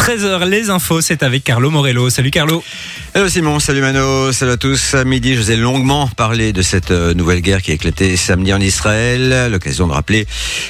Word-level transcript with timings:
13h, 0.00 0.48
les 0.48 0.70
infos, 0.70 1.02
c'est 1.02 1.22
avec 1.22 1.44
Carlo 1.44 1.70
Morello. 1.70 2.08
Salut 2.08 2.30
Carlo. 2.30 2.64
Hello 3.12 3.28
Simon, 3.28 3.60
salut 3.60 3.82
Mano, 3.82 4.32
salut 4.32 4.52
à 4.52 4.56
tous. 4.56 4.94
À 4.94 5.04
midi, 5.04 5.34
je 5.34 5.40
vous 5.40 5.50
ai 5.50 5.56
longuement 5.56 6.08
parlé 6.08 6.54
de 6.54 6.62
cette 6.62 6.90
euh, 6.90 7.12
nouvelle 7.12 7.42
guerre 7.42 7.60
qui 7.60 7.70
a 7.70 7.74
éclaté 7.74 8.16
samedi 8.16 8.54
en 8.54 8.60
Israël. 8.60 9.50
L'occasion 9.52 9.86
de 9.86 9.92
rappeler 9.92 10.26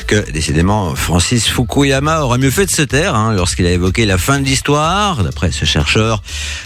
que, 0.08 0.28
décidément, 0.32 0.96
Francis 0.96 1.48
Fukuyama 1.48 2.22
aurait 2.22 2.38
mieux 2.38 2.50
fait 2.50 2.66
de 2.66 2.70
se 2.70 2.82
taire 2.82 3.14
hein, 3.14 3.32
lorsqu'il 3.32 3.66
a 3.66 3.70
évoqué 3.70 4.04
la 4.04 4.18
fin 4.18 4.40
de 4.40 4.44
l'histoire. 4.44 5.22
D'après 5.22 5.52
ce 5.52 5.64
chercheur, 5.64 6.22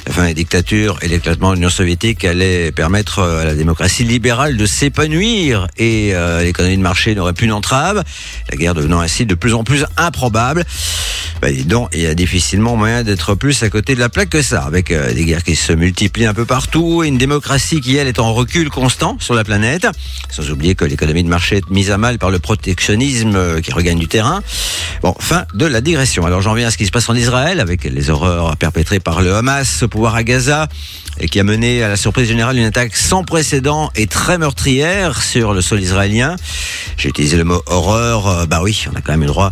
la 0.06 0.14
fin 0.14 0.24
des 0.24 0.34
dictatures 0.34 0.98
et 1.02 1.08
l'éclatement 1.08 1.50
de 1.50 1.56
l'Union 1.56 1.68
soviétique 1.68 2.24
allait 2.24 2.72
permettre 2.72 3.18
euh, 3.18 3.42
à 3.42 3.44
la 3.44 3.54
démocratie 3.54 4.04
libérale 4.04 4.56
de 4.56 4.64
s'épanouir 4.64 5.66
et 5.76 6.14
euh, 6.14 6.42
l'économie 6.42 6.78
de 6.78 6.82
marché 6.82 7.14
n'aurait 7.14 7.34
plus 7.34 7.46
d'entrave. 7.46 8.02
La 8.50 8.56
guerre 8.56 8.74
devenant 8.74 9.00
ainsi 9.00 9.26
de 9.26 9.34
plus 9.34 9.52
en 9.52 9.64
plus 9.64 9.84
improbable. 9.98 10.64
Dis 11.52 11.64
donc, 11.64 11.90
il 11.92 12.00
y 12.00 12.06
a 12.06 12.14
difficilement 12.54 12.76
moyen 12.76 13.02
d'être 13.02 13.34
plus 13.34 13.64
à 13.64 13.70
côté 13.70 13.96
de 13.96 14.00
la 14.00 14.08
plaque 14.08 14.28
que 14.28 14.40
ça, 14.42 14.62
avec 14.62 14.92
des 14.92 15.24
guerres 15.24 15.42
qui 15.42 15.56
se 15.56 15.72
multiplient 15.72 16.26
un 16.26 16.34
peu 16.34 16.44
partout 16.44 17.02
et 17.02 17.08
une 17.08 17.18
démocratie 17.18 17.80
qui, 17.80 17.96
elle, 17.96 18.06
est 18.06 18.20
en 18.20 18.32
recul 18.32 18.70
constant 18.70 19.16
sur 19.18 19.34
la 19.34 19.42
planète. 19.42 19.88
Sans 20.30 20.48
oublier 20.50 20.76
que 20.76 20.84
l'économie 20.84 21.24
de 21.24 21.28
marché 21.28 21.56
est 21.56 21.70
mise 21.70 21.90
à 21.90 21.98
mal 21.98 22.18
par 22.18 22.30
le 22.30 22.38
protectionnisme 22.38 23.34
euh, 23.34 23.60
qui 23.60 23.72
regagne 23.72 23.98
du 23.98 24.06
terrain. 24.06 24.40
Bon, 25.02 25.16
fin 25.18 25.46
de 25.54 25.66
la 25.66 25.80
digression. 25.80 26.26
Alors 26.26 26.42
j'en 26.42 26.54
viens 26.54 26.68
à 26.68 26.70
ce 26.70 26.78
qui 26.78 26.86
se 26.86 26.92
passe 26.92 27.08
en 27.08 27.14
Israël 27.14 27.58
avec 27.58 27.84
les 27.84 28.10
horreurs 28.10 28.56
perpétrées 28.56 29.00
par 29.00 29.20
le 29.20 29.34
Hamas 29.34 29.82
au 29.82 29.88
pouvoir 29.88 30.14
à 30.14 30.22
Gaza 30.22 30.68
et 31.20 31.28
qui 31.28 31.40
a 31.40 31.44
mené 31.44 31.82
à 31.82 31.88
la 31.88 31.96
surprise 31.96 32.28
générale 32.28 32.56
une 32.56 32.64
attaque 32.64 32.96
sans 32.96 33.24
précédent 33.24 33.90
et 33.94 34.06
très 34.06 34.38
meurtrière 34.38 35.22
sur 35.22 35.52
le 35.52 35.60
sol 35.60 35.80
israélien. 35.80 36.36
J'ai 36.96 37.08
utilisé 37.08 37.36
le 37.36 37.44
mot 37.44 37.62
horreur. 37.66 38.26
Euh, 38.26 38.46
bah 38.46 38.60
oui, 38.62 38.86
on 38.92 38.96
a 38.96 39.00
quand 39.00 39.12
même 39.12 39.22
eu 39.22 39.26
droit 39.26 39.50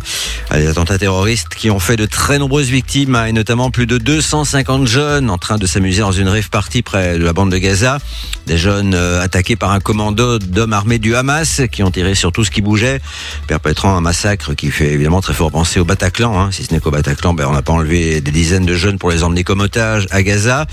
à 0.49 0.57
des 0.57 0.67
attentats 0.67 0.97
terroristes 0.97 1.55
qui 1.55 1.69
ont 1.69 1.79
fait 1.79 1.95
de 1.95 2.05
très 2.05 2.39
nombreuses 2.39 2.69
victimes 2.69 3.15
hein, 3.15 3.25
et 3.25 3.31
notamment 3.31 3.71
plus 3.71 3.87
de 3.87 3.97
250 3.97 4.87
jeunes 4.87 5.29
en 5.29 5.37
train 5.37 5.57
de 5.57 5.65
s'amuser 5.65 6.01
dans 6.01 6.11
une 6.11 6.29
rêve 6.29 6.49
partie 6.49 6.81
près 6.81 7.17
de 7.17 7.23
la 7.23 7.33
bande 7.33 7.51
de 7.51 7.57
Gaza. 7.57 7.99
Des 8.47 8.57
jeunes 8.57 8.93
euh, 8.93 9.21
attaqués 9.21 9.55
par 9.55 9.71
un 9.71 9.79
commando 9.79 10.39
d'hommes 10.39 10.73
armés 10.73 10.99
du 10.99 11.15
Hamas 11.15 11.61
qui 11.71 11.83
ont 11.83 11.91
tiré 11.91 12.15
sur 12.15 12.31
tout 12.31 12.43
ce 12.43 12.51
qui 12.51 12.61
bougeait, 12.61 12.99
perpétrant 13.47 13.95
un 13.95 14.01
massacre 14.01 14.53
qui 14.53 14.69
fait 14.69 14.91
évidemment 14.91 15.21
très 15.21 15.33
fort 15.33 15.51
penser 15.51 15.79
au 15.79 15.85
Bataclan. 15.85 16.39
Hein. 16.39 16.49
Si 16.51 16.63
ce 16.65 16.73
n'est 16.73 16.79
qu'au 16.79 16.91
Bataclan, 16.91 17.33
ben, 17.33 17.45
on 17.47 17.53
n'a 17.53 17.61
pas 17.61 17.73
enlevé 17.73 18.21
des 18.21 18.31
dizaines 18.31 18.65
de 18.65 18.75
jeunes 18.75 18.97
pour 18.97 19.11
les 19.11 19.23
emmener 19.23 19.43
comme 19.43 19.61
otages 19.61 20.07
à 20.11 20.23
Gaza. 20.23 20.65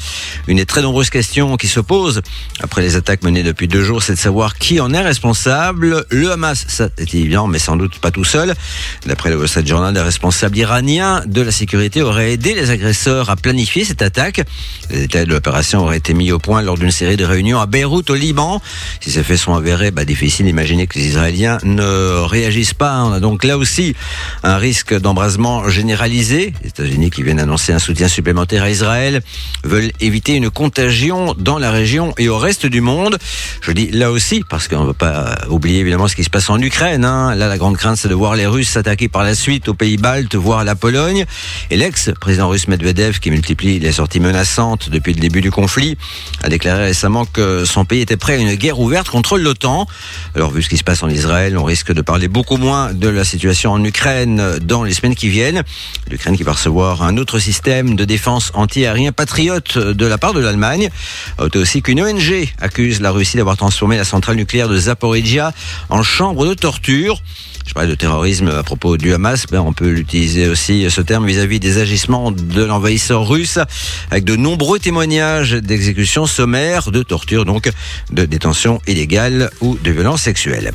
Une 0.49 0.59
très 0.81 0.87
nombreuses 0.87 1.11
questions 1.11 1.59
qui 1.59 1.69
se 1.69 1.79
posent 1.79 2.23
après 2.63 2.81
les 2.81 2.97
attaques 2.97 3.23
menées 3.23 3.43
depuis 3.43 3.69
deux 3.69 3.83
jours, 3.83 4.03
c'est 4.03 4.15
de 4.15 4.19
savoir 4.19 4.57
qui 4.57 4.81
en 4.81 4.95
est 4.95 5.03
responsable. 5.03 6.07
Le 6.09 6.33
Hamas, 6.33 6.65
ça 6.69 6.89
est 6.97 7.15
évident, 7.15 7.47
mais 7.47 7.59
sans 7.59 7.77
doute 7.77 7.99
pas 7.99 8.11
tout 8.11 8.25
seul. 8.25 8.55
D'après 9.05 9.29
le 9.29 9.37
Wall 9.37 9.47
Street 9.47 9.67
Journal, 9.67 9.93
des 9.93 10.01
responsables 10.01 10.57
iraniens 10.57 11.23
de 11.27 11.43
la 11.43 11.53
sécurité 11.53 12.01
auraient 12.01 12.33
aidé 12.33 12.55
les 12.55 12.71
agresseurs 12.71 13.29
à 13.29 13.37
planifier 13.37 13.85
cette 13.85 14.01
attaque. 14.01 14.41
Les 14.89 15.01
détails 15.01 15.27
de 15.27 15.33
l'opération 15.33 15.81
auraient 15.81 15.99
été 15.99 16.15
mis 16.15 16.33
au 16.33 16.39
point 16.39 16.63
lors 16.63 16.79
d'une 16.79 16.91
série 16.91 17.19
de 17.19 17.27
réunions 17.27 17.61
à 17.61 17.67
Beyrouth, 17.67 18.09
au 18.09 18.15
Liban. 18.15 18.63
Si 19.01 19.11
ces 19.11 19.23
faits 19.23 19.39
sont 19.39 19.55
avérés, 19.55 19.91
bah, 19.91 20.07
difficile 20.07 20.47
d'imaginer 20.47 20.87
que 20.87 20.99
les 20.99 21.09
Israéliens 21.09 21.59
ne 21.63 22.25
réagissent 22.25 22.73
pas. 22.73 23.03
On 23.05 23.13
a 23.13 23.21
donc 23.21 23.45
là 23.45 23.59
aussi 23.59 23.95
un 24.45 24.57
risque 24.57 24.99
d'embrasement 24.99 25.69
généralisé. 25.69 26.55
Les 26.63 26.69
États-Unis 26.69 27.11
qui 27.11 27.23
viennent 27.23 27.41
annoncer 27.41 27.75
un 27.75 27.79
soutien 27.79 28.09
supplémentaire 28.09 28.63
à 28.63 28.71
Israël 28.71 29.21
veulent 29.65 29.93
éviter 30.01 30.35
une 30.35 30.49
dans 31.39 31.59
la 31.59 31.71
région 31.71 32.15
et 32.19 32.29
au 32.29 32.39
reste 32.39 32.67
du 32.67 32.81
monde. 32.81 33.19
Je 33.61 33.73
dis 33.73 33.91
là 33.91 34.11
aussi 34.11 34.43
parce 34.49 34.69
qu'on 34.69 34.83
ne 34.83 34.87
veut 34.89 34.93
pas 34.93 35.37
oublier 35.49 35.81
évidemment 35.81 36.09
ce 36.09 36.17
qui 36.17 36.25
se 36.25 36.31
passe 36.31 36.49
en 36.51 36.61
Ukraine. 36.61 37.05
Hein. 37.05 37.35
Là, 37.35 37.49
la 37.49 37.59
grande 37.59 37.77
crainte, 37.77 37.97
c'est 37.97 38.09
de 38.09 38.15
voir 38.15 38.37
les 38.37 38.47
Russes 38.47 38.69
s'attaquer 38.69 39.09
par 39.09 39.23
la 39.23 39.35
suite 39.35 39.69
aux 39.69 39.75
pays 39.75 39.97
baltes, 39.97 40.35
voire 40.35 40.61
à 40.61 40.65
la 40.65 40.75
Pologne. 40.75 41.27
Et 41.71 41.77
l'ex-président 41.77 42.49
russe 42.49 42.69
Medvedev, 42.69 43.19
qui 43.19 43.31
multiplie 43.31 43.79
les 43.79 43.93
sorties 43.93 44.21
menaçantes 44.21 44.91
depuis 44.91 45.13
le 45.13 45.21
début 45.21 45.41
du 45.41 45.51
conflit, 45.51 45.97
a 46.43 46.49
déclaré 46.49 46.85
récemment 46.85 47.25
que 47.25 47.65
son 47.65 47.85
pays 47.85 48.01
était 48.01 48.17
prêt 48.17 48.35
à 48.35 48.37
une 48.37 48.55
guerre 48.55 48.79
ouverte 48.79 49.09
contre 49.09 49.39
l'OTAN. 49.39 49.87
Alors, 50.35 50.51
vu 50.51 50.63
ce 50.63 50.69
qui 50.69 50.77
se 50.77 50.85
passe 50.85 51.03
en 51.03 51.09
Israël, 51.09 51.59
on 51.59 51.65
risque 51.65 51.93
de 51.93 52.03
parler 52.03 52.29
beaucoup 52.29 52.57
moins 52.57 52.93
de 52.93 53.09
la 53.09 53.25
situation 53.25 53.73
en 53.73 53.83
Ukraine 53.85 54.59
dans 54.63 54.85
les 54.85 54.95
semaines 54.95 55.15
qui 55.15 55.29
viennent. 55.29 55.63
L'Ukraine 56.11 56.37
qui 56.37 56.43
va 56.43 56.53
recevoir 56.53 57.03
un 57.03 57.17
autre 57.17 57.39
système 57.39 57.97
de 57.97 58.05
défense 58.05 58.53
anti-aérien 58.55 59.13
patriote 59.13 59.79
de 59.79 60.07
la 60.07 60.19
part 60.19 60.33
de 60.33 60.41
l'Allemagne. 60.41 60.60
Aussi 61.55 61.83
qu'une 61.83 62.01
ONG 62.03 62.49
accuse 62.61 63.01
la 63.01 63.11
Russie 63.11 63.37
d'avoir 63.37 63.57
transformé 63.57 63.97
la 63.97 64.05
centrale 64.05 64.37
nucléaire 64.37 64.69
de 64.69 64.79
Zaporizhia 64.79 65.53
en 65.89 66.03
chambre 66.03 66.47
de 66.47 66.55
torture. 66.55 67.23
Je 67.67 67.75
parlais 67.75 67.89
de 67.89 67.95
terrorisme 67.95 68.49
à 68.49 68.63
propos 68.63 68.97
du 68.97 69.13
Hamas, 69.13 69.47
ben 69.47 69.61
on 69.61 69.73
peut 69.73 69.91
l'utiliser 69.91 70.49
aussi 70.49 70.91
ce 70.91 71.01
terme 71.01 71.27
vis-à-vis 71.27 71.61
des 71.61 71.79
agissements 71.79 72.33
de 72.33 72.65
l'envahisseur 72.65 73.29
russe, 73.29 73.59
avec 74.11 74.25
de 74.25 74.35
nombreux 74.35 74.79
témoignages 74.79 75.53
d'exécutions 75.53 76.27
sommaires, 76.27 76.91
de 76.91 77.03
torture, 77.03 77.45
donc 77.45 77.71
de 78.11 78.25
détention 78.25 78.81
illégale 78.87 79.51
ou 79.61 79.79
de 79.83 79.91
violences 79.91 80.23
sexuelles. 80.23 80.73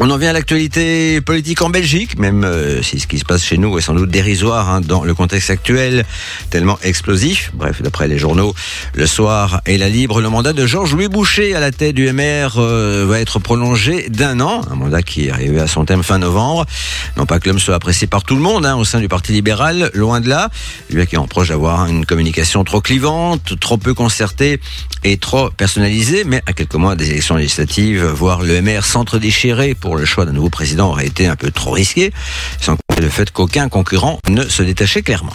On 0.00 0.10
en 0.10 0.16
vient 0.16 0.30
à 0.30 0.32
l'actualité 0.32 1.20
politique 1.20 1.62
en 1.62 1.70
Belgique, 1.70 2.18
même 2.18 2.42
euh, 2.42 2.82
si 2.82 2.98
ce 2.98 3.06
qui 3.06 3.16
se 3.16 3.24
passe 3.24 3.44
chez 3.44 3.58
nous 3.58 3.78
est 3.78 3.80
sans 3.80 3.94
doute 3.94 4.10
dérisoire 4.10 4.68
hein, 4.68 4.80
dans 4.80 5.04
le 5.04 5.14
contexte 5.14 5.50
actuel, 5.50 6.04
tellement 6.50 6.80
explosif. 6.82 7.52
Bref, 7.54 7.80
d'après 7.80 8.08
les 8.08 8.18
journaux, 8.18 8.56
le 8.94 9.06
soir 9.06 9.60
et 9.66 9.78
la 9.78 9.88
libre, 9.88 10.20
le 10.20 10.28
mandat 10.28 10.52
de 10.52 10.66
Georges-Louis 10.66 11.06
Boucher 11.06 11.54
à 11.54 11.60
la 11.60 11.70
tête 11.70 11.94
du 11.94 12.12
MR 12.12 12.58
euh, 12.58 13.06
va 13.08 13.20
être 13.20 13.38
prolongé 13.38 14.08
d'un 14.08 14.40
an, 14.40 14.62
un 14.68 14.74
mandat 14.74 15.02
qui 15.02 15.26
est 15.26 15.30
arrivé 15.30 15.60
à 15.60 15.68
son 15.68 15.84
terme 15.84 16.02
fin 16.02 16.18
novembre. 16.18 16.66
Non 17.16 17.24
pas 17.24 17.38
que 17.38 17.48
l'homme 17.48 17.60
soit 17.60 17.76
apprécié 17.76 18.08
par 18.08 18.24
tout 18.24 18.34
le 18.34 18.42
monde 18.42 18.66
hein, 18.66 18.74
au 18.74 18.84
sein 18.84 18.98
du 18.98 19.06
Parti 19.06 19.30
libéral, 19.30 19.92
loin 19.94 20.20
de 20.20 20.28
là. 20.28 20.50
Lui 20.90 21.06
qui 21.06 21.16
en 21.16 21.28
proche 21.28 21.48
d'avoir 21.48 21.86
une 21.86 22.04
communication 22.04 22.64
trop 22.64 22.80
clivante, 22.80 23.60
trop 23.60 23.76
peu 23.76 23.94
concertée 23.94 24.58
et 25.04 25.18
trop 25.18 25.50
personnalisée, 25.50 26.24
mais 26.24 26.42
à 26.46 26.52
quelques 26.52 26.74
mois 26.74 26.96
des 26.96 27.10
élections 27.10 27.36
législatives, 27.36 28.04
voir 28.04 28.42
le 28.42 28.60
MR 28.60 28.84
s'entre-déchirer 28.84 29.76
pour 29.84 29.96
le 29.96 30.06
choix 30.06 30.24
d'un 30.24 30.32
nouveau 30.32 30.48
président 30.48 30.88
aurait 30.88 31.06
été 31.06 31.26
un 31.26 31.36
peu 31.36 31.50
trop 31.50 31.72
risqué, 31.72 32.10
sans 32.58 32.74
compter 32.74 33.02
le 33.02 33.10
fait 33.10 33.30
qu'aucun 33.30 33.68
concurrent 33.68 34.18
ne 34.30 34.48
se 34.48 34.62
détachait 34.62 35.02
clairement. 35.02 35.34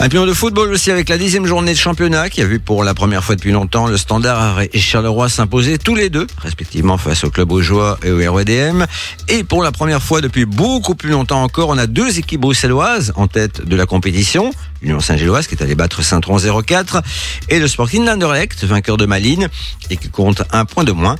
Un 0.00 0.08
pion 0.08 0.26
de 0.26 0.34
football 0.34 0.70
aussi 0.70 0.90
avec 0.90 1.08
la 1.08 1.16
dixième 1.16 1.46
journée 1.46 1.72
de 1.72 1.78
championnat 1.78 2.28
qui 2.28 2.42
a 2.42 2.44
vu 2.44 2.58
pour 2.58 2.84
la 2.84 2.92
première 2.92 3.24
fois 3.24 3.36
depuis 3.36 3.52
longtemps 3.52 3.86
le 3.86 3.96
Standard 3.96 4.60
et 4.60 4.78
Charleroi 4.78 5.28
s'imposer 5.28 5.78
tous 5.78 5.94
les 5.94 6.10
deux, 6.10 6.26
respectivement 6.38 6.98
face 6.98 7.24
au 7.24 7.30
club 7.30 7.52
Aujois 7.52 7.98
et 8.02 8.10
au 8.10 8.18
RWDM. 8.18 8.84
Et 9.28 9.44
pour 9.44 9.62
la 9.62 9.72
première 9.72 10.02
fois 10.02 10.20
depuis 10.20 10.44
beaucoup 10.44 10.94
plus 10.94 11.10
longtemps 11.10 11.42
encore, 11.42 11.70
on 11.70 11.78
a 11.78 11.86
deux 11.86 12.18
équipes 12.18 12.40
bruxelloises 12.42 13.12
en 13.16 13.28
tête 13.28 13.66
de 13.66 13.76
la 13.76 13.86
compétition. 13.86 14.52
L'Union 14.82 15.00
Saint-Gilloise 15.00 15.46
qui 15.46 15.54
est 15.54 15.62
allée 15.62 15.76
battre 15.76 16.02
Saint-Tron 16.02 16.36
0-4 16.36 17.00
et 17.48 17.58
le 17.58 17.68
Sporting 17.68 18.04
Landerlecht, 18.04 18.64
vainqueur 18.64 18.96
de 18.98 19.06
Malines 19.06 19.48
et 19.88 19.96
qui 19.96 20.10
compte 20.10 20.42
un 20.50 20.66
point 20.66 20.84
de 20.84 20.92
moins. 20.92 21.16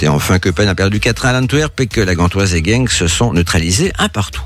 Et 0.00 0.08
enfin 0.08 0.38
que 0.38 0.48
Penn 0.48 0.68
a 0.68 0.74
perdu 0.74 0.98
4 0.98 1.26
à 1.26 1.32
l'Antwerp 1.32 1.78
et 1.80 1.88
que 1.88 2.00
la 2.00 2.14
Gantoise 2.14 2.54
et 2.54 2.64
Genk 2.64 2.90
se 2.90 3.06
sont 3.06 3.34
neutralisés 3.34 3.92
un 3.98 4.08
partout. 4.08 4.44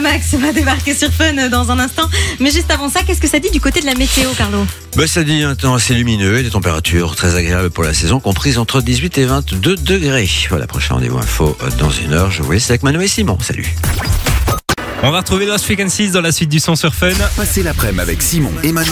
Max 0.00 0.34
va 0.34 0.52
débarquer 0.52 0.94
sur 0.94 1.10
Fun 1.10 1.48
dans 1.48 1.70
un 1.70 1.78
instant. 1.78 2.08
Mais 2.40 2.50
juste 2.50 2.70
avant 2.70 2.88
ça, 2.88 3.00
qu'est-ce 3.02 3.20
que 3.20 3.28
ça 3.28 3.38
dit 3.38 3.50
du 3.50 3.60
côté 3.60 3.80
de 3.80 3.86
la 3.86 3.94
météo, 3.94 4.28
Carlo? 4.36 4.66
Bah, 4.96 5.06
Ça 5.06 5.22
dit 5.24 5.42
un 5.42 5.54
temps 5.54 5.74
assez 5.74 5.94
lumineux 5.94 6.38
et 6.38 6.42
des 6.42 6.50
températures 6.50 7.16
très 7.16 7.36
agréables 7.36 7.70
pour 7.70 7.84
la 7.84 7.94
saison, 7.94 8.20
comprises 8.20 8.58
entre 8.58 8.80
18 8.82 9.18
et 9.18 9.24
22 9.24 9.76
degrés. 9.76 10.28
Voilà, 10.50 10.66
prochain 10.66 10.94
rendez-vous 10.94 11.18
info 11.18 11.56
dans 11.78 11.90
une 11.90 12.12
heure. 12.12 12.30
Je 12.30 12.42
vous 12.42 12.52
laisse 12.52 12.68
avec 12.70 12.82
Manu 12.82 13.02
et 13.02 13.08
Simon. 13.08 13.38
Salut. 13.40 13.74
On 15.02 15.10
va 15.10 15.18
retrouver 15.18 15.46
Lost 15.46 15.64
Frequencies 15.64 16.10
dans 16.10 16.20
la 16.20 16.32
suite 16.32 16.48
du 16.48 16.58
son 16.58 16.74
sur 16.74 16.94
Fun. 16.94 17.10
Passez 17.36 17.62
l'après-midi 17.62 18.00
avec 18.00 18.22
Simon 18.22 18.52
et 18.62 18.72
Manu 18.72 18.90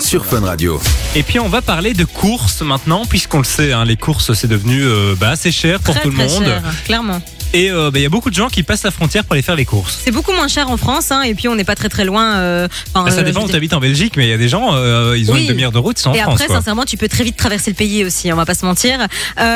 sur 0.00 0.26
Fun 0.26 0.40
Radio. 0.40 0.80
Et 1.14 1.22
puis 1.22 1.38
on 1.38 1.48
va 1.48 1.62
parler 1.62 1.94
de 1.94 2.04
courses 2.04 2.62
maintenant, 2.62 3.06
puisqu'on 3.06 3.38
le 3.38 3.44
sait, 3.44 3.72
hein, 3.72 3.84
les 3.84 3.96
courses 3.96 4.32
c'est 4.34 4.48
devenu 4.48 4.82
euh, 4.82 5.14
bah, 5.18 5.30
assez 5.30 5.52
cher 5.52 5.80
pour 5.80 5.98
tout 6.00 6.10
le 6.10 6.16
monde. 6.16 6.44
Cher, 6.44 6.62
clairement. 6.84 7.22
Et 7.54 7.70
euh, 7.70 7.90
bah, 7.90 7.98
il 7.98 8.02
y 8.02 8.06
a 8.06 8.08
beaucoup 8.08 8.30
de 8.30 8.34
gens 8.34 8.48
qui 8.48 8.62
passent 8.62 8.82
la 8.82 8.90
frontière 8.90 9.24
pour 9.24 9.34
aller 9.34 9.42
faire 9.42 9.56
les 9.56 9.64
courses. 9.64 9.98
C'est 10.02 10.10
beaucoup 10.10 10.32
moins 10.32 10.48
cher 10.48 10.70
en 10.70 10.76
France, 10.76 11.10
hein, 11.10 11.22
et 11.22 11.34
puis 11.34 11.48
on 11.48 11.54
n'est 11.54 11.64
pas 11.64 11.74
très 11.74 11.88
très 11.88 12.04
loin. 12.04 12.36
Euh, 12.36 12.68
bah, 12.94 13.04
ça 13.10 13.22
dépend 13.22 13.44
où 13.44 13.48
tu 13.48 13.54
habites 13.54 13.74
en 13.74 13.80
Belgique, 13.80 14.14
mais 14.16 14.26
il 14.26 14.30
y 14.30 14.32
a 14.32 14.38
des 14.38 14.48
gens, 14.48 14.70
ils 15.14 15.30
ont 15.30 15.36
une 15.36 15.46
demi-heure 15.46 15.72
de 15.72 15.78
route, 15.78 15.98
ils 15.98 16.02
sont 16.02 16.10
en 16.10 16.14
et 16.14 16.20
France. 16.20 16.40
Après, 16.40 16.54
sincèrement, 16.54 16.84
tu 16.84 16.96
peux 16.96 17.08
très 17.08 17.24
vite 17.24 17.36
traverser 17.36 17.70
le 17.70 17.76
pays 17.76 18.04
aussi, 18.04 18.32
on 18.32 18.36
va 18.36 18.46
pas 18.46 18.54
se 18.54 18.64
mentir. 18.64 19.06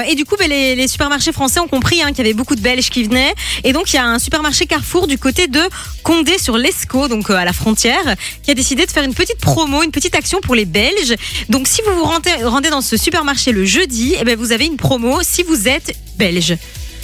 et 0.08 0.14
du 0.14 0.24
coup, 0.24 0.36
les, 0.46 0.74
les, 0.74 0.88
supermarchés 0.88 1.32
français 1.32 1.60
ont 1.60 1.68
compris 1.68 2.02
hein, 2.02 2.08
qu'il 2.08 2.18
y 2.18 2.20
avait 2.22 2.34
beaucoup 2.34 2.54
de 2.54 2.60
Belges 2.60 2.90
qui 2.90 3.04
venaient. 3.04 3.34
Et 3.64 3.72
donc, 3.72 3.92
il 3.92 3.96
y 3.96 3.98
a 3.98 4.06
un 4.06 4.18
supermarché 4.18 4.66
Carrefour 4.66 5.06
du 5.06 5.18
côté 5.18 5.46
de 5.46 5.60
Condé 6.02 6.38
sur 6.38 6.58
l'Escaut, 6.58 7.08
donc 7.08 7.30
à 7.30 7.44
la 7.44 7.52
frontière, 7.52 8.14
qui 8.42 8.50
a 8.50 8.54
décidé 8.54 8.86
de 8.86 8.90
faire 8.90 9.04
une 9.04 9.14
petite 9.14 9.38
promo, 9.38 9.82
une 9.82 9.90
petite 9.90 10.14
action 10.14 10.40
pour 10.40 10.54
les 10.54 10.64
Belges. 10.64 11.14
Donc, 11.48 11.66
si 11.66 11.80
vous 11.82 11.94
vous 11.94 12.04
rendez, 12.04 12.32
rendez 12.44 12.70
dans 12.70 12.80
ce 12.80 12.96
supermarché 12.96 13.52
le 13.52 13.64
jeudi, 13.64 14.14
eh 14.20 14.24
ben, 14.24 14.36
vous 14.36 14.52
avez 14.52 14.66
une 14.66 14.76
promo 14.76 15.20
si 15.22 15.42
vous 15.42 15.68
êtes 15.68 15.96
belge. 16.18 16.56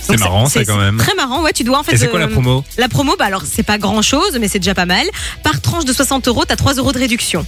C'est 0.02 0.18
marrant, 0.18 0.46
ça 0.46 0.64
quand 0.64 0.76
même. 0.76 0.96
Très 0.98 1.14
marrant, 1.14 1.42
ouais. 1.42 1.52
Tu 1.52 1.64
dois 1.64 1.78
en 1.78 1.82
fait. 1.82 1.94
Et 1.94 1.96
c'est 1.96 2.08
quoi 2.08 2.18
la 2.20 2.26
euh, 2.26 2.30
promo? 2.30 2.64
La 2.78 2.88
promo, 2.88 3.14
bah 3.18 3.26
alors 3.26 3.42
c'est 3.50 3.62
pas 3.62 3.78
grand 3.78 4.02
chose, 4.02 4.36
mais 4.40 4.48
c'est 4.48 4.58
déjà 4.58 4.74
pas 4.74 4.86
mal. 4.86 5.06
Par 5.42 5.60
tranche 5.60 5.84
de 5.84 5.92
60 5.92 6.28
euros, 6.28 6.44
t'as 6.46 6.56
3 6.56 6.74
euros 6.74 6.92
de 6.92 6.98
réduction. 6.98 7.46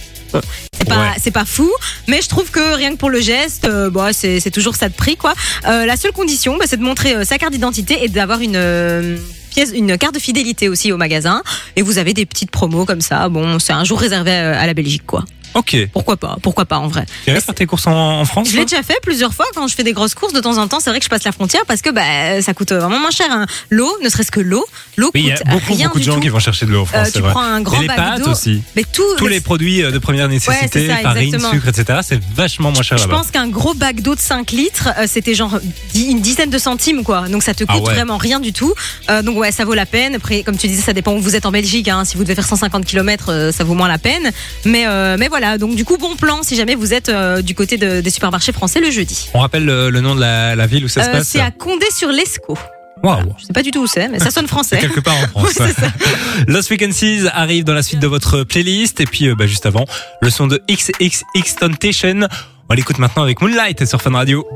c'est 0.77 0.87
pas, 0.87 1.11
Ouais. 1.25 1.31
pas 1.31 1.45
fou, 1.45 1.69
mais 2.07 2.21
je 2.21 2.29
trouve 2.29 2.49
que 2.51 2.75
rien 2.75 2.91
que 2.91 2.97
pour 2.97 3.09
le 3.09 3.19
geste, 3.21 3.65
euh, 3.65 3.89
bah, 3.89 4.09
c'est 4.13 4.39
c'est 4.39 4.51
toujours 4.51 4.75
ça 4.75 4.89
de 4.89 4.93
prix, 4.93 5.17
quoi. 5.17 5.33
Euh, 5.67 5.85
la 5.85 5.97
seule 5.97 6.11
condition, 6.13 6.57
bah, 6.57 6.65
c'est 6.67 6.77
de 6.77 6.83
montrer 6.83 7.15
euh, 7.15 7.23
sa 7.25 7.37
carte 7.37 7.51
d'identité 7.53 8.03
et 8.03 8.09
d'avoir 8.09 8.39
une. 8.41 9.19
pièce, 9.51 9.71
une 9.73 9.97
carte 9.97 10.15
de 10.15 10.19
fidélité 10.19 10.67
aussi 10.69 10.91
au 10.91 10.97
magasin 10.97 11.41
et 11.77 11.81
vous 11.81 11.97
avez 11.97 12.13
des 12.13 12.25
petites 12.25 12.51
promos 12.51 12.85
comme 12.85 13.01
ça. 13.01 13.29
Bon, 13.29 13.59
c'est 13.59 13.73
un 13.73 13.83
jour 13.85 13.99
réservé 13.99 14.31
à 14.31 14.65
la 14.67 14.73
Belgique, 14.73 15.05
quoi. 15.05 15.23
Ok. 15.55 15.75
Pourquoi 15.93 16.17
pas 16.17 16.37
Pourquoi 16.41 16.65
pas 16.65 16.77
en 16.77 16.87
vrai 16.87 17.05
Tu 17.23 17.31
irais 17.31 17.41
faire 17.41 17.55
tes 17.55 17.65
courses 17.65 17.87
en, 17.87 18.19
en 18.21 18.25
France 18.25 18.49
Je 18.51 18.57
l'ai 18.57 18.65
déjà 18.65 18.83
fait 18.83 18.97
plusieurs 19.01 19.33
fois 19.33 19.45
quand 19.55 19.67
je 19.67 19.75
fais 19.75 19.83
des 19.83 19.93
grosses 19.93 20.13
courses. 20.13 20.33
De 20.33 20.39
temps 20.41 20.57
en 20.57 20.67
temps, 20.67 20.79
c'est 20.79 20.89
vrai 20.89 20.99
que 20.99 21.05
je 21.05 21.09
passe 21.09 21.23
la 21.23 21.31
frontière 21.31 21.63
parce 21.67 21.81
que 21.81 21.89
bah, 21.89 22.41
ça 22.41 22.53
coûte 22.53 22.71
vraiment 22.73 22.99
moins 22.99 23.09
cher. 23.11 23.27
hein. 23.31 23.45
L'eau, 23.69 23.89
ne 24.03 24.09
serait-ce 24.09 24.31
que 24.31 24.39
l'eau, 24.41 24.65
l'eau 24.97 25.11
Oui, 25.15 25.21
il 25.21 25.27
y 25.27 25.31
coûte 25.31 25.41
a 25.47 25.51
beaucoup, 25.51 25.73
rien 25.73 25.87
beaucoup 25.87 25.99
de 25.99 26.03
gens 26.03 26.13
tout. 26.15 26.19
qui 26.19 26.29
vont 26.29 26.39
chercher 26.39 26.65
de 26.65 26.71
l'eau 26.71 26.81
en 26.81 26.85
France, 26.85 27.07
Euh, 27.07 27.11
tu 27.13 27.19
vrai. 27.21 27.31
prends 27.31 27.41
un 27.41 27.61
grand 27.61 27.77
Et 27.77 27.81
les 27.81 27.87
pâtes 27.87 28.27
aussi. 28.27 28.61
Mais 28.75 28.83
tout, 28.91 29.03
Tous 29.17 29.27
les 29.27 29.39
produits 29.39 29.83
euh, 29.83 29.91
de 29.91 29.97
première 29.97 30.27
nécessité, 30.27 30.67
c'est 30.71 30.87
ça, 30.87 30.97
farine, 30.97 31.23
exactement. 31.33 31.51
sucre, 31.51 31.67
etc., 31.69 31.99
c'est 32.03 32.19
vachement 32.35 32.71
moins 32.71 32.81
cher 32.83 32.97
Je 32.97 33.07
pense 33.07 33.31
qu'un 33.31 33.47
gros 33.47 33.73
bac 33.73 34.01
d'eau 34.01 34.15
de 34.15 34.19
5 34.19 34.51
litres, 34.51 34.89
euh, 34.97 35.05
c'était 35.07 35.35
genre 35.35 35.57
une 35.95 36.19
dizaine 36.21 36.49
de 36.49 36.57
centimes, 36.57 37.03
quoi. 37.03 37.27
Donc 37.29 37.43
ça 37.43 37.53
te 37.53 37.63
coûte 37.63 37.75
Ah 37.79 37.87
ouais. 37.87 37.93
vraiment 37.93 38.17
rien 38.17 38.39
du 38.39 38.51
tout. 38.53 38.73
Euh, 39.09 39.21
donc 39.21 39.37
ouais, 39.37 39.51
ça 39.51 39.63
vaut 39.65 39.73
la 39.73 39.85
peine. 39.85 40.15
Après, 40.15 40.43
comme 40.43 40.57
tu 40.57 40.67
disais, 40.67 40.81
ça 40.81 40.93
dépend 40.93 41.13
où 41.13 41.19
vous 41.21 41.35
êtes 41.35 41.45
en 41.45 41.51
Belgique. 41.51 41.87
Hein. 41.87 42.03
Si 42.05 42.17
vous 42.17 42.23
devez 42.23 42.35
faire 42.35 42.45
150 42.45 42.85
km, 42.85 43.51
ça 43.53 43.63
vaut 43.63 43.73
moins 43.73 43.87
la 43.87 43.97
peine. 43.97 44.31
Mais, 44.65 44.85
euh, 44.87 45.15
mais 45.19 45.27
voilà, 45.27 45.44
donc 45.57 45.75
du 45.75 45.85
coup, 45.85 45.97
bon 45.97 46.15
plan 46.15 46.43
si 46.43 46.55
jamais 46.55 46.75
vous 46.75 46.93
êtes 46.93 47.09
euh, 47.09 47.41
du 47.41 47.55
côté 47.55 47.77
de- 47.77 48.01
des 48.01 48.09
supermarchés 48.09 48.51
français 48.51 48.79
le 48.81 48.91
jeudi. 48.91 49.29
On 49.33 49.39
rappelle 49.39 49.65
le, 49.65 49.89
le 49.89 50.01
nom 50.01 50.15
de 50.15 50.19
la, 50.21 50.55
la 50.55 50.67
ville 50.67 50.85
où 50.85 50.87
ça 50.87 51.03
se 51.03 51.09
Euh, 51.09 51.11
passe 51.13 51.27
c'est 51.27 51.39
à 51.41 51.51
Condé-sur-l'Escaut. 51.51 52.57
Waouh 53.03 53.35
Je 53.39 53.45
sais 53.45 53.53
pas 53.53 53.61
du 53.61 53.71
tout 53.71 53.81
où 53.81 53.87
c'est, 53.87 54.07
mais 54.07 54.19
ça 54.19 54.31
sonne 54.31 54.47
français. 54.47 54.77
Quelque 54.79 54.99
part 55.01 55.15
en 55.17 55.27
France. 55.39 55.51
Ça. 55.53 55.71
Lost 56.47 56.69
Weekend 56.71 56.93
Seas 56.93 57.29
arrive 57.33 57.63
dans 57.63 57.73
la 57.73 57.83
suite 57.83 57.99
de 57.99 58.07
votre 58.07 58.43
playlist. 58.43 58.99
Et 59.01 59.05
puis, 59.05 59.27
euh, 59.27 59.35
bah, 59.35 59.45
juste 59.47 59.65
avant, 59.65 59.85
le 60.21 60.29
son 60.29 60.47
de 60.47 60.61
XXX 60.69 61.55
Temptation. 61.59 62.27
On 62.69 62.73
l'écoute 62.73 62.97
maintenant 62.97 63.21
avec 63.23 63.41
Moonlight 63.41 63.85
sur 63.85 64.01
Fun 64.01 64.11
Radio. 64.13 64.47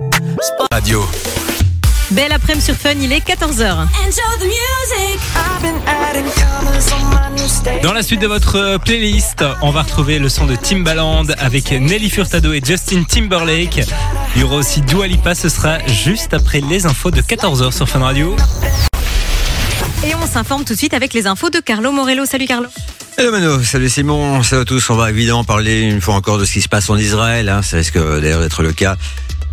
Radio. 0.72 1.04
Belle 2.12 2.32
après-midi 2.32 2.66
sur 2.66 2.76
Fun, 2.76 2.94
il 3.00 3.12
est 3.12 3.20
14h. 3.20 3.86
Dans 7.84 7.94
la 7.94 8.02
suite 8.02 8.20
de 8.20 8.26
votre 8.26 8.56
euh, 8.56 8.78
playlist, 8.80 9.46
on 9.62 9.70
va 9.70 9.84
retrouver 9.84 10.18
le 10.18 10.28
son 10.28 10.48
de 10.48 10.56
Timbaland 10.56 11.26
avec 11.38 11.72
Nelly 11.72 12.10
Furtado 12.10 12.52
et 12.54 12.62
Justin 12.66 13.04
Timberlake. 13.04 13.82
Il 14.36 14.42
y 14.42 14.44
aura 14.44 14.56
aussi 14.56 14.82
Dua 14.82 15.06
Lipa, 15.06 15.36
ce 15.36 15.50
sera 15.50 15.86
juste 15.86 16.34
après 16.34 16.62
les 16.62 16.88
infos 16.88 17.12
de 17.12 17.22
14h 17.22 17.72
sur 17.72 17.88
Fun 17.88 18.00
Radio. 18.00 18.36
Et 20.04 20.16
on 20.16 20.26
s'informe 20.26 20.66
tout 20.66 20.74
de 20.74 20.80
suite 20.80 20.96
avec 20.96 21.14
les 21.14 21.28
infos 21.28 21.52
de 21.52 21.60
Carlo 21.60 21.92
Morello. 21.92 22.26
Salut 22.26 22.46
Carlo. 22.46 22.70
Hello 23.20 23.32
Mano, 23.32 23.62
salut 23.62 23.90
Simon, 23.90 24.42
salut 24.42 24.64
à 24.64 24.66
tous. 24.66 24.90
On 24.90 24.96
va 24.96 25.12
évidemment 25.12 25.44
parler 25.44 25.82
une 25.82 26.02
fois 26.02 26.16
encore 26.16 26.40
de 26.40 26.46
ce 26.46 26.54
qui 26.54 26.62
se 26.62 26.70
passe 26.70 26.90
en 26.90 26.98
Israël. 26.98 27.50
Hein. 27.50 27.62
Ça 27.62 27.78
risque 27.78 28.00
d'ailleurs 28.00 28.42
d'être 28.42 28.64
le 28.64 28.74
cas 28.74 28.96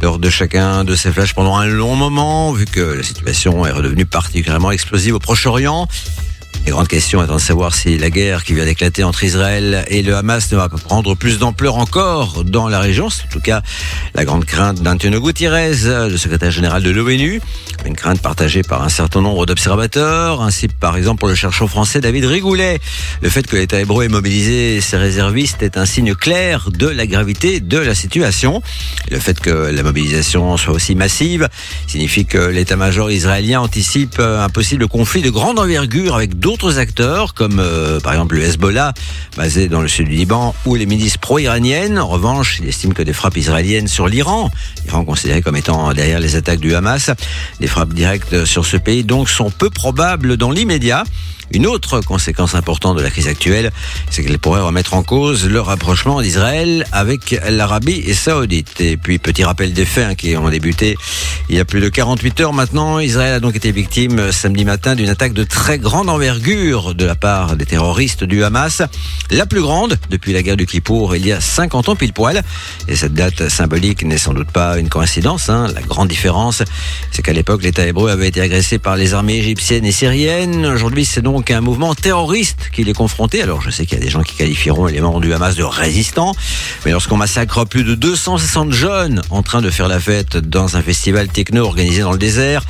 lors 0.00 0.18
de 0.18 0.30
chacun 0.30 0.84
de 0.84 0.94
ces 0.94 1.10
flashs 1.10 1.34
pendant 1.34 1.56
un 1.56 1.66
long 1.66 1.96
moment, 1.96 2.52
vu 2.52 2.64
que 2.66 2.80
la 2.80 3.02
situation 3.02 3.66
est 3.66 3.70
redevenue 3.70 4.06
particulièrement 4.06 4.70
explosive 4.70 5.14
au 5.14 5.18
Proche-Orient. 5.18 5.88
Les 6.66 6.72
grandes 6.72 6.88
questions 6.88 7.22
étant 7.22 7.36
de 7.36 7.40
savoir 7.40 7.76
si 7.76 7.96
la 7.96 8.10
guerre 8.10 8.42
qui 8.42 8.52
vient 8.52 8.64
d'éclater 8.64 9.04
entre 9.04 9.22
Israël 9.22 9.84
et 9.86 10.02
le 10.02 10.16
Hamas 10.16 10.50
ne 10.50 10.56
va 10.56 10.68
pas 10.68 10.78
prendre 10.78 11.14
plus 11.14 11.38
d'ampleur 11.38 11.76
encore 11.76 12.42
dans 12.42 12.68
la 12.68 12.80
région. 12.80 13.08
C'est 13.08 13.22
en 13.22 13.28
tout 13.30 13.40
cas 13.40 13.62
la 14.16 14.24
grande 14.24 14.44
crainte 14.44 14.82
d'Antonio 14.82 15.20
Gutiérrez, 15.20 15.76
le 15.84 16.16
secrétaire 16.16 16.50
général 16.50 16.82
de 16.82 16.90
l'ONU. 16.90 17.40
Une 17.84 17.94
crainte 17.94 18.20
partagée 18.20 18.62
par 18.62 18.82
un 18.82 18.88
certain 18.88 19.20
nombre 19.20 19.46
d'observateurs, 19.46 20.42
ainsi 20.42 20.66
par 20.66 20.96
exemple 20.96 21.20
pour 21.20 21.28
le 21.28 21.36
chercheur 21.36 21.68
français 21.68 22.00
David 22.00 22.24
Rigoulet. 22.24 22.80
Le 23.22 23.28
fait 23.28 23.46
que 23.46 23.54
l'État 23.54 23.78
hébreu 23.78 24.04
ait 24.04 24.08
mobilisé 24.08 24.80
ses 24.80 24.96
réservistes 24.96 25.62
est 25.62 25.76
un 25.76 25.86
signe 25.86 26.16
clair 26.16 26.70
de 26.72 26.88
la 26.88 27.06
gravité 27.06 27.60
de 27.60 27.78
la 27.78 27.94
situation. 27.94 28.60
Le 29.08 29.20
fait 29.20 29.38
que 29.38 29.70
la 29.70 29.84
mobilisation 29.84 30.56
soit 30.56 30.74
aussi 30.74 30.96
massive 30.96 31.48
signifie 31.86 32.26
que 32.26 32.38
l'état-major 32.38 33.08
israélien 33.12 33.60
anticipe 33.60 34.18
un 34.18 34.48
possible 34.48 34.88
conflit 34.88 35.22
de 35.22 35.30
grande 35.30 35.60
envergure 35.60 36.16
avec 36.16 36.40
d'autres 36.40 36.55
acteurs, 36.64 37.34
comme 37.34 37.58
euh, 37.60 38.00
par 38.00 38.12
exemple 38.12 38.34
le 38.36 38.42
Hezbollah, 38.42 38.94
basé 39.36 39.68
dans 39.68 39.80
le 39.80 39.88
sud 39.88 40.08
du 40.08 40.14
Liban, 40.14 40.54
ou 40.64 40.74
les 40.74 40.86
milices 40.86 41.16
pro-iraniennes. 41.16 41.98
En 41.98 42.08
revanche, 42.08 42.58
il 42.60 42.68
estime 42.68 42.94
que 42.94 43.02
des 43.02 43.12
frappes 43.12 43.36
israéliennes 43.36 43.88
sur 43.88 44.08
l'Iran, 44.08 44.50
l'Iran 44.84 45.04
considéré 45.04 45.42
comme 45.42 45.56
étant 45.56 45.92
derrière 45.92 46.18
les 46.18 46.36
attaques 46.36 46.60
du 46.60 46.74
Hamas, 46.74 47.10
des 47.60 47.66
frappes 47.66 47.92
directes 47.92 48.44
sur 48.44 48.64
ce 48.64 48.76
pays 48.76 49.04
donc 49.04 49.28
sont 49.28 49.50
peu 49.50 49.70
probables 49.70 50.36
dans 50.36 50.50
l'immédiat. 50.50 51.04
Une 51.52 51.66
autre 51.66 52.00
conséquence 52.00 52.54
importante 52.54 52.96
de 52.96 53.02
la 53.02 53.10
crise 53.10 53.28
actuelle, 53.28 53.70
c'est 54.10 54.22
qu'elle 54.22 54.38
pourrait 54.38 54.60
remettre 54.60 54.94
en 54.94 55.02
cause 55.02 55.46
le 55.48 55.60
rapprochement 55.60 56.20
d'Israël 56.20 56.86
avec 56.92 57.38
l'Arabie 57.48 58.14
saoudite. 58.14 58.80
Et 58.80 58.96
puis, 58.96 59.18
petit 59.18 59.44
rappel 59.44 59.72
des 59.72 59.84
faits 59.84 60.06
hein, 60.06 60.14
qui 60.14 60.36
ont 60.36 60.48
débuté 60.48 60.96
il 61.48 61.56
y 61.56 61.60
a 61.60 61.64
plus 61.64 61.80
de 61.80 61.88
48 61.88 62.40
heures 62.40 62.52
maintenant. 62.52 62.98
Israël 62.98 63.34
a 63.34 63.40
donc 63.40 63.54
été 63.54 63.70
victime 63.70 64.18
euh, 64.18 64.32
samedi 64.32 64.64
matin 64.64 64.96
d'une 64.96 65.08
attaque 65.08 65.32
de 65.32 65.44
très 65.44 65.78
grande 65.78 66.08
envergure 66.08 66.94
de 66.94 67.04
la 67.04 67.14
part 67.14 67.56
des 67.56 67.66
terroristes 67.66 68.24
du 68.24 68.42
Hamas. 68.42 68.82
La 69.30 69.46
plus 69.46 69.60
grande 69.60 69.96
depuis 70.10 70.32
la 70.32 70.42
guerre 70.42 70.56
du 70.56 70.66
Kippour 70.66 71.14
il 71.14 71.26
y 71.26 71.32
a 71.32 71.40
50 71.40 71.88
ans 71.88 71.96
pile 71.96 72.12
poil. 72.12 72.42
Et 72.88 72.96
cette 72.96 73.14
date 73.14 73.48
symbolique 73.48 74.04
n'est 74.04 74.18
sans 74.18 74.34
doute 74.34 74.50
pas 74.50 74.78
une 74.78 74.88
coïncidence. 74.88 75.48
Hein. 75.48 75.68
La 75.74 75.82
grande 75.82 76.08
différence, 76.08 76.62
c'est 77.12 77.22
qu'à 77.22 77.32
l'époque, 77.32 77.62
l'État 77.62 77.86
hébreu 77.86 78.10
avait 78.10 78.28
été 78.28 78.40
agressé 78.40 78.78
par 78.78 78.96
les 78.96 79.14
armées 79.14 79.36
égyptiennes 79.36 79.84
et 79.84 79.92
syriennes. 79.92 80.66
Aujourd'hui, 80.66 81.04
c'est 81.04 81.22
donc 81.22 81.35
un 81.50 81.60
mouvement 81.60 81.94
terroriste 81.94 82.70
qu'il 82.72 82.88
est 82.88 82.94
confronté. 82.94 83.42
Alors, 83.42 83.60
je 83.60 83.70
sais 83.70 83.86
qu'il 83.86 83.98
y 83.98 84.00
a 84.00 84.04
des 84.04 84.10
gens 84.10 84.22
qui 84.22 84.36
qualifieront 84.36 84.86
les 84.86 85.00
membres 85.00 85.20
du 85.20 85.32
Hamas 85.32 85.56
de 85.56 85.64
résistants. 85.64 86.34
Mais 86.84 86.92
lorsqu'on 86.92 87.16
massacre 87.16 87.64
plus 87.64 87.84
de 87.84 87.94
260 87.94 88.72
jeunes 88.72 89.22
en 89.30 89.42
train 89.42 89.62
de 89.62 89.70
faire 89.70 89.88
la 89.88 90.00
fête 90.00 90.36
dans 90.36 90.76
un 90.76 90.82
festival 90.82 91.28
techno 91.28 91.64
organisé 91.64 92.02
dans 92.02 92.12
le 92.12 92.18
désert, 92.18 92.64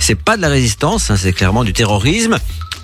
c'est 0.00 0.14
pas 0.14 0.36
de 0.36 0.42
la 0.42 0.48
résistance, 0.48 1.10
hein, 1.10 1.16
c'est 1.16 1.32
clairement 1.32 1.64
du 1.64 1.72
terrorisme. 1.72 2.38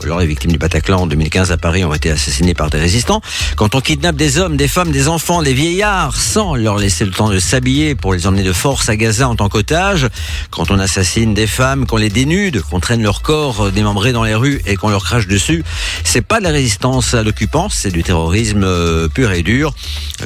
Alors, 0.04 0.20
les 0.20 0.26
victimes 0.26 0.52
du 0.52 0.58
Bataclan 0.58 1.00
en 1.00 1.06
2015 1.08 1.50
à 1.50 1.56
Paris 1.56 1.84
ont 1.84 1.92
été 1.92 2.10
assassinées 2.10 2.54
par 2.54 2.70
des 2.70 2.78
résistants. 2.78 3.20
Quand 3.56 3.74
on 3.74 3.80
kidnappe 3.80 4.14
des 4.14 4.38
hommes, 4.38 4.56
des 4.56 4.68
femmes, 4.68 4.92
des 4.92 5.08
enfants, 5.08 5.42
des 5.42 5.52
vieillards, 5.52 6.14
sans 6.16 6.54
leur 6.54 6.78
laisser 6.78 7.04
le 7.04 7.10
temps 7.10 7.28
de 7.28 7.40
s'habiller 7.40 7.96
pour 7.96 8.12
les 8.12 8.28
emmener 8.28 8.44
de 8.44 8.52
force 8.52 8.88
à 8.88 8.96
Gaza 8.96 9.28
en 9.28 9.34
tant 9.34 9.48
qu'otages, 9.48 10.06
quand 10.50 10.70
on 10.70 10.78
assassine 10.78 11.34
des 11.34 11.48
femmes, 11.48 11.84
qu'on 11.86 11.96
les 11.96 12.10
dénude, 12.10 12.62
qu'on 12.62 12.78
traîne 12.78 13.02
leur 13.02 13.22
corps 13.22 13.72
démembré 13.72 14.12
dans 14.12 14.22
les 14.22 14.36
rues 14.36 14.62
et 14.66 14.76
qu'on 14.76 14.88
leur 14.88 15.02
crache 15.02 15.26
dessus, 15.26 15.64
c'est 16.04 16.22
pas 16.22 16.38
de 16.38 16.44
la 16.44 16.50
résistance 16.50 17.14
à 17.14 17.24
l'occupant, 17.24 17.68
c'est 17.68 17.90
du 17.90 18.04
terrorisme 18.04 18.62
euh, 18.62 19.08
pur 19.08 19.32
et 19.32 19.42
dur. 19.42 19.74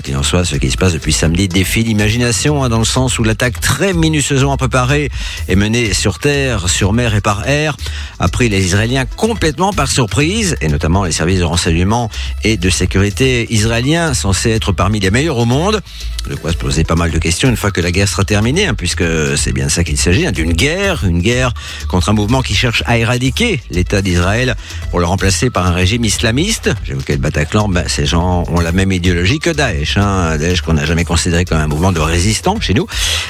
Qu'il 0.02 0.16
en 0.16 0.22
soit, 0.22 0.44
ce 0.44 0.56
qui 0.56 0.70
se 0.70 0.76
passe 0.76 0.92
depuis 0.92 1.12
samedi 1.12 1.48
défie 1.48 1.82
l'imagination, 1.82 2.62
hein, 2.62 2.68
dans 2.68 2.78
le 2.78 2.84
sens 2.84 3.18
où 3.18 3.24
l'attaque 3.24 3.60
très 3.60 3.94
minutieusement 3.94 4.56
préparée 4.56 5.10
est 5.48 5.56
menée 5.56 5.94
sur 5.94 6.18
terre, 6.18 6.68
sur 6.68 6.92
mer 6.92 7.14
et 7.14 7.20
par 7.20 7.48
air, 7.48 7.76
a 8.18 8.28
pris 8.28 8.48
les 8.48 8.64
Israéliens 8.64 9.04
complètement 9.04 9.61
par 9.70 9.88
surprise, 9.88 10.56
et 10.60 10.68
notamment 10.68 11.04
les 11.04 11.12
services 11.12 11.38
de 11.38 11.44
renseignement 11.44 12.10
et 12.42 12.56
de 12.56 12.70
sécurité 12.70 13.46
israéliens, 13.50 14.14
censés 14.14 14.50
être 14.50 14.72
parmi 14.72 14.98
les 14.98 15.10
meilleurs 15.10 15.38
au 15.38 15.44
monde. 15.44 15.80
De 16.28 16.34
quoi 16.34 16.52
se 16.52 16.56
poser 16.56 16.84
pas 16.84 16.94
mal 16.94 17.10
de 17.10 17.18
questions 17.18 17.48
une 17.48 17.56
fois 17.56 17.70
que 17.70 17.80
la 17.80 17.90
guerre 17.90 18.08
sera 18.08 18.24
terminée, 18.24 18.66
hein, 18.66 18.74
puisque 18.74 19.04
c'est 19.36 19.52
bien 19.52 19.66
de 19.66 19.70
ça 19.70 19.84
qu'il 19.84 19.98
s'agit, 19.98 20.26
hein, 20.26 20.32
d'une 20.32 20.52
guerre, 20.52 21.04
une 21.04 21.20
guerre 21.20 21.52
contre 21.88 22.08
un 22.08 22.12
mouvement 22.12 22.42
qui 22.42 22.54
cherche 22.54 22.82
à 22.86 22.98
éradiquer 22.98 23.60
l'État 23.70 24.02
d'Israël 24.02 24.56
pour 24.90 25.00
le 25.00 25.06
remplacer 25.06 25.50
par 25.50 25.66
un 25.66 25.72
régime 25.72 26.04
islamiste. 26.04 26.70
J'évoquais 26.84 27.14
le 27.14 27.20
Bataclan, 27.20 27.68
ben, 27.68 27.84
ces 27.86 28.06
gens 28.06 28.44
ont 28.48 28.60
la 28.60 28.72
même 28.72 28.90
idéologie 28.92 29.38
que 29.38 29.50
Daesh, 29.50 29.96
hein, 29.96 30.36
Daesh 30.38 30.62
qu'on 30.62 30.74
n'a 30.74 30.86
jamais 30.86 31.04
considéré 31.04 31.44
comme 31.44 31.58
un 31.58 31.66
mouvement 31.66 31.92
de 31.92 32.00
résistants 32.00 32.60
chez 32.60 32.74
nous. 32.74 32.86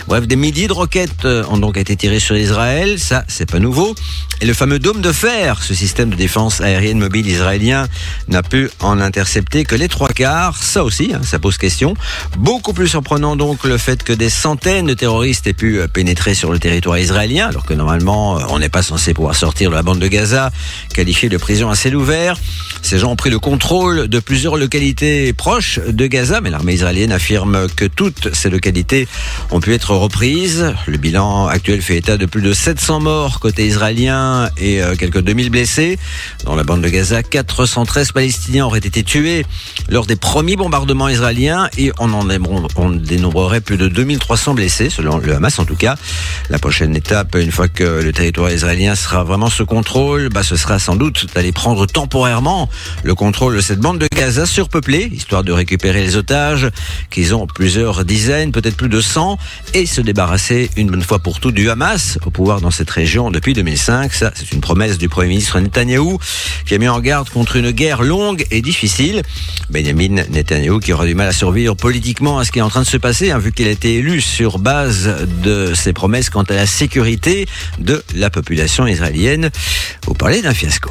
Bref, 0.07 0.27
des 0.27 0.37
milliers 0.37 0.69
de 0.69 0.73
roquettes 0.73 1.25
euh, 1.25 1.45
ont 1.51 1.59
donc 1.59 1.77
été 1.77 1.97
tirées 1.97 2.21
sur 2.21 2.37
Israël, 2.37 2.99
ça 2.99 3.25
c'est 3.29 3.51
pas 3.51 3.59
nouveau. 3.59 3.95
Et 4.41 4.47
le 4.47 4.55
fameux 4.55 4.79
dôme 4.79 5.01
de 5.01 5.13
fer, 5.13 5.63
ce 5.63 5.75
système 5.75 6.11
de 6.11 6.17
défense 6.23 6.61
aérienne 6.61 7.01
mobile 7.01 7.27
israélien, 7.27 7.89
n'a 8.29 8.45
pu 8.45 8.71
en 8.79 9.01
intercepter 9.01 9.65
que 9.65 9.75
les 9.75 9.89
trois 9.89 10.11
quarts. 10.11 10.57
Ça 10.63 10.85
aussi, 10.85 11.11
hein, 11.13 11.21
ça 11.25 11.41
pose 11.41 11.59
question. 11.59 11.95
Beaucoup 12.39 12.73
plus 12.73 12.87
surprenant 12.87 13.35
donc 13.35 13.65
le 13.65 13.77
fait 13.77 14.05
que 14.05 14.13
des 14.13 14.31
centaines 14.31 14.87
de 14.87 14.95
terroristes 14.95 15.49
aient 15.49 15.53
pu 15.53 15.81
euh, 15.81 15.89
pénétrer 15.89 16.35
sur 16.35 16.53
le 16.53 16.61
territoire 16.61 16.97
israélien, 16.97 17.49
alors 17.49 17.65
que 17.65 17.75
normalement 17.75 18.39
euh, 18.39 18.45
on 18.51 18.61
n'est 18.61 18.69
pas 18.69 18.85
censé 18.85 19.15
pouvoir 19.15 19.35
sortir 19.35 19.71
de 19.71 19.75
la 19.75 19.83
bande 19.83 19.99
de 19.99 20.07
Gaza, 20.07 20.53
qualifiée 20.95 21.29
de 21.29 21.39
prison 21.39 21.71
à 21.71 21.75
ciel 21.75 21.97
ouvert. 21.97 22.37
Ces 22.83 23.01
gens 23.01 23.11
ont 23.11 23.17
pris 23.17 23.31
le 23.31 23.41
contrôle 23.41 24.07
de 24.07 24.21
plusieurs 24.21 24.57
localités 24.57 25.33
proches 25.33 25.81
de 25.81 26.07
Gaza, 26.07 26.41
mais 26.41 26.51
l'armée 26.51 26.75
israélienne 26.75 27.11
affirme 27.11 27.67
que 27.75 27.85
toutes 27.85 28.33
ces 28.33 28.49
localités 28.49 29.09
ont 29.51 29.59
pu 29.59 29.75
être 29.75 29.97
reprises. 29.97 30.73
Le 30.87 30.99
bilan 30.99 31.49
actuel 31.49 31.83
fait 31.83 31.97
état 31.97 32.17
de 32.17 32.27
plus 32.27 32.43
de 32.43 32.53
700 32.53 33.01
morts 33.01 33.41
côté 33.41 33.67
israélien 33.67 34.49
et 34.57 34.81
euh, 34.81 34.95
quelques 34.95 35.21
2000 35.21 35.51
blessés. 35.51 35.99
Dans 36.45 36.55
la 36.55 36.65
bande 36.65 36.83
de 36.83 36.89
Gaza, 36.89 37.23
413 37.23 38.13
Palestiniens 38.13 38.67
auraient 38.67 38.79
été 38.79 39.03
tués 39.03 39.45
lors 39.89 40.07
des 40.07 40.17
premiers 40.17 40.57
bombardements 40.57 41.09
israéliens 41.09 41.69
et 41.79 41.93
on 41.99 42.13
en 42.13 42.25
dénombrerait 42.95 43.61
plus 43.61 43.77
de 43.77 43.89
2300 43.89 44.55
blessés, 44.55 44.91
selon 44.91 45.19
le 45.19 45.35
Hamas 45.35 45.59
en 45.59 45.65
tout 45.65 45.77
cas. 45.77 45.97
La 46.51 46.59
prochaine 46.59 46.97
étape, 46.97 47.37
une 47.37 47.53
fois 47.53 47.69
que 47.69 48.03
le 48.03 48.13
territoire 48.13 48.51
israélien 48.51 48.95
sera 48.95 49.25
vraiment 49.25 49.51
sous 49.51 49.67
contrôle, 49.67 50.29
bah, 50.29 50.43
ce 50.43 50.57
sera 50.57 50.79
sans 50.79 50.97
doute 50.97 51.27
d'aller 51.35 51.53
prendre 51.53 51.87
temporairement 51.87 52.69
le 53.03 53.15
contrôle 53.15 53.57
de 53.57 53.61
cette 53.61 53.81
bande 53.81 53.99
de 53.99 54.09
Gaza 54.15 54.47
surpeuplée, 54.47 55.11
histoire 55.13 55.45
de 55.45 55.53
récupérer 55.53 56.03
les 56.03 56.17
otages, 56.17 56.69
qu'ils 57.11 57.35
ont 57.35 57.47
plusieurs 57.47 58.05
dizaines, 58.05 58.53
peut-être 58.53 58.77
plus 58.77 58.89
de 58.89 59.01
100, 59.01 59.39
et 59.75 59.87
se 59.87 60.01
débarrasser 60.01 60.71
une 60.77 60.91
bonne 60.91 61.03
fois 61.03 61.19
pour 61.19 61.41
toutes 61.41 61.55
du 61.55 61.71
Hamas, 61.71 62.19
au 62.27 62.31
pouvoir 62.31 62.61
dans 62.61 62.71
cette 62.71 62.91
région 62.91 63.31
depuis 63.31 63.53
2005. 63.53 64.13
Ça, 64.13 64.33
c'est 64.35 64.53
une 64.53 64.61
promesse 64.61 64.99
du 64.99 65.09
Premier 65.09 65.29
ministre 65.29 65.57
Qui 66.67 66.75
a 66.75 66.79
mis 66.79 66.89
en 66.89 67.01
garde 67.01 67.29
contre 67.31 67.57
une 67.57 67.71
guerre 67.71 68.03
longue 68.03 68.47
et 68.51 68.63
difficile. 68.63 69.23
Benjamin 69.71 70.25
Netanyahou 70.31 70.81
qui 70.81 70.93
aura 70.93 71.07
du 71.07 71.15
mal 71.15 71.29
à 71.29 71.33
survivre 71.33 71.75
politiquement 71.75 72.39
à 72.39 72.45
ce 72.45 72.53
qui 72.53 72.59
est 72.59 72.63
en 72.63 72.69
train 72.69 72.83
de 72.83 72.87
se 72.87 72.97
passer, 72.97 73.31
hein, 73.31 73.39
vu 73.39 73.53
qu'il 73.53 73.67
a 73.69 73.71
été 73.71 73.97
élu 73.97 74.21
sur 74.21 74.59
base 74.59 75.27
de 75.43 75.75
ses 75.75 75.93
promesses 75.93 76.31
quant 76.31 76.43
à 76.43 76.55
la 76.55 76.67
sécurité 76.67 77.47
de 77.79 78.03
la 78.15 78.31
population 78.31 78.87
israélienne. 78.87 79.51
Vous 80.07 80.15
parlez 80.15 80.43
d'un 80.43 80.55
fiasco. 80.55 80.91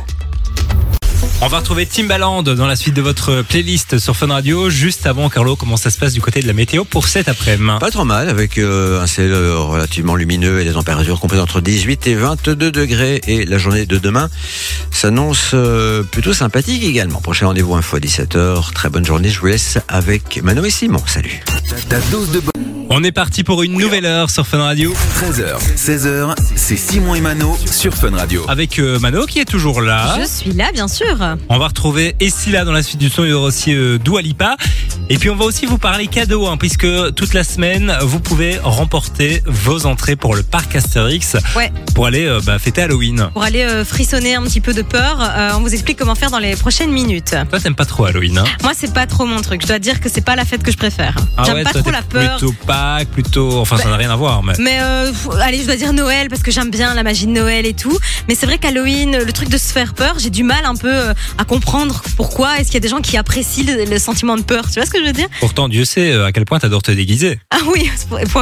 On 1.44 1.48
va 1.48 1.60
retrouver 1.60 1.86
Timbaland 1.86 2.44
dans 2.44 2.68
la 2.68 2.76
suite 2.76 2.94
de 2.94 3.02
votre 3.02 3.42
playlist 3.42 3.98
sur 3.98 4.16
Fun 4.16 4.28
Radio. 4.28 4.70
Juste 4.70 5.08
avant, 5.08 5.28
Carlo, 5.30 5.56
comment 5.56 5.78
ça 5.78 5.90
se 5.90 5.98
passe 5.98 6.14
du 6.14 6.22
côté 6.22 6.40
de 6.42 6.48
la 6.48 6.54
météo 6.54 6.84
pour 6.86 7.08
cet 7.08 7.28
après-midi? 7.28 7.80
Pas 7.80 7.90
trop 7.90 8.06
mal, 8.06 8.30
avec 8.30 8.58
euh, 8.58 9.02
un 9.02 9.08
ciel 9.08 9.32
euh, 9.32 9.58
relativement 9.58 10.16
lumineux 10.16 10.62
et 10.62 10.66
des 10.66 10.74
températures 10.74 11.20
comprises 11.20 11.40
entre 11.40 11.60
18 11.60 12.08
et 12.08 12.16
22 12.16 12.72
degrés. 12.72 13.22
Et 13.28 13.46
la 13.46 13.58
journée 13.58 13.86
de 13.86 13.98
demain 13.98 14.30
s'annonce 14.92 15.52
euh, 15.54 16.04
plutôt 16.04 16.34
sympathique 16.34 16.84
également. 16.84 17.22
Prochain 17.22 17.48
rendez-vous 17.48 17.76
info 17.76 17.98
à 17.98 18.00
17h. 18.00 18.72
Très 18.74 18.90
bonne 18.90 19.06
journée. 19.06 19.30
Je 19.30 19.40
vous 19.40 19.48
laisse 19.48 19.80
avec 19.88 20.42
Mano 20.44 20.64
et 20.64 20.70
Simon. 20.70 21.02
Salut. 21.08 21.44
Ta 21.90 22.00
dose 22.12 22.32
de 22.32 22.40
bonne. 22.40 22.71
On 22.94 23.04
est 23.06 23.14
parti 23.14 23.46
pour 23.46 23.64
une 23.64 23.78
nouvelle 23.78 24.06
heure 24.06 24.30
sur 24.30 24.46
Fun 24.46 24.58
Radio 24.58 24.94
13h, 25.22 25.58
16h, 25.78 26.36
c'est 26.56 26.76
Simon 26.76 27.16
et 27.16 27.22
Mano 27.22 27.58
sur 27.66 27.94
Fun 27.94 28.14
Radio. 28.14 28.44
avec 28.50 28.80
euh, 28.80 29.00
Mano 29.00 29.26
qui 29.26 29.40
est 29.40 29.46
toujours 29.46 29.80
là. 29.82 30.18
Je 30.20 30.26
suis 30.26 30.52
là, 30.52 30.72
bien 30.74 30.90
sûr. 30.90 31.16
On 31.48 31.58
va 31.58 31.68
retrouver 31.68 32.16
Essila 32.20 32.66
dans 32.66 32.74
la 32.74 32.84
suite 32.84 33.00
du 33.00 33.10
son, 33.10 33.24
il 33.24 33.30
y 33.30 33.34
aura 33.34 33.48
aussi 33.48 33.74
euh, 33.74 33.98
Dua 33.98 34.22
Lipa. 34.22 34.58
Et 35.10 35.18
puis 35.18 35.30
on 35.30 35.36
va 35.38 35.46
aussi 35.46 35.66
vous 35.66 35.78
parler 35.78 36.08
cadeaux, 36.08 36.48
hein, 36.48 36.58
puisque 36.58 36.86
toute 37.16 37.34
la 37.34 37.44
semaine, 37.46 37.96
vous 38.02 38.20
pouvez 38.20 38.58
remporter 38.62 39.42
vos 39.46 39.86
entrées 39.86 40.16
pour 40.18 40.36
le 40.36 40.44
parc 40.44 40.76
Astérix 40.76 41.38
Ouais. 41.56 41.72
pour 41.96 42.08
aller 42.08 42.26
euh, 42.26 42.42
bah, 42.46 42.60
fêter 42.60 42.82
Halloween. 42.82 43.30
Pour 43.34 43.44
aller 43.44 43.64
euh, 43.64 43.86
frissonner 43.86 44.36
un 44.36 44.44
petit 44.44 44.62
peu 44.62 44.74
de 44.74 44.82
peur, 44.82 45.18
euh, 45.22 45.52
on 45.56 45.62
vous 45.62 45.74
explique 45.74 45.98
comment 45.98 46.16
faire 46.16 46.30
dans 46.32 46.40
les 46.40 46.56
prochaines 46.58 46.92
minutes. 46.92 47.36
Toi, 47.50 47.60
t'aimes 47.60 47.76
pas 47.76 47.86
trop 47.86 48.06
Halloween, 48.06 48.38
hein? 48.38 48.44
Moi, 48.64 48.74
c'est 48.76 48.94
pas 48.94 49.06
trop 49.08 49.26
mon 49.26 49.42
truc. 49.42 49.62
Je 49.62 49.68
dois 49.68 49.80
dire 49.80 50.02
que 50.02 50.10
c'est 50.10 50.22
pas 50.26 50.36
la 50.36 50.44
fête 50.46 50.62
que 50.64 50.72
je 50.72 50.78
préfère. 50.78 51.16
Ah 51.38 51.44
J'aime 51.46 51.56
ouais, 51.56 51.64
pas 51.64 51.72
toi, 51.72 51.82
trop 51.82 51.92
la 51.92 52.02
peur. 52.02 52.38
Plutôt 52.38 52.54
Pâques, 52.82 53.10
plutôt. 53.10 53.60
Enfin, 53.60 53.78
ça 53.78 53.90
n'a 53.90 53.96
rien 53.98 54.10
à 54.10 54.16
voir, 54.16 54.42
mais. 54.44 54.54
Mais 54.58 54.80
euh, 54.82 55.12
allez, 55.42 55.60
je 55.60 55.66
dois 55.66 55.76
dire 55.76 55.94
Noël 55.94 56.30
parce 56.30 56.42
que 56.42 56.52
j'aime 56.52 56.72
bien 56.72 56.94
la 56.96 57.04
magie 57.04 57.28
de 57.28 57.32
Noël 57.32 57.66
et 57.68 57.74
tout. 57.74 57.96
Mais 58.28 58.34
c'est 58.34 58.46
vrai 58.48 58.58
qu'Halloween, 58.58 59.18
le 59.24 59.32
truc 59.32 59.50
de 59.50 59.58
se 59.58 59.72
faire 59.72 59.94
peur, 59.94 60.16
j'ai 60.18 60.32
du 60.32 60.44
mal 60.44 60.66
un 60.66 60.76
peu 60.76 60.92
euh, 60.92 61.14
à 61.38 61.44
comprendre 61.46 62.02
pourquoi. 62.18 62.58
Est-ce 62.58 62.66
qu'il 62.66 62.76
y 62.76 62.78
a 62.78 62.80
des 62.82 62.88
gens 62.88 63.02
qui 63.02 63.18
apprécient 63.18 63.66
le, 63.68 63.86
le 63.86 64.00
sentiment 64.00 64.36
de 64.36 64.42
peur? 64.42 64.66
Tu 64.68 64.80
vois 64.80 64.86
ce 64.86 64.92
que 64.92 65.00
je 65.00 65.06
veux 65.06 65.14
dire? 65.14 65.28
Pourtant, 65.40 65.70
Dieu 65.70 65.86
sait 65.86 66.12
euh, 66.12 66.26
à 66.26 66.32
quel 66.32 66.46
point 66.46 66.58
t'adores 66.58 66.82
te 66.82 66.92
déguiser. 66.92 67.40
Ah 67.52 67.58
oui, 67.72 67.88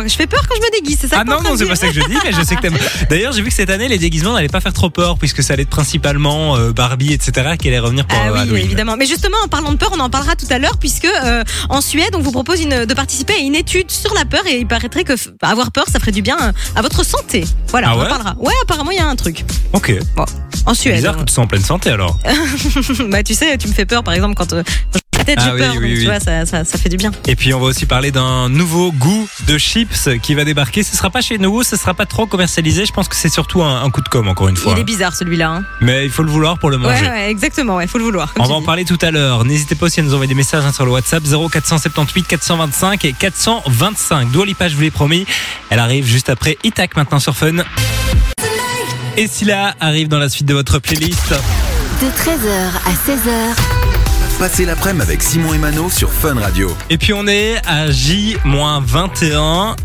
je 0.07 0.15
fais 0.15 0.27
peur 0.27 0.43
quand 0.47 0.55
je 0.55 0.61
me 0.61 0.71
déguise, 0.79 0.99
c'est 1.01 1.07
ça 1.09 1.17
Ah 1.19 1.23
non, 1.25 1.41
non, 1.41 1.57
c'est 1.57 1.65
pas 1.65 1.75
ça 1.75 1.87
que 1.87 1.93
je 1.93 1.99
dis, 2.07 2.17
mais 2.23 2.31
je 2.31 2.41
sais 2.43 2.55
que 2.55 2.61
t'aimes. 2.61 2.77
D'ailleurs, 3.09 3.33
j'ai 3.33 3.41
vu 3.41 3.49
que 3.49 3.53
cette 3.53 3.69
année, 3.69 3.89
les 3.89 3.97
déguisements 3.97 4.33
n'allaient 4.35 4.47
pas 4.47 4.61
faire 4.61 4.73
trop 4.73 4.89
peur, 4.89 5.17
puisque 5.17 5.43
ça 5.43 5.53
allait 5.53 5.63
être 5.63 5.69
principalement 5.69 6.57
Barbie, 6.69 7.11
etc., 7.13 7.57
qui 7.59 7.67
allait 7.67 7.79
revenir 7.79 8.05
pour 8.05 8.17
Ah 8.17 8.31
oui, 8.31 8.39
Halloween. 8.39 8.63
évidemment. 8.63 8.95
Mais 8.97 9.05
justement, 9.05 9.37
en 9.43 9.47
parlant 9.49 9.71
de 9.71 9.77
peur, 9.77 9.91
on 9.95 9.99
en 9.99 10.09
parlera 10.09 10.35
tout 10.35 10.47
à 10.49 10.59
l'heure, 10.59 10.77
puisque 10.77 11.05
euh, 11.05 11.43
en 11.69 11.81
Suède, 11.81 12.11
on 12.13 12.19
vous 12.21 12.31
propose 12.31 12.61
une, 12.61 12.85
de 12.85 12.93
participer 12.93 13.33
à 13.33 13.37
une 13.39 13.55
étude 13.55 13.91
sur 13.91 14.13
la 14.13 14.25
peur, 14.29 14.45
et 14.47 14.57
il 14.59 14.67
paraîtrait 14.67 15.03
que 15.03 15.13
f- 15.13 15.29
avoir 15.41 15.71
peur, 15.71 15.85
ça 15.91 15.99
ferait 15.99 16.11
du 16.11 16.21
bien 16.21 16.37
euh, 16.41 16.51
à 16.75 16.81
votre 16.81 17.03
santé. 17.05 17.45
Voilà, 17.69 17.89
Ah 17.89 17.95
on 17.95 17.99
en 17.99 18.03
ouais 18.03 18.09
parlera. 18.09 18.35
Ouais, 18.39 18.53
apparemment, 18.63 18.91
il 18.91 18.97
y 18.97 19.01
a 19.01 19.07
un 19.07 19.15
truc. 19.15 19.43
Ok. 19.73 19.93
En 20.65 20.73
Suède. 20.73 20.95
Bizarre 20.95 21.17
que 21.17 21.23
tu 21.23 21.33
sois 21.33 21.43
en 21.43 21.47
pleine 21.47 21.63
santé 21.63 21.89
alors. 21.89 22.17
bah, 23.09 23.23
tu 23.23 23.33
sais, 23.33 23.57
tu 23.57 23.67
me 23.67 23.73
fais 23.73 23.85
peur, 23.85 24.03
par 24.03 24.13
exemple, 24.13 24.35
quand, 24.35 24.53
euh, 24.53 24.63
Ah 25.37 25.43
j'ai 25.45 25.51
oui, 25.53 25.59
peur. 25.59 25.69
oui, 25.71 25.75
donc, 25.75 25.83
oui. 25.83 25.99
tu 25.99 26.05
vois, 26.05 26.19
ça, 26.19 26.45
ça, 26.45 26.63
ça 26.65 26.77
fait 26.77 26.89
du 26.89 26.97
bien. 26.97 27.11
Et 27.27 27.35
puis 27.35 27.53
on 27.53 27.59
va 27.59 27.67
aussi 27.67 27.85
parler 27.85 28.11
d'un 28.11 28.49
nouveau 28.49 28.91
goût 28.91 29.27
de 29.47 29.57
chips 29.57 30.09
qui 30.21 30.33
va 30.35 30.43
débarquer. 30.45 30.83
Ce 30.83 30.95
sera 30.95 31.09
pas 31.09 31.21
chez 31.21 31.37
nous, 31.37 31.63
ce 31.63 31.75
sera 31.75 31.93
pas 31.93 32.05
trop 32.05 32.25
commercialisé. 32.25 32.85
Je 32.85 32.91
pense 32.93 33.07
que 33.07 33.15
c'est 33.15 33.29
surtout 33.29 33.61
un, 33.63 33.83
un 33.83 33.89
coup 33.89 34.01
de 34.01 34.09
com 34.09 34.27
encore 34.27 34.47
une 34.49 34.57
fois. 34.57 34.73
Il 34.75 34.79
est 34.79 34.83
bizarre, 34.83 35.15
celui-là. 35.15 35.49
hein. 35.51 35.63
Mais 35.81 36.05
il 36.05 36.11
faut 36.11 36.23
le 36.23 36.31
vouloir 36.31 36.57
pour 36.59 36.69
le 36.69 36.77
manger. 36.77 37.03
Ouais, 37.03 37.09
ouais, 37.09 37.29
exactement, 37.31 37.75
ouais, 37.75 37.87
faut 37.87 37.97
le 37.97 38.03
vouloir. 38.05 38.33
On 38.39 38.43
va 38.43 38.53
en 38.55 38.61
parler 38.61 38.85
tout 38.85 38.97
à 39.01 39.11
l'heure. 39.11 39.45
N'hésitez 39.45 39.75
pas 39.75 39.85
aussi 39.87 39.99
à 39.99 40.03
nous 40.03 40.13
envoyer 40.13 40.27
des 40.29 40.35
messages 40.35 40.63
hein, 40.65 40.73
sur 40.73 40.85
le 40.85 40.91
WhatsApp 40.91 41.23
0478 41.23 42.27
425 42.27 43.05
et 43.05 43.13
425. 43.13 44.31
Dua 44.31 44.45
Lipa, 44.45 44.67
je 44.69 44.75
vous 44.75 44.81
l'ai 44.81 44.91
promis. 44.91 45.25
Elle 45.69 45.79
arrive 45.79 46.05
juste 46.05 46.29
après 46.29 46.57
Itac 46.63 46.95
maintenant 46.95 47.19
sur 47.19 47.35
Fun. 47.35 47.57
Et 49.17 49.27
Silla 49.27 49.75
arrive 49.79 50.07
dans 50.07 50.19
la 50.19 50.29
suite 50.29 50.45
de 50.47 50.53
votre 50.53 50.79
playlist. 50.79 51.29
De 51.29 52.05
13h 52.07 52.71
à 52.85 52.91
16h, 52.91 54.08
Passez 54.39 54.63
l'après-midi 54.63 55.03
avec 55.03 55.21
Simon 55.21 55.53
et 55.53 55.57
Mano 55.57 55.89
sur 55.89 56.13
Fun 56.13 56.35
Radio. 56.39 56.73
Et 56.89 56.97
puis 56.97 57.11
on 57.13 57.27
est 57.27 57.57
à 57.67 57.91
J-21, 57.91 59.75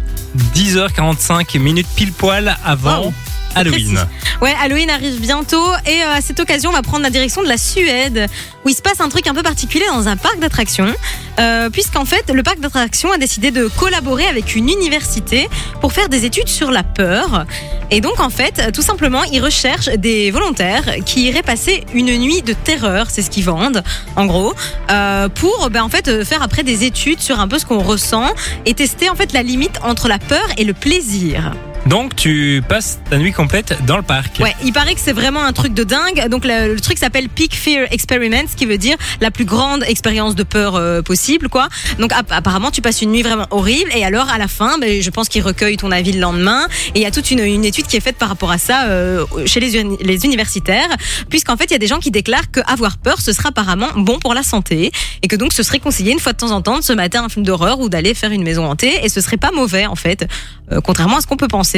10h45 0.54 1.58
minutes 1.58 1.88
pile 1.96 2.12
poil 2.12 2.56
avant 2.64 3.06
Wow. 3.06 3.12
Halloween. 3.54 3.98
Ouais, 4.40 4.54
Halloween 4.60 4.90
arrive 4.90 5.20
bientôt 5.20 5.64
et 5.86 6.02
euh, 6.02 6.14
à 6.14 6.20
cette 6.20 6.40
occasion, 6.40 6.70
on 6.70 6.72
va 6.72 6.82
prendre 6.82 7.02
la 7.02 7.10
direction 7.10 7.42
de 7.42 7.48
la 7.48 7.56
Suède 7.56 8.26
où 8.64 8.68
il 8.68 8.74
se 8.74 8.82
passe 8.82 9.00
un 9.00 9.08
truc 9.08 9.26
un 9.26 9.34
peu 9.34 9.42
particulier 9.42 9.86
dans 9.88 10.08
un 10.08 10.16
parc 10.16 10.38
d'attractions. 10.38 10.92
Euh, 11.38 11.70
Puisqu'en 11.70 12.04
fait, 12.04 12.30
le 12.32 12.42
parc 12.42 12.60
d'attractions 12.60 13.12
a 13.12 13.18
décidé 13.18 13.50
de 13.50 13.66
collaborer 13.68 14.26
avec 14.26 14.54
une 14.54 14.68
université 14.68 15.48
pour 15.80 15.92
faire 15.92 16.08
des 16.08 16.24
études 16.24 16.48
sur 16.48 16.70
la 16.70 16.82
peur. 16.82 17.46
Et 17.90 18.00
donc, 18.00 18.20
en 18.20 18.30
fait, 18.30 18.72
tout 18.72 18.82
simplement, 18.82 19.22
ils 19.24 19.40
recherchent 19.40 19.88
des 19.88 20.30
volontaires 20.30 20.84
qui 21.04 21.24
iraient 21.28 21.42
passer 21.42 21.84
une 21.94 22.16
nuit 22.18 22.42
de 22.42 22.52
terreur, 22.52 23.08
c'est 23.10 23.22
ce 23.22 23.30
qu'ils 23.30 23.44
vendent, 23.44 23.82
en 24.16 24.26
gros, 24.26 24.54
euh, 24.90 25.28
pour 25.28 25.70
ben, 25.70 25.82
en 25.82 25.88
fait, 25.88 26.24
faire 26.24 26.42
après 26.42 26.62
des 26.62 26.84
études 26.84 27.20
sur 27.20 27.40
un 27.40 27.48
peu 27.48 27.58
ce 27.58 27.66
qu'on 27.66 27.82
ressent 27.82 28.32
et 28.66 28.74
tester 28.74 29.08
en 29.08 29.14
fait 29.14 29.32
la 29.32 29.42
limite 29.42 29.78
entre 29.82 30.08
la 30.08 30.18
peur 30.18 30.46
et 30.56 30.64
le 30.64 30.74
plaisir. 30.74 31.52
Donc 31.86 32.16
tu 32.16 32.62
passes 32.66 32.98
ta 33.10 33.18
nuit 33.18 33.32
complète 33.32 33.76
dans 33.86 33.96
le 33.98 34.02
parc. 34.02 34.38
Ouais, 34.40 34.54
il 34.64 34.72
paraît 34.72 34.94
que 34.94 35.00
c'est 35.00 35.12
vraiment 35.12 35.44
un 35.44 35.52
truc 35.52 35.74
de 35.74 35.84
dingue. 35.84 36.28
Donc 36.28 36.44
le, 36.46 36.72
le 36.74 36.80
truc 36.80 36.96
s'appelle 36.98 37.28
Peak 37.28 37.54
Fear 37.54 37.86
Experiment, 37.90 38.44
ce 38.50 38.56
qui 38.56 38.64
veut 38.64 38.78
dire 38.78 38.96
la 39.20 39.30
plus 39.30 39.44
grande 39.44 39.84
expérience 39.84 40.34
de 40.34 40.42
peur 40.44 40.76
euh, 40.76 41.02
possible, 41.02 41.48
quoi. 41.50 41.68
Donc 41.98 42.12
app- 42.12 42.32
apparemment 42.32 42.70
tu 42.70 42.80
passes 42.80 43.02
une 43.02 43.10
nuit 43.12 43.22
vraiment 43.22 43.46
horrible 43.50 43.90
et 43.94 44.04
alors 44.04 44.30
à 44.30 44.38
la 44.38 44.48
fin, 44.48 44.78
ben, 44.78 45.02
je 45.02 45.10
pense 45.10 45.28
qu'ils 45.28 45.42
recueillent 45.42 45.76
ton 45.76 45.90
avis 45.90 46.12
le 46.12 46.20
lendemain 46.20 46.66
et 46.94 47.00
il 47.00 47.02
y 47.02 47.06
a 47.06 47.10
toute 47.10 47.30
une, 47.30 47.40
une 47.40 47.64
étude 47.66 47.86
qui 47.86 47.96
est 47.96 48.00
faite 48.00 48.16
par 48.16 48.28
rapport 48.30 48.50
à 48.50 48.58
ça 48.58 48.84
euh, 48.86 49.26
chez 49.44 49.60
les, 49.60 49.82
les 50.00 50.24
universitaires, 50.24 50.88
puisqu'en 51.28 51.56
fait 51.58 51.66
il 51.66 51.72
y 51.72 51.76
a 51.76 51.78
des 51.78 51.86
gens 51.86 51.98
qui 51.98 52.10
déclarent 52.10 52.50
que 52.50 52.60
avoir 52.66 52.96
peur 52.96 53.20
ce 53.20 53.32
sera 53.32 53.50
apparemment 53.50 53.88
bon 53.96 54.18
pour 54.18 54.32
la 54.32 54.42
santé 54.42 54.90
et 55.22 55.28
que 55.28 55.36
donc 55.36 55.52
ce 55.52 55.62
serait 55.62 55.80
conseillé 55.80 56.12
une 56.12 56.18
fois 56.18 56.32
de 56.32 56.38
temps 56.38 56.50
en 56.52 56.62
temps 56.62 56.78
de 56.78 56.84
se 56.84 56.92
mater 56.94 57.18
un 57.18 57.28
film 57.28 57.44
d'horreur 57.44 57.78
ou 57.80 57.88
d'aller 57.90 58.14
faire 58.14 58.30
une 58.30 58.42
maison 58.42 58.64
hantée 58.70 59.04
et 59.04 59.08
ce 59.10 59.20
serait 59.20 59.36
pas 59.36 59.50
mauvais 59.52 59.84
en 59.86 59.96
fait, 59.96 60.26
euh, 60.72 60.80
contrairement 60.80 61.18
à 61.18 61.20
ce 61.20 61.26
qu'on 61.26 61.36
peut 61.36 61.48
penser. 61.48 61.73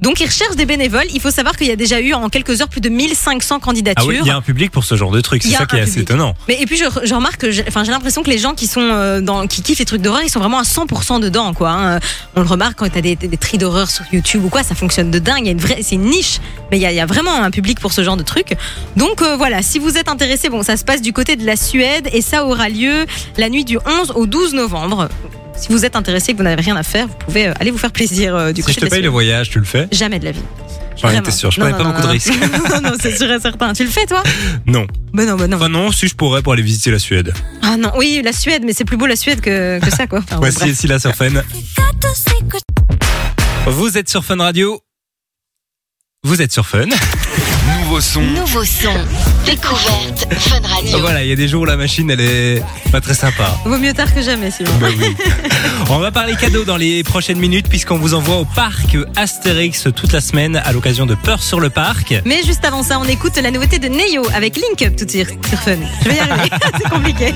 Donc 0.00 0.20
ils 0.20 0.26
recherchent 0.26 0.56
des 0.56 0.66
bénévoles. 0.66 1.06
Il 1.14 1.20
faut 1.20 1.30
savoir 1.30 1.56
qu'il 1.56 1.66
y 1.68 1.70
a 1.70 1.76
déjà 1.76 2.00
eu 2.00 2.12
en 2.14 2.28
quelques 2.28 2.60
heures 2.60 2.68
plus 2.68 2.80
de 2.80 2.88
1500 2.88 3.60
candidatures. 3.60 4.02
Ah 4.04 4.08
oui, 4.08 4.18
il 4.20 4.26
y 4.26 4.30
a 4.30 4.36
un 4.36 4.40
public 4.40 4.70
pour 4.72 4.84
ce 4.84 4.96
genre 4.96 5.10
de 5.12 5.20
truc. 5.20 5.42
C'est 5.42 5.50
ça 5.50 5.66
qui 5.66 5.76
est 5.76 5.80
assez 5.80 6.00
étonnant. 6.00 6.34
Mais 6.48 6.60
et 6.60 6.66
puis 6.66 6.76
je, 6.76 6.84
je 7.04 7.14
remarque 7.14 7.40
que 7.40 7.50
j'ai 7.50 7.64
enfin 7.68 7.84
j'ai 7.84 7.92
l'impression 7.92 8.22
que 8.22 8.30
les 8.30 8.38
gens 8.38 8.54
qui 8.54 8.66
sont 8.66 8.80
euh, 8.80 9.20
dans 9.20 9.46
qui 9.46 9.62
kiffent 9.62 9.78
les 9.78 9.84
trucs 9.84 10.02
d'horreur, 10.02 10.22
ils 10.24 10.30
sont 10.30 10.40
vraiment 10.40 10.58
à 10.58 10.62
100% 10.64 11.20
dedans 11.20 11.54
quoi. 11.54 11.70
hein. 11.70 12.00
On 12.34 12.40
le 12.42 12.46
remarque 12.48 12.78
quand 12.78 12.88
t'as 12.90 13.00
des, 13.00 13.14
des, 13.16 13.28
des 13.28 13.36
tris 13.36 13.58
d'horreur 13.58 13.90
sur 13.90 14.04
YouTube 14.12 14.44
ou 14.44 14.48
quoi, 14.48 14.62
ça 14.62 14.74
fonctionne 14.74 15.10
de 15.10 15.18
dingue. 15.18 15.42
Il 15.42 15.46
y 15.46 15.50
a 15.50 15.52
une 15.52 15.60
vraie, 15.60 15.78
c'est 15.82 15.94
une 15.94 16.06
niche, 16.06 16.40
mais 16.70 16.78
il 16.78 16.82
y, 16.82 16.86
a, 16.86 16.90
il 16.90 16.96
y 16.96 17.00
a 17.00 17.06
vraiment 17.06 17.34
un 17.34 17.50
public 17.50 17.78
pour 17.80 17.92
ce 17.92 18.02
genre 18.02 18.16
de 18.16 18.22
trucs. 18.24 18.54
Donc 18.96 19.22
euh, 19.22 19.36
voilà, 19.36 19.62
si 19.62 19.78
vous 19.78 19.96
êtes 19.98 20.08
intéressé, 20.08 20.48
bon 20.48 20.62
ça 20.62 20.76
se 20.76 20.84
passe 20.84 21.02
du 21.02 21.12
côté 21.12 21.36
de 21.36 21.44
la 21.46 21.56
Suède 21.56 22.08
et 22.12 22.22
ça 22.22 22.44
aura 22.46 22.68
lieu 22.68 23.06
la 23.36 23.48
nuit 23.48 23.64
du 23.64 23.78
11 23.78 24.12
au 24.16 24.26
12 24.26 24.54
novembre. 24.54 25.08
Si 25.62 25.68
vous 25.68 25.84
êtes 25.84 25.94
intéressé 25.94 26.30
et 26.30 26.34
que 26.34 26.38
vous 26.38 26.42
n'avez 26.42 26.60
rien 26.60 26.74
à 26.74 26.82
faire, 26.82 27.06
vous 27.06 27.14
pouvez 27.24 27.46
euh, 27.46 27.52
aller 27.60 27.70
vous 27.70 27.78
faire 27.78 27.92
plaisir 27.92 28.34
euh, 28.34 28.50
du 28.50 28.62
Si 28.62 28.66
côté 28.66 28.72
je 28.72 28.80
te 28.80 28.84
de 28.86 28.86
la 28.86 28.96
paye 28.96 29.02
le 29.04 29.10
voyage, 29.10 29.48
tu 29.48 29.60
le 29.60 29.64
fais 29.64 29.86
Jamais 29.92 30.18
de 30.18 30.24
la 30.24 30.32
vie. 30.32 30.42
J'en 30.96 31.08
étais 31.10 31.30
sûr, 31.30 31.52
je 31.52 31.60
Non, 31.60 31.70
prenais 31.70 31.78
non, 31.84 31.84
pas 31.84 31.84
non, 31.84 31.90
beaucoup 31.90 32.02
de 32.02 32.06
non. 32.08 32.12
risques. 32.12 32.70
non, 32.82 32.90
non, 32.90 32.96
c'est 33.00 33.16
sûr 33.16 33.30
et 33.30 33.38
certain. 33.38 33.72
Tu 33.72 33.84
le 33.84 33.90
fais, 33.90 34.04
toi? 34.06 34.24
Non. 34.66 34.88
Ben 35.14 35.24
non, 35.24 35.36
ben 35.36 35.46
non. 35.48 35.56
Enfin 35.58 35.68
non, 35.68 35.92
si 35.92 36.08
je 36.08 36.16
pourrais 36.16 36.42
pour 36.42 36.52
aller 36.52 36.62
visiter 36.62 36.90
la 36.90 36.98
Suède. 36.98 37.32
Ah 37.62 37.76
non, 37.76 37.92
oui, 37.96 38.22
la 38.24 38.32
Suède, 38.32 38.64
mais 38.66 38.72
c'est 38.72 38.84
plus 38.84 38.96
beau 38.96 39.06
la 39.06 39.14
Suède 39.14 39.40
que, 39.40 39.78
que 39.78 39.90
ça, 39.90 40.08
quoi. 40.08 40.18
Enfin, 40.18 40.34
bon, 40.34 40.40
Voici 40.40 40.68
ici 40.68 40.88
là 40.88 40.98
sur 40.98 41.14
Fun. 41.14 41.30
Vous 43.66 43.96
êtes 43.96 44.08
sur 44.10 44.24
Fun 44.24 44.38
Radio. 44.38 44.80
Vous 46.24 46.42
êtes 46.42 46.52
sur 46.52 46.66
Fun. 46.66 46.86
Nouveau 47.92 48.00
son. 48.00 48.22
nouveau 48.22 48.64
son, 48.64 48.94
découverte, 49.44 50.26
Fun 50.38 50.60
Radio. 50.66 50.98
Voilà, 51.00 51.24
il 51.24 51.28
y 51.28 51.32
a 51.32 51.36
des 51.36 51.46
jours 51.46 51.60
où 51.60 51.64
la 51.66 51.76
machine 51.76 52.10
elle 52.10 52.22
est 52.22 52.62
pas 52.90 53.02
très 53.02 53.12
sympa. 53.12 53.54
Vaut 53.66 53.76
mieux 53.76 53.92
tard 53.92 54.14
que 54.14 54.22
jamais, 54.22 54.50
sinon. 54.50 54.70
Bah 54.80 54.86
oui. 54.98 55.14
On 55.90 55.98
va 55.98 56.10
parler 56.10 56.34
cadeaux 56.36 56.64
dans 56.64 56.78
les 56.78 57.02
prochaines 57.02 57.36
minutes 57.36 57.68
puisqu'on 57.68 57.98
vous 57.98 58.14
envoie 58.14 58.36
au 58.36 58.46
parc 58.46 58.96
Astérix 59.14 59.88
toute 59.94 60.10
la 60.12 60.22
semaine 60.22 60.56
à 60.56 60.72
l'occasion 60.72 61.04
de 61.04 61.14
Peur 61.14 61.42
sur 61.42 61.60
le 61.60 61.68
parc. 61.68 62.14
Mais 62.24 62.42
juste 62.42 62.64
avant 62.64 62.82
ça, 62.82 62.98
on 62.98 63.04
écoute 63.04 63.36
la 63.36 63.50
nouveauté 63.50 63.78
de 63.78 63.88
Neo 63.88 64.26
avec 64.34 64.56
Link 64.56 64.80
Up 64.80 64.96
tout 64.96 65.04
de 65.04 65.10
suite 65.10 65.28
sur 65.46 65.58
Fun. 65.58 65.76
Je 66.02 66.08
vais 66.08 66.16
y 66.16 66.18
arriver, 66.18 66.48
c'est 66.78 66.88
compliqué. 66.88 67.34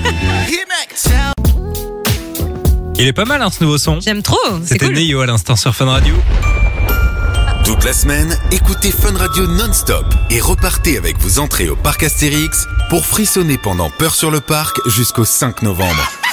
Il 2.98 3.06
est 3.06 3.12
pas 3.12 3.26
mal 3.26 3.42
hein, 3.42 3.50
ce 3.50 3.62
nouveau 3.62 3.76
son. 3.76 4.00
J'aime 4.00 4.22
trop, 4.22 4.38
C'était 4.64 4.86
cool. 4.86 4.94
Neo 4.94 5.20
à 5.20 5.26
l'instant 5.26 5.54
sur 5.54 5.76
Fun 5.76 5.84
Radio. 5.84 6.14
Toute 7.66 7.82
la 7.82 7.92
semaine, 7.92 8.38
écoutez 8.52 8.92
Fun 8.92 9.16
Radio 9.16 9.44
non-stop 9.48 10.06
et 10.30 10.38
repartez 10.38 10.96
avec 10.96 11.18
vos 11.18 11.40
entrées 11.40 11.68
au 11.68 11.74
parc 11.74 12.04
Astérix 12.04 12.68
pour 12.90 13.04
frissonner 13.04 13.58
pendant 13.58 13.90
Peur 13.90 14.14
sur 14.14 14.30
le 14.30 14.40
parc 14.40 14.76
jusqu'au 14.86 15.24
5 15.24 15.62
novembre. 15.62 16.25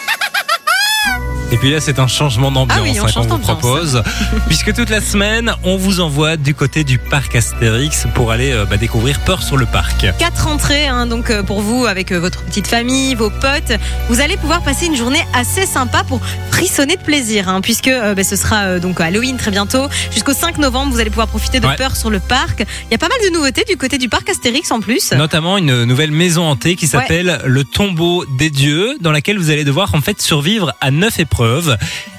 Et 1.54 1.58
puis 1.58 1.70
là, 1.70 1.80
c'est 1.80 2.00
un 2.00 2.08
changement 2.08 2.50
d'ambiance 2.50 2.80
Ah 2.80 2.82
oui, 2.82 2.98
hein, 2.98 3.06
qu'on 3.14 3.28
vous 3.28 3.38
propose. 3.38 4.02
puisque 4.48 4.74
toute 4.74 4.90
la 4.90 5.02
semaine, 5.02 5.54
on 5.62 5.78
vous 5.78 6.00
envoie 6.00 6.36
du 6.36 6.56
côté 6.56 6.84
du 6.84 6.98
parc 6.98 7.36
Astérix 7.36 8.08
pour 8.16 8.32
aller 8.32 8.52
euh, 8.52 8.66
bah, 8.66 8.78
découvrir 8.78 9.20
Peur 9.20 9.44
sur 9.44 9.56
le 9.56 9.68
parc. 9.68 10.08
Quatre 10.18 10.48
entrées, 10.48 10.88
hein, 10.88 11.06
donc 11.06 11.30
euh, 11.30 11.44
pour 11.44 11.62
vous, 11.62 11.86
avec 11.86 12.12
euh, 12.12 12.20
votre 12.20 12.42
petite 12.42 12.66
famille, 12.66 13.14
vos 13.14 13.30
potes, 13.30 13.78
vous 14.10 14.20
allez 14.20 14.36
pouvoir 14.36 14.64
passer 14.64 14.88
une 14.88 14.96
journée 14.96 15.24
assez 15.36 15.68
sympa 15.68 16.04
pour 16.04 16.22
frissonner 16.50 16.96
de 16.96 17.04
plaisir, 17.04 17.48
hein, 17.48 17.62
puisque 17.62 17.92
bah, 18.16 18.24
ce 18.24 18.36
sera 18.36 18.80
donc 18.80 19.00
Halloween 19.00 19.38
très 19.38 19.52
bientôt. 19.52 19.88
Jusqu'au 20.12 20.34
5 20.34 20.58
novembre, 20.58 20.92
vous 20.92 21.00
allez 21.00 21.12
pouvoir 21.12 21.28
profiter 21.28 21.60
de 21.60 21.68
Ouais. 21.68 21.76
peur 21.76 21.96
sur 21.96 22.10
le 22.10 22.20
parc. 22.20 22.62
Il 22.62 22.92
y 22.92 22.96
a 22.96 22.98
pas 22.98 23.10
mal 23.10 23.20
de 23.28 23.32
nouveautés 23.32 23.64
du 23.70 23.78
côté 23.78 24.00
du 24.00 24.10
parc 24.10 24.28
Astérix 24.28 24.72
en 24.72 24.80
plus. 24.80 25.12
Notamment 25.12 25.60
une 25.60 25.84
nouvelle 25.84 26.12
maison 26.12 26.46
hantée 26.46 26.76
qui 26.76 26.88
s'appelle 26.88 27.42
le 27.46 27.64
tombeau 27.64 28.26
des 28.40 28.50
dieux, 28.50 28.98
dans 29.02 29.12
laquelle 29.12 29.38
vous 29.38 29.52
allez 29.52 29.64
devoir 29.64 29.94
en 29.94 30.02
fait 30.02 30.20
survivre 30.20 30.74
à 30.82 30.90
neuf 30.90 31.20
épreuves. 31.20 31.43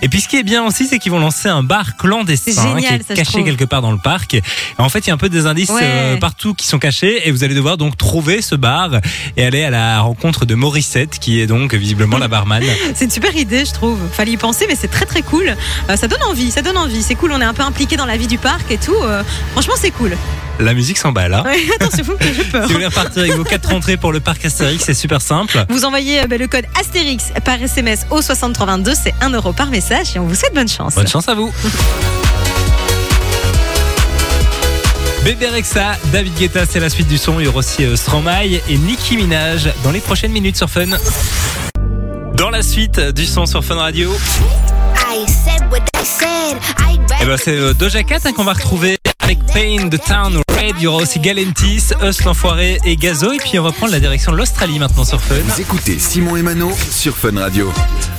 Et 0.03 0.09
puis 0.09 0.21
ce 0.21 0.29
qui 0.29 0.37
est 0.37 0.43
bien 0.43 0.65
aussi, 0.65 0.87
c'est 0.87 0.99
qu'ils 0.99 1.13
vont 1.13 1.19
lancer 1.19 1.49
un 1.49 1.63
bar 1.63 1.97
clandestin 1.97 2.53
génial, 2.53 3.01
qui 3.05 3.13
est 3.13 3.15
caché 3.15 3.43
quelque 3.45 3.65
part 3.65 3.83
dans 3.83 3.93
le 3.93 3.99
parc. 3.99 4.35
Et 4.35 4.43
en 4.79 4.89
fait, 4.89 5.01
il 5.01 5.09
y 5.09 5.11
a 5.11 5.15
un 5.15 5.19
peu 5.19 5.29
des 5.29 5.47
indices 5.47 5.71
Ouais. 5.71 5.81
euh, 5.83 6.17
partout 6.19 6.55
qui 6.55 6.67
sont 6.67 6.79
cachés 6.79 7.27
et 7.27 7.31
vous 7.31 7.43
allez 7.45 7.55
devoir 7.55 7.77
donc 7.77 7.97
trouver 7.97 8.43
ce 8.43 8.55
bar 8.55 8.91
et 9.37 9.45
aller 9.45 9.65
à 9.65 9.71
la 9.71 10.01
rencontre 10.01 10.45
de 10.47 10.55
Morissette, 10.55 11.19
qui 11.19 11.41
est 11.41 11.47
donc 11.47 11.75
visiblement 11.75 12.19
la 12.19 12.29
barman. 12.29 12.63
C'est 12.95 13.07
une 13.07 13.11
super 13.11 13.35
idée, 13.37 13.65
je 13.65 13.73
trouve. 13.73 13.99
Fallait 14.13 14.33
y 14.33 14.37
penser, 14.37 14.67
mais 14.69 14.77
c'est 14.79 14.89
très 14.89 15.07
très 15.07 15.23
cool. 15.23 15.57
Euh, 15.91 15.97
ça 15.97 16.07
donne 16.09 16.23
envie, 16.23 16.51
ça 16.51 16.63
donne 16.63 16.77
envie. 16.77 17.03
C'est 17.03 17.15
cool, 17.15 17.33
on 17.33 17.41
est 17.41 17.45
un 17.45 17.55
peu 17.55 17.63
impliqué 17.63 17.97
dans 17.97 18.07
la 18.07 18.17
vie 18.17 18.27
du 18.27 18.39
parc 18.39 18.71
et 18.71 18.79
tout. 18.79 18.95
Euh, 19.03 19.23
franchement, 19.53 19.75
c'est 19.81 19.91
cool. 19.91 20.17
La 20.61 20.73
musique 20.73 20.99
s'emballe. 20.99 21.35
Hein. 21.35 21.43
Ouais, 21.45 21.59
attention, 21.81 22.05
vous 22.05 22.13
me 22.13 22.19
faites 22.19 22.51
peur. 22.51 22.63
Si 22.63 22.69
vous 22.69 22.75
voulez 22.75 22.87
repartir 22.87 23.23
avec 23.23 23.35
vos 23.35 23.45
quatre 23.45 23.73
entrées 23.73 23.97
pour 23.97 24.13
le 24.13 24.21
parc 24.21 24.45
Astérix, 24.45 24.85
c'est 24.85 24.95
super 24.95 25.21
simple. 25.21 25.65
Vous 25.69 25.85
envoyez 25.85 26.23
euh, 26.23 26.27
bah, 26.27 26.37
le 26.37 26.47
code 26.47 26.67
Astérix 26.79 27.33
par 27.45 27.61
SMS 27.61 28.07
au 28.11 28.23
6322, 28.23 28.93
c'est 28.95 29.15
1 29.21 29.31
euro 29.31 29.53
par 29.53 29.71
message 29.71 30.15
et 30.15 30.19
on 30.19 30.27
vous 30.27 30.35
souhaite 30.35 30.55
bonne 30.55 30.69
chance. 30.69 30.95
Bonne 30.95 31.09
chance 31.09 31.29
à 31.29 31.35
vous. 31.35 31.53
Bébé 35.25 35.49
Rexa, 35.49 35.97
David 36.13 36.35
Guetta, 36.35 36.67
c'est 36.67 36.81
la 36.81 36.91
suite 36.91 37.09
du 37.09 37.17
son. 37.17 37.41
Il 37.41 37.47
y 37.47 37.49
aura 37.49 37.59
aussi 37.59 37.85
euh, 37.85 37.97
Stromae 37.97 38.61
et 38.69 38.77
Nicki 38.77 39.17
Minaj 39.17 39.71
dans 39.83 39.91
les 39.91 40.01
prochaines 40.01 40.33
minutes 40.33 40.57
sur 40.57 40.69
Fun. 40.69 40.91
Dans 42.35 42.51
la 42.51 42.63
suite 42.63 43.01
du 43.01 43.25
son 43.25 43.47
sur 43.47 43.65
Fun 43.65 43.77
Radio, 43.77 44.15
I 44.97 45.25
said 45.27 45.63
what 45.71 45.79
I 45.97 46.05
said. 46.05 46.59
I 46.79 46.99
eh 47.23 47.25
ben, 47.25 47.37
c'est 47.37 47.57
euh, 47.57 47.73
Doja 47.73 48.03
Cat 48.03 48.19
hein, 48.25 48.33
qu'on 48.33 48.45
va 48.45 48.53
retrouver 48.53 48.99
avec 49.25 49.39
Pain 49.47 49.89
the 49.89 49.99
Town 50.07 50.37
Red. 50.37 50.77
Il 50.79 50.83
y 50.83 50.87
aura 50.87 51.03
aussi 51.03 51.19
Galentis, 51.19 51.93
Us 52.03 52.25
l'Enfoiré 52.25 52.79
et 52.85 52.97
Gazo. 52.97 53.33
Et 53.33 53.39
puis 53.39 53.59
on 53.59 53.63
va 53.63 53.73
prendre 53.73 53.93
la 53.93 54.01
direction 54.01 54.33
de 54.33 54.37
l'Australie 54.37 54.79
maintenant 54.79 55.05
sur 55.05 55.21
Fun. 55.21 55.35
Vous 55.47 55.61
écoutez 55.61 55.99
Simon 55.99 56.37
et 56.37 56.43
Mano 56.43 56.71
sur 56.91 57.17
Fun 57.17 57.39
Radio. 57.39 57.73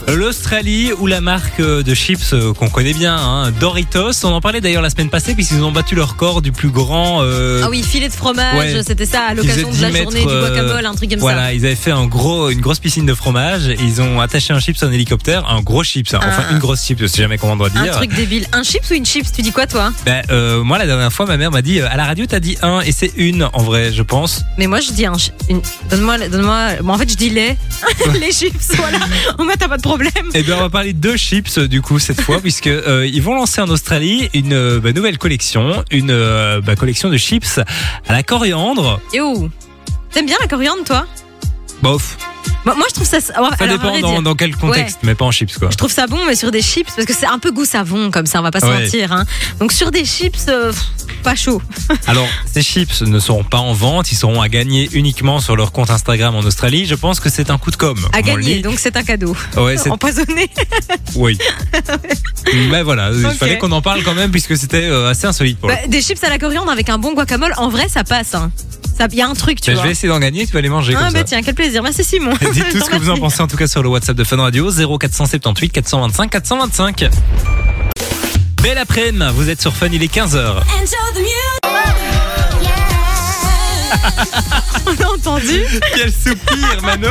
L'Australie 0.08 0.92
ou 1.00 1.08
la 1.08 1.20
marque 1.20 1.60
de 1.60 1.94
chips 1.96 2.34
euh, 2.34 2.54
qu'on 2.54 2.70
connaît 2.70 2.94
bien, 2.94 3.16
hein, 3.18 3.52
Doritos. 3.60 4.12
On 4.24 4.28
en 4.34 4.40
parlait 4.40 4.62
d'ailleurs 4.62 4.84
la 4.84 4.90
semaine 4.92 5.10
passée 5.10 5.34
puisqu'ils 5.34 5.64
ont 5.64 5.72
battu 5.72 5.96
leur 5.96 6.10
record 6.12 6.42
du 6.44 6.52
plus 6.52 6.70
grand. 6.70 7.24
euh, 7.24 7.62
Ah 7.66 7.70
oui, 7.72 7.82
filet 7.82 8.08
de 8.08 8.14
fromage, 8.14 8.56
Ouais. 8.76 8.84
c'était 8.86 9.08
ça 9.08 9.22
à 9.30 9.34
l'occasion 9.34 9.72
de 9.72 9.82
la 9.82 9.90
10 9.90 9.98
journée 10.04 10.22
du 10.22 10.28
euh, 10.30 10.48
guacamole, 10.48 10.86
un 10.86 10.94
truc 10.94 11.10
comme 11.10 11.20
Voilà, 11.20 11.54
ils 11.54 11.66
avaient 11.66 11.76
fait 11.76 11.92
un 11.92 12.06
gros, 12.06 12.50
une 12.50 12.62
grosse 12.62 12.80
piscine 12.80 13.06
de 13.08 13.14
fromage. 13.16 13.68
Et 13.68 13.78
ils 13.82 14.00
ont 14.02 14.22
attaché 14.22 14.54
un 14.54 14.60
chips 14.60 14.82
à 14.84 14.86
un 14.86 14.92
hélicoptère, 14.92 15.50
un 15.50 15.62
gros 15.62 15.84
chips, 15.84 16.14
hein. 16.14 16.20
enfin 16.24 16.44
Un- 16.50 16.54
une 16.54 16.60
grosse 16.60 16.86
chips, 16.86 17.00
je 17.02 17.08
sais 17.08 17.24
jamais 17.24 17.38
comment 17.40 17.54
on 17.54 17.58
doit 17.58 17.70
ça. 17.72 17.80
Un 17.80 17.84
dire. 17.84 17.94
truc 17.96 18.14
débile. 18.14 18.46
Un 18.54 18.62
chips 18.64 18.90
ou 18.92 18.94
une 18.94 19.06
chips, 19.06 19.32
tu 19.32 19.42
dis 19.42 19.52
quoi 19.52 19.66
toi? 19.66 19.92
Ben, 20.06 20.22
euh, 20.30 20.64
moi 20.64 20.78
la 20.78 20.86
dernière 20.86 21.12
fois, 21.12 21.26
ma 21.26 21.38
mère 21.38 21.50
m'a 21.52 21.64
dit 21.64 21.82
à 21.82 21.98
la 21.98 22.06
radio 22.06 22.26
t'as 22.28 22.40
dit 22.40 22.58
un 22.62 22.82
et 22.82 22.92
c'est 22.92 23.12
une 23.18 23.50
en 23.54 23.64
vrai, 23.64 23.92
je 23.92 24.04
pense. 24.04 24.44
Mais 24.60 24.68
moi 24.68 24.80
je 24.82 24.92
dis 24.92 25.06
un 25.08 25.14
une. 25.50 25.62
Donne-moi, 25.90 26.30
donne-moi. 26.30 26.68
Bon, 26.84 26.94
en 26.94 26.98
fait 27.00 27.10
je 27.10 27.16
dis 27.18 27.32
les. 27.32 27.58
les 28.20 28.32
chips, 28.32 28.54
voilà. 28.78 29.00
Moins 29.40 29.56
t'as 29.58 29.68
pas 29.68 29.78
de 29.78 29.82
problème. 29.82 29.95
Et 30.34 30.44
bien 30.44 30.56
on 30.58 30.62
va 30.62 30.70
parler 30.70 30.94
de 30.94 31.00
deux 31.00 31.18
chips 31.18 31.60
du 31.60 31.82
coup 31.82 32.00
cette 32.00 32.22
fois 32.22 32.40
puisque 32.40 32.68
euh, 32.68 33.08
ils 33.12 33.22
vont 33.22 33.36
lancer 33.36 33.62
en 33.62 33.70
Australie 33.70 34.30
une 34.34 34.54
euh, 34.54 34.80
bah, 34.80 34.92
nouvelle 34.94 35.18
collection, 35.18 35.84
une 35.92 36.12
euh, 36.12 36.62
bah, 36.62 36.76
collection 36.76 37.10
de 37.10 37.18
chips 37.18 37.60
à 38.08 38.14
la 38.14 38.24
coriandre. 38.24 39.00
Yo. 39.14 39.50
T'aimes 40.12 40.26
bien 40.26 40.38
la 40.40 40.48
coriandre 40.48 40.84
toi? 40.84 41.06
Bof, 41.82 42.18
Bah, 42.66 42.74
Moi 42.78 42.86
je 42.90 42.96
trouve 42.96 43.08
ça. 43.08 43.18
alors, 43.36 43.50
ça 43.58 43.66
à 43.66 43.68
dépend 43.68 43.90
vrai 43.90 44.02
dans, 44.02 44.12
dire, 44.14 44.22
dans 44.22 44.36
quel 44.36 44.56
contexte, 44.56 45.00
mais 45.04 45.14
pas 45.14 45.26
en 45.26 45.32
chips 45.32 45.58
quoi. 45.58 45.70
Je 45.72 45.78
trouve 45.78 45.92
ça 45.92 46.08
bon, 46.08 46.20
mais 46.26 46.36
sur 46.36 46.52
des 46.52 46.62
chips, 46.62 46.90
parce 46.96 47.06
que 47.06 47.14
c'est 47.14 47.26
un 47.26 47.38
peu 47.38 47.52
goût 47.52 47.66
savon 47.66 48.12
comme 48.12 48.26
ça, 48.26 48.40
on 48.40 48.44
va 48.44 48.52
pas 48.52 48.62
se 48.62 48.66
Ouais. 48.66 48.84
mentir. 48.84 49.12
Hein. 49.12 49.26
Donc 49.60 49.72
sur 49.74 49.92
des 49.92 50.06
chips, 50.06 50.46
euh, 50.48 50.72
pff, 50.72 50.84
pas 51.26 51.36
chaud. 51.36 51.62
Alors, 52.08 52.28
ces 52.46 52.62
chips 52.62 53.02
ne 53.02 53.20
seront 53.20 53.44
pas 53.44 53.58
en 53.58 53.74
vente, 53.74 54.12
ils 54.12 54.16
seront 54.16 54.42
à 54.42 54.48
gagner 54.48 54.88
uniquement 54.94 55.40
sur 55.40 55.56
leur 55.56 55.72
compte 55.72 55.90
Instagram 55.90 56.36
en 56.36 56.40
Australie. 56.40 56.86
Je 56.86 56.94
pense 56.96 57.20
que 57.20 57.30
c'est 57.30 57.50
un 57.50 57.58
coup 57.58 57.72
de 57.72 57.76
com. 57.76 57.98
À 58.14 58.22
gagner, 58.22 58.62
donc 58.62 58.78
c'est 58.80 58.96
un 58.96 59.04
cadeau. 59.04 59.36
Ouais, 59.58 59.76
c'est 59.76 59.90
Empoisonné. 59.96 60.50
oui. 61.16 61.38
ben 62.70 62.84
voilà, 62.84 63.10
il 63.12 63.30
fallait 63.32 63.58
qu'on 63.58 63.72
en 63.72 63.82
parle 63.82 64.04
quand 64.04 64.14
même 64.14 64.30
puisque 64.32 64.56
c'était 64.56 64.84
euh, 64.84 65.10
assez 65.10 65.26
insolite 65.26 65.58
pour 65.60 65.68
Bah, 65.70 65.76
des 65.88 66.02
chips 66.02 66.24
à 66.24 66.30
la 66.30 66.38
coriandre 66.38 66.72
avec 66.72 66.90
un 66.90 67.00
bon 67.00 67.14
guacamole, 67.14 67.54
en 67.58 67.70
vrai, 67.70 67.90
ça 67.90 68.04
passe. 68.04 68.36
Hein. 68.36 68.52
Ça, 68.98 69.08
y 69.12 69.22
a 69.22 69.28
un 69.28 69.34
truc, 69.34 69.60
tu 69.60 69.72
Ben, 69.72 69.74
je 69.74 69.78
vois. 69.78 69.86
vais 69.88 69.92
essayer 69.92 70.08
d'en 70.08 70.20
gagner, 70.20 70.46
tu 70.46 70.54
vas 70.54 70.62
les 70.62 70.70
manger 70.70 70.94
Ah 70.96 71.06
comme 71.06 71.14
bah 71.14 71.20
ça. 71.20 71.26
tiens, 71.26 71.42
quel 71.42 71.56
plaisir. 71.56 71.82
Merci 71.84 72.04
Simon. 72.04 72.32
Dites 72.54 72.70
tout 72.72 72.80
ce 72.80 72.90
que 72.90 72.96
vous 72.98 73.10
en 73.10 73.18
pensez 73.18 73.42
en 73.42 73.48
tout 73.48 73.58
cas 73.58 73.68
sur 73.68 73.82
le 73.84 73.90
WhatsApp 73.90 74.16
de 74.16 74.24
Fun 74.24 74.38
Radio 74.38 74.70
0478 74.72 75.70
425 75.72 76.30
425. 76.30 77.10
Belle 78.66 78.80
après-midi, 78.80 79.24
vous 79.36 79.52
êtes 79.52 79.62
sur 79.62 79.76
Fun, 79.76 79.90
il 79.94 80.02
est 80.02 80.12
15h. 80.12 80.64
On 84.88 85.04
a 85.04 85.08
entendu. 85.14 85.62
Quel 85.96 86.12
soupir, 86.12 86.82
Mano 86.84 87.10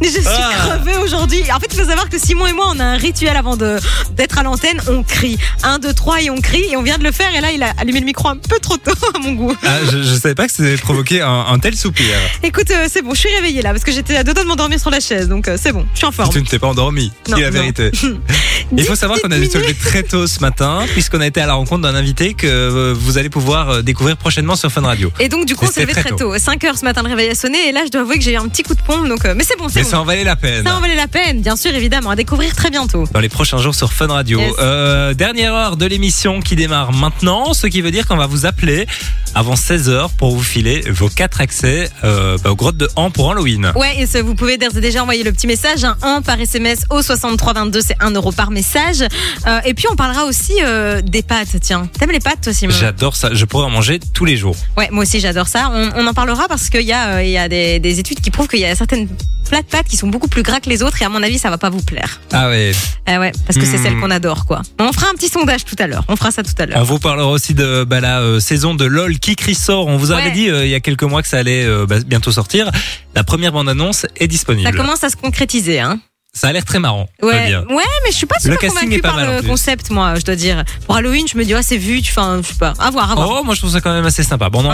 Mais 0.00 0.08
je 0.08 0.12
suis 0.20 0.22
Ah. 0.26 0.50
crevée 0.68 0.96
aujourd'hui. 0.98 1.42
En 1.54 1.58
fait, 1.60 1.68
il 1.72 1.78
faut 1.80 1.86
savoir 1.88 2.08
que 2.08 2.18
Simon 2.18 2.46
et 2.46 2.52
moi, 2.52 2.66
on 2.74 2.80
a 2.80 2.84
un 2.84 2.96
rituel 2.96 3.36
avant 3.36 3.56
d'être 3.56 4.38
à 4.38 4.42
l'antenne. 4.42 4.80
On 4.88 5.02
crie. 5.02 5.38
1, 5.62 5.78
2, 5.78 5.92
3 5.94 6.22
et 6.22 6.30
on 6.30 6.40
crie. 6.40 6.64
Et 6.70 6.76
on 6.76 6.82
vient 6.82 6.98
de 6.98 7.04
le 7.04 7.12
faire. 7.12 7.34
Et 7.34 7.40
là, 7.40 7.50
il 7.52 7.62
a 7.62 7.72
allumé 7.78 8.00
le 8.00 8.06
micro 8.06 8.28
un 8.28 8.36
peu 8.36 8.58
trop 8.60 8.76
tôt 8.76 8.92
à 9.14 9.18
mon 9.18 9.32
goût. 9.32 9.56
ah, 9.64 9.78
je, 9.90 10.02
je 10.02 10.14
savais 10.14 10.34
pas 10.34 10.46
que 10.46 10.52
ça 10.52 10.62
allait 10.62 10.76
provoquer 10.76 11.22
un, 11.22 11.46
un 11.48 11.58
tel 11.58 11.74
soupir. 11.76 12.04
Écoute, 12.42 12.70
euh, 12.70 12.88
c'est 12.90 13.02
bon, 13.02 13.14
je 13.14 13.20
suis 13.20 13.34
réveillée 13.34 13.62
là 13.62 13.70
parce 13.72 13.84
que 13.84 13.92
j'étais 13.92 14.16
à 14.16 14.24
deux 14.24 14.34
doigts 14.34 14.44
de 14.44 14.48
m'endormir 14.48 14.78
sur 14.80 14.90
la 14.90 15.00
chaise. 15.00 15.28
Donc 15.28 15.48
euh, 15.48 15.56
c'est 15.60 15.72
bon, 15.72 15.86
je 15.92 15.98
suis 15.98 16.06
en 16.06 16.12
forme. 16.12 16.30
Tu 16.32 16.40
ne 16.40 16.46
t'es 16.46 16.58
pas 16.58 16.66
endormi, 16.68 17.12
Non, 17.28 17.36
dis 17.36 17.42
la 17.42 17.50
non. 17.50 17.54
vérité. 17.54 17.90
Il 18.76 18.84
faut 18.84 18.94
savoir 18.94 19.20
qu'on 19.20 19.30
a 19.30 19.38
dû 19.38 19.46
se 19.46 19.58
lever 19.58 19.74
très 19.74 20.02
tôt 20.02 20.26
ce 20.26 20.40
matin, 20.40 20.84
puisqu'on 20.92 21.20
a 21.20 21.26
été 21.26 21.40
à 21.40 21.46
la 21.46 21.54
rencontre 21.54 21.82
d'un 21.82 21.94
invité 21.94 22.34
que 22.34 22.46
euh, 22.46 22.94
vous 22.96 23.18
allez 23.18 23.28
pouvoir 23.30 23.82
découvrir 23.82 24.16
prochainement 24.16 24.56
sur 24.56 24.70
Fun 24.70 24.82
Radio. 24.82 25.10
Et 25.20 25.28
donc, 25.28 25.46
du 25.46 25.54
coup, 25.56 25.66
on 25.66 25.70
s'est 25.70 25.82
levé 25.82 25.92
c'était 25.92 26.00
très 26.08 26.10
très 26.10 26.18
tôt. 26.18 26.34
5 26.52 26.64
heures 26.64 26.76
ce 26.76 26.84
matin, 26.84 27.02
le 27.02 27.08
réveil 27.08 27.30
a 27.30 27.34
sonné. 27.34 27.68
Et 27.68 27.72
là, 27.72 27.80
je 27.86 27.90
dois 27.90 28.02
avouer 28.02 28.18
que 28.18 28.24
j'ai 28.24 28.34
eu 28.34 28.36
un 28.36 28.46
petit 28.46 28.62
coup 28.62 28.74
de 28.74 28.82
pompe. 28.82 29.08
Donc, 29.08 29.24
euh, 29.24 29.32
mais 29.34 29.42
c'est 29.42 29.56
bon, 29.56 29.68
c'est 29.70 29.76
Mais 29.76 29.82
bon. 29.84 29.88
ça 29.88 30.00
en 30.00 30.04
valait 30.04 30.22
la 30.24 30.36
peine. 30.36 30.66
Ça 30.66 30.76
en 30.76 30.80
valait 30.80 30.96
la 30.96 31.08
peine, 31.08 31.40
bien 31.40 31.56
sûr, 31.56 31.74
évidemment, 31.74 32.10
à 32.10 32.16
découvrir 32.16 32.54
très 32.54 32.68
bientôt. 32.68 33.04
Dans 33.10 33.20
les 33.20 33.30
prochains 33.30 33.56
jours 33.56 33.74
sur 33.74 33.90
Fun 33.94 34.08
Radio. 34.08 34.38
Yes. 34.38 34.52
Euh, 34.58 35.14
dernière 35.14 35.54
heure 35.54 35.76
de 35.78 35.86
l'émission 35.86 36.40
qui 36.40 36.54
démarre 36.54 36.92
maintenant, 36.92 37.54
ce 37.54 37.66
qui 37.68 37.80
veut 37.80 37.90
dire 37.90 38.06
qu'on 38.06 38.18
va 38.18 38.26
vous 38.26 38.44
appeler 38.44 38.86
avant 39.34 39.54
16h 39.54 40.10
pour 40.18 40.36
vous 40.36 40.42
filer 40.42 40.82
vos 40.90 41.08
quatre 41.08 41.40
accès 41.40 41.90
euh, 42.04 42.36
bah, 42.44 42.50
aux 42.50 42.56
grottes 42.56 42.76
de 42.76 42.88
Han 42.96 43.10
pour 43.10 43.30
Halloween. 43.30 43.72
Ouais, 43.74 43.94
et 44.00 44.06
ça, 44.06 44.22
vous 44.22 44.34
pouvez 44.34 44.58
d'ores 44.58 44.76
et 44.76 44.80
déjà 44.82 45.00
envoyer 45.00 45.22
le 45.24 45.32
petit 45.32 45.46
message, 45.46 45.84
un 45.84 45.96
an 46.02 46.20
par 46.20 46.38
SMS 46.38 46.84
au 46.90 47.00
6322, 47.00 47.80
c'est 47.80 47.96
1 48.00 48.10
euro 48.10 48.30
par 48.30 48.50
message. 48.50 49.02
Euh, 49.46 49.60
et 49.64 49.72
puis, 49.72 49.86
on 49.90 49.96
parlera 49.96 50.26
aussi 50.26 50.52
euh, 50.62 51.00
des 51.00 51.22
pâtes, 51.22 51.56
tiens. 51.62 51.88
T'aimes 51.98 52.10
les 52.10 52.20
pâtes, 52.20 52.42
toi, 52.42 52.52
Simon? 52.52 52.74
J'adore 52.78 53.16
ça, 53.16 53.30
je 53.32 53.44
pourrais 53.46 53.64
en 53.64 53.70
manger 53.70 54.00
tous 54.12 54.26
les 54.26 54.36
jours. 54.36 54.56
Ouais, 54.76 54.88
moi 54.92 55.02
aussi, 55.04 55.18
j'adore 55.18 55.48
ça. 55.48 55.70
On, 55.72 55.90
on 55.96 56.06
en 56.06 56.12
parlera 56.12 56.41
parce 56.48 56.68
qu'il 56.70 56.82
y 56.82 56.92
a, 56.92 57.16
euh, 57.16 57.22
il 57.24 57.30
y 57.30 57.38
a 57.38 57.48
des, 57.48 57.78
des 57.80 57.98
études 57.98 58.20
qui 58.20 58.30
prouvent 58.30 58.48
qu'il 58.48 58.60
y 58.60 58.64
a 58.64 58.74
certaines 58.74 59.08
plats 59.48 59.62
de 59.62 59.66
pâtes 59.66 59.86
qui 59.88 59.96
sont 59.96 60.08
beaucoup 60.08 60.28
plus 60.28 60.42
gras 60.42 60.60
que 60.60 60.68
les 60.70 60.82
autres 60.82 61.02
et 61.02 61.04
à 61.04 61.08
mon 61.08 61.22
avis, 61.22 61.38
ça 61.38 61.50
va 61.50 61.58
pas 61.58 61.68
vous 61.70 61.82
plaire. 61.82 62.20
Ah 62.32 62.48
ouais. 62.48 62.72
Ah 63.06 63.18
ouais, 63.20 63.32
parce 63.46 63.58
que 63.58 63.64
c'est 63.66 63.78
Hmm. 63.78 63.82
celle 63.82 63.96
qu'on 64.00 64.10
adore, 64.10 64.46
quoi. 64.46 64.62
On 64.78 64.92
fera 64.92 65.08
un 65.10 65.14
petit 65.14 65.28
sondage 65.28 65.64
tout 65.64 65.76
à 65.78 65.86
l'heure. 65.86 66.04
On 66.08 66.16
fera 66.16 66.30
ça 66.30 66.42
tout 66.42 66.52
à 66.58 66.64
On 66.64 66.66
l'heure. 66.66 66.84
vous 66.84 66.98
parlera 66.98 67.28
aussi 67.28 67.52
de 67.54 67.84
bah, 67.84 68.00
la 68.00 68.20
euh, 68.20 68.40
saison 68.40 68.74
de 68.74 68.84
LOL 68.84 69.18
qui 69.18 69.36
ressort. 69.46 69.86
On 69.88 69.96
vous 69.96 70.10
avait 70.12 70.30
dit 70.30 70.48
euh, 70.48 70.64
il 70.64 70.70
y 70.70 70.74
a 70.74 70.80
quelques 70.80 71.02
mois 71.02 71.22
que 71.22 71.28
ça 71.28 71.38
allait 71.38 71.64
euh, 71.64 71.84
bah, 71.86 71.96
bientôt 72.06 72.30
sortir. 72.32 72.70
La 73.14 73.24
première 73.24 73.52
bande-annonce 73.52 74.06
est 74.16 74.28
disponible. 74.28 74.66
Ça 74.70 74.72
commence 74.76 75.02
à 75.04 75.10
se 75.10 75.16
concrétiser, 75.16 75.80
hein. 75.80 76.00
Ça 76.34 76.48
a 76.48 76.52
l'air 76.52 76.64
très 76.64 76.78
marrant. 76.78 77.08
Ouais, 77.22 77.46
dire. 77.46 77.64
ouais, 77.68 77.84
mais 78.04 78.10
je 78.10 78.16
suis 78.16 78.26
pas 78.26 78.38
super 78.40 78.58
convaincue 78.58 79.00
par 79.00 79.16
mal, 79.16 79.42
le 79.42 79.46
concept, 79.46 79.90
moi, 79.90 80.14
je 80.14 80.24
dois 80.24 80.34
dire. 80.34 80.64
Pour 80.86 80.96
Halloween, 80.96 81.26
je 81.30 81.36
me 81.36 81.44
dis, 81.44 81.52
ah, 81.52 81.62
c'est 81.62 81.76
vu, 81.76 82.00
tu 82.00 82.10
fais 82.10 82.22
un, 82.22 82.40
je 82.40 82.48
sais 82.48 82.54
pas. 82.54 82.72
À 82.78 82.90
voir, 82.90 83.12
à 83.12 83.14
voir. 83.14 83.28
Oh, 83.30 83.44
moi 83.44 83.54
je 83.54 83.60
trouve 83.60 83.72
ça 83.72 83.82
quand 83.82 83.92
même 83.92 84.06
assez 84.06 84.22
sympa. 84.22 84.48
Bon, 84.48 84.64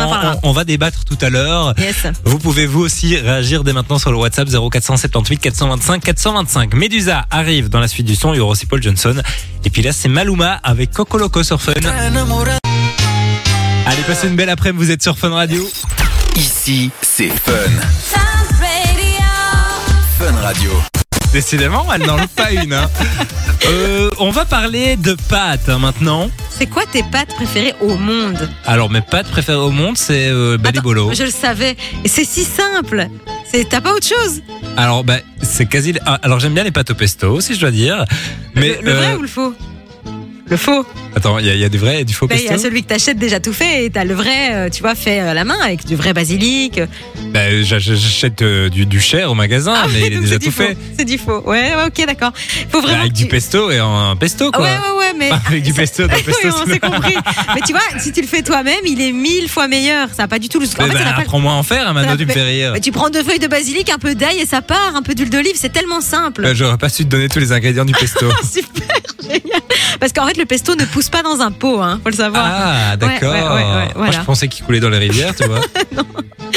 on 0.45 0.53
va 0.53 0.65
débattre 0.65 1.05
tout 1.05 1.19
à 1.21 1.31
l'heure. 1.31 1.75
Yes. 1.79 2.07
Vous 2.25 2.39
pouvez 2.39 2.67
vous 2.67 2.81
aussi 2.81 3.17
réagir 3.17 3.65
dès 3.65 3.73
maintenant 3.73 3.99
sur 3.99 4.13
le 4.13 4.19
WhatsApp 4.19 4.49
0478 4.49 5.39
425 5.39 6.05
425. 6.05 6.75
Medusa 6.75 7.27
arrive 7.31 7.69
dans 7.69 7.81
la 7.81 7.89
suite 7.89 8.07
du 8.07 8.15
son. 8.15 8.33
Il 8.35 8.37
y 8.37 8.41
aura 8.41 8.53
aussi 8.53 8.67
Paul 8.67 8.81
Johnson. 8.81 9.21
Et 9.65 9.71
puis 9.71 9.83
là, 9.83 9.93
c'est 9.93 10.09
Maluma 10.09 10.61
avec 10.63 10.93
Coco 10.93 11.19
Loco 11.19 11.43
sur 11.43 11.61
Fun. 11.61 11.73
Allez, 13.85 14.03
passez 14.07 14.29
une 14.29 14.37
belle 14.37 14.51
après-midi. 14.51 14.85
Vous 14.85 14.91
êtes 14.93 15.03
sur 15.03 15.19
Fun 15.19 15.31
Radio. 15.31 15.69
Ici, 16.37 16.91
c'est 17.03 17.31
Fun. 17.31 17.53
Fun 20.19 20.35
Radio. 20.41 20.71
Décidément, 21.43 21.87
elle 21.95 22.03
n'en 22.05 22.17
loupe 22.17 22.35
pas 22.35 22.51
une. 22.51 22.73
hein. 22.73 22.91
Euh, 23.67 24.11
on 24.19 24.31
va 24.33 24.45
parler 24.45 24.97
de 24.97 25.17
pâtes 25.29 25.69
hein, 25.69 25.79
maintenant. 25.79 26.29
C'est 26.51 26.67
quoi 26.67 26.83
tes 26.91 27.05
pâtes 27.05 27.33
préférées 27.37 27.75
au 27.81 27.95
monde 27.97 28.49
Alors, 28.67 28.91
mes 28.91 29.03
pâtes 29.03 29.29
préférées 29.29 29.57
au 29.61 29.71
monde, 29.71 29.97
c'est 29.97 30.27
euh, 30.31 30.59
bah, 30.59 30.71
les 30.73 30.79
Attends, 30.81 30.89
bolos. 30.89 31.15
Je 31.15 31.23
le 31.23 31.31
savais. 31.31 31.77
Et 32.03 32.09
c'est 32.09 32.25
si 32.25 32.43
simple. 32.43 33.07
C'est 33.49 33.69
t'as 33.69 33.81
pas 33.81 33.93
autre 33.95 34.09
chose 34.09 34.43
Alors, 34.77 35.05
bah, 35.05 35.19
c'est 35.41 35.67
quasi. 35.67 35.95
ah, 36.07 36.19
Alors, 36.25 36.41
j'aime 36.41 36.55
bien 36.55 36.65
les 36.65 36.73
pâtes 36.73 36.91
au 36.91 36.97
pesto, 36.97 37.41
si 37.41 37.55
je 37.55 37.61
dois 37.61 37.71
dire. 37.71 38.05
Mais 38.57 38.77
Le, 38.83 38.87
le 38.91 38.93
vrai 38.95 39.13
euh, 39.13 39.19
ou 39.19 39.23
le 39.23 39.29
faux? 39.29 39.55
Le 40.51 40.57
faux. 40.57 40.87
attends, 41.15 41.39
il 41.39 41.47
y, 41.47 41.51
a- 41.51 41.55
il 41.55 41.61
y 41.61 41.65
a 41.65 41.69
du 41.69 41.79
vrai 41.79 42.01
et 42.01 42.05
du 42.05 42.15
faux 42.15 42.27
Bah, 42.27 42.35
Il 42.37 42.41
y 42.41 42.47
pesto. 42.49 42.55
a 42.55 42.63
celui 42.63 42.83
que 42.83 42.89
t'achètes 42.89 43.19
déjà 43.19 43.39
tout 43.41 43.53
fait 43.53 43.85
et 43.85 43.91
t'as 43.91 44.05
le 44.05 44.15
vrai, 44.15 44.55
euh, 44.55 44.69
tu 44.71 44.81
vois, 44.83 44.95
fait 44.95 45.19
à 45.21 45.35
la 45.35 45.45
main 45.45 45.59
avec 45.63 45.85
du 45.85 45.95
vrai 45.97 46.13
basilic. 46.15 46.81
Bah, 47.33 47.63
j'a- 47.63 47.79
j'achète 47.79 48.41
euh, 48.43 48.69
du, 48.69 48.87
du 48.87 49.01
cher 49.01 49.31
au 49.31 49.35
magasin, 49.35 49.75
Ah 49.77 49.87
mais 49.93 50.01
il 50.07 50.13
est 50.15 50.21
déjà 50.21 50.39
tout 50.39 50.51
faux. 50.51 50.63
fait. 50.63 50.77
C'est 50.99 51.05
du 51.05 51.19
faux. 51.19 51.43
Ouais, 51.47 51.75
ouais, 51.77 51.85
ok, 51.87 52.07
d'accord. 52.07 52.33
Faut 52.71 52.81
Bah, 52.81 52.87
vraiment. 52.87 53.01
avec 53.03 53.13
du 53.13 53.27
pesto 53.27 53.71
et 53.71 53.79
un 53.79 54.17
pesto, 54.17 54.51
Ah 54.53 54.57
quoi. 54.57 54.65
Ouais, 54.67 54.71
ouais, 54.73 54.99
ouais, 54.99 55.13
mais. 55.19 55.31
Avec 55.49 55.63
du 55.63 55.73
pesto, 55.75 56.03
le 56.05 56.09
pesto. 56.09 56.33
oui, 56.45 56.51
on 56.67 56.71
s'est 56.71 56.79
compris. 56.81 57.15
Mais 57.55 57.61
tu 57.67 57.73
vois, 57.73 57.83
si 57.99 58.13
tu 58.13 58.21
le 58.23 58.27
fais 58.27 58.43
toi-même, 58.43 58.81
il 58.87 59.01
est 59.01 59.13
mille 59.13 59.49
fois 59.49 59.69
meilleur. 59.69 60.09
Ça 60.15 60.23
n'a 60.25 60.29
pas 60.29 60.39
du 60.39 60.49
tout 60.49 60.61
le. 60.61 60.67
En 60.67 60.69
fait, 60.71 60.89
bah, 60.89 60.99
pas 61.15 61.21
apprends-moi 61.23 61.53
à 61.53 61.57
en 61.57 61.63
faire, 61.63 61.89
hein, 61.89 61.95
ça 62.05 62.17
tu 62.17 62.23
me 62.23 62.29
n'a- 62.29 62.33
fais 62.35 62.43
rire. 62.43 62.71
Mais 62.73 62.81
tu 62.81 62.93
prends 62.93 63.11
deux 63.11 63.23
feuilles 63.23 63.39
de 63.39 63.47
basilic, 63.49 63.91
un 63.91 63.99
peu 63.99 64.15
d'ail 64.15 64.39
et 64.41 64.47
ça 64.47 64.63
part, 64.63 64.95
un 64.95 65.03
peu 65.03 65.15
d'huile 65.15 65.31
d'olive, 65.31 65.53
c'est 65.57 65.73
tellement 65.73 66.01
simple. 66.01 66.43
Bah, 66.43 66.55
J'aurais 66.55 66.79
pas 66.79 66.89
su 66.89 67.05
te 67.05 67.09
donner 67.11 67.29
tous 67.29 67.39
les 67.39 67.53
ingrédients 67.53 67.85
du 67.85 67.93
pesto. 67.93 68.27
Super 68.51 68.87
génial. 69.23 69.61
Parce 70.01 70.13
qu'en 70.13 70.27
fait, 70.27 70.37
le 70.37 70.45
pesto 70.45 70.75
ne 70.77 70.85
pousse 70.85 71.09
pas 71.09 71.23
dans 71.23 71.41
un 71.41 71.51
pot, 71.51 71.81
hein, 71.81 72.01
faut 72.03 72.11
le 72.11 72.17
savoir. 72.17 72.45
Ah, 72.47 72.97
d'accord. 72.97 73.33
Ouais, 73.33 73.41
ouais, 73.41 73.49
ouais, 73.49 73.75
ouais, 73.87 73.89
Moi, 73.97 74.11
je 74.13 74.19
pensais 74.21 74.49
qu'il 74.49 74.65
coulait 74.65 74.81
dans 74.81 74.91
les 74.91 74.99
rivières, 74.99 75.35
tu 75.35 75.47
vois. 75.47 75.61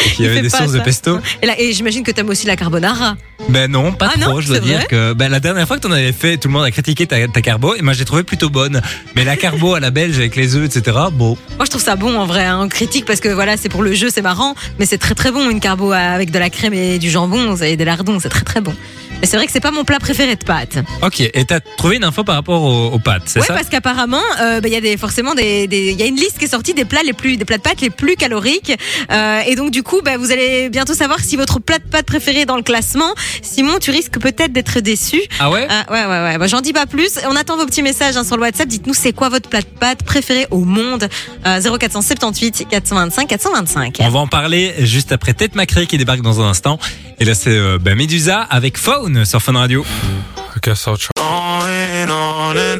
Et 0.06 0.10
qu'il 0.12 0.26
y 0.26 0.28
avait 0.28 0.42
des 0.42 0.50
sources 0.50 0.72
de 0.72 0.80
pesto. 0.80 1.20
Et, 1.42 1.46
là, 1.46 1.54
et 1.60 1.74
j'imagine 1.74 2.02
que 2.04 2.12
t'aimes 2.12 2.30
aussi 2.30 2.48
la 2.48 2.56
carbonara. 2.56 3.18
Ben 3.50 3.70
non, 3.70 3.92
pas 3.92 4.12
Ah 4.16 4.20
trop. 4.20 4.32
non, 4.34 4.42
je 4.42 4.48
dois 4.48 4.60
dire 4.60 4.88
que 4.88 5.14
ben, 5.14 5.30
la 5.30 5.40
dernière 5.40 5.68
fois 5.68 5.78
que 5.78 5.82
t'en 5.82 5.92
avais 5.92 6.14
fait, 6.14 6.38
tout 6.38 6.48
le 6.48 6.54
monde 6.54 6.64
a 6.64 6.72
critiqué 6.72 7.06
ta, 7.06 7.28
ta 7.28 7.42
carbo 7.42 7.76
et 7.76 7.82
moi 7.82 7.94
j'ai 7.94 8.06
trouvé 8.06 8.24
plutôt 8.24 8.50
bonne. 8.50 8.82
Mais 9.16 9.26
la 9.26 9.36
carbo 9.36 9.74
à 9.76 9.80
la 9.80 9.92
belge 9.92 10.18
avec 10.18 10.36
les 10.38 10.56
œufs, 10.56 10.66
etc. 10.66 10.98
Bon, 11.12 11.38
Moi, 11.58 11.66
je 11.66 11.70
trouve 11.70 11.82
ça 11.84 11.96
bon 11.98 12.18
en 12.18 12.26
vrai. 12.26 12.46
hein. 12.46 12.60
On 12.62 12.68
critique 12.70 13.06
parce 13.06 13.20
que 13.20 13.30
voilà, 13.30 13.58
c'est 13.58 13.70
pour 13.70 13.84
le 13.84 13.94
jeu, 13.94 14.10
c'est 14.10 14.22
marrant, 14.22 14.56
mais 14.80 14.86
c'est 14.86 14.98
très 14.98 15.14
très 15.14 15.32
bon 15.32 15.50
une 15.50 15.60
carbo 15.60 15.92
avec 15.92 16.32
de 16.32 16.40
la 16.40 16.50
crème 16.50 16.74
et 16.74 16.98
du 16.98 17.10
jambon 17.10 17.56
et 17.58 17.76
des 17.76 17.86
lardons, 17.86 18.20
c'est 18.20 18.30
très 18.30 18.46
très 18.46 18.62
bon. 18.62 18.74
Mais 19.22 19.28
c'est 19.28 19.38
vrai 19.38 19.46
que 19.46 19.52
c'est 19.52 19.60
pas 19.60 19.72
mon 19.72 19.84
plat 19.84 20.00
préféré 20.00 20.36
de 20.36 20.44
pâtes. 20.44 20.78
ok. 21.04 21.22
Et 21.22 21.46
t'as 21.46 21.60
trouvé 21.60 21.98
une 21.98 22.04
info 22.04 22.24
par 22.24 22.36
rapport 22.36 22.64
aux, 22.64 22.88
aux 22.88 23.00
pâtes, 23.00 23.24
c'est 23.26 23.40
Ouais, 23.40 23.46
ça? 23.46 23.54
parce 23.54 23.70
qu'apparemment, 23.70 24.22
euh, 24.42 24.62
bah, 24.62 24.68
il 24.68 24.74
y 24.74 24.78
a 24.78 24.82
des, 24.82 24.98
forcément 24.98 25.36
des, 25.36 25.68
des- 25.68 25.92
il 25.92 26.00
y 26.00 26.04
a 26.04 26.08
une 26.08 26.16
liste 26.16 26.40
qui 26.40 26.46
est 26.46 26.50
sortie 26.50 26.74
des 26.74 26.86
plats 26.86 27.04
les 27.06 27.14
plus, 27.14 27.38
des 27.38 27.46
plats 27.46 27.58
de 27.58 27.62
pâtes 27.62 27.82
les 27.82 27.90
plus 27.92 28.16
caloriques. 28.16 28.76
Euh, 29.12 29.42
et 29.48 29.56
donc 29.56 29.72
du 29.72 29.84
coup, 29.84 30.02
bah, 30.04 30.18
vous 30.18 30.32
allez 30.32 30.70
bientôt 30.70 30.94
savoir 30.94 31.20
si 31.20 31.36
votre 31.38 31.60
plat 31.60 31.78
de 31.78 31.84
pâtes 31.84 32.06
préféré 32.06 32.42
est 32.42 32.46
dans 32.46 32.56
le 32.58 32.64
classement. 32.64 33.14
Simon, 33.42 33.78
tu 33.80 33.92
risques 33.92 34.20
peut-être 34.20 34.52
d'être 34.52 34.80
déçu. 34.80 35.22
Ah 35.40 35.50
ouais? 35.52 35.68
Ah, 35.70 35.86
ouais, 35.92 36.02
ouais, 36.06 36.24
ouais. 36.32 36.38
Bah, 36.38 36.48
J'en 36.48 36.62
dis 36.62 36.74
pas 36.74 36.86
plus. 36.88 37.20
On 37.30 37.36
attend 37.36 37.58
vos 37.58 37.66
petits 37.66 37.84
messages 37.84 38.18
hein, 38.18 38.24
sur 38.24 38.38
le 38.38 38.42
WhatsApp. 38.42 38.68
Dites-nous 38.68 38.94
c'est 38.96 39.14
quoi 39.14 39.30
votre 39.30 39.50
plat 39.50 39.62
de 39.62 39.66
pâtes 39.80 40.04
préféré 40.04 40.48
au 40.52 40.60
monde? 40.66 41.08
Euh, 41.46 41.62
0478 41.62 42.68
425 42.70 43.28
425. 43.28 43.98
On 44.02 44.10
va 44.10 44.20
en 44.20 44.28
parler 44.28 44.74
juste 44.80 45.12
après 45.12 45.34
Tête 45.34 45.56
Macré 45.56 45.86
qui 45.86 45.98
débarque 45.98 46.22
dans 46.22 46.42
un 46.42 46.50
instant. 46.50 46.80
Et 47.20 47.26
là 47.26 47.36
c'est 47.36 47.52
euh, 47.52 47.78
ben, 47.80 47.96
Medusa 47.96 48.42
avec 48.42 48.78
Faune 48.78 49.11
sur 49.26 49.42
Fun 49.42 49.54
Radio. 49.54 49.86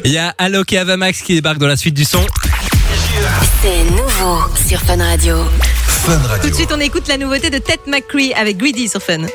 Il 0.04 0.12
y 0.12 0.18
a 0.18 0.34
Alok 0.38 0.72
et 0.72 0.78
Avamax 0.78 1.22
qui 1.22 1.34
débarquent 1.34 1.58
dans 1.58 1.66
la 1.66 1.76
suite 1.76 1.94
du 1.94 2.04
son. 2.04 2.24
C'est 3.62 3.84
nouveau 3.84 4.40
sur 4.66 4.80
Fun 4.80 4.98
Radio. 4.98 5.44
Fun 5.86 6.20
Tout 6.42 6.50
de 6.50 6.54
suite, 6.54 6.70
on 6.74 6.80
écoute 6.80 7.08
la 7.08 7.16
nouveauté 7.18 7.50
de 7.50 7.58
Ted 7.58 7.82
McCree 7.86 8.32
avec 8.34 8.56
Greedy 8.56 8.88
sur 8.88 9.02
Fun. 9.02 9.26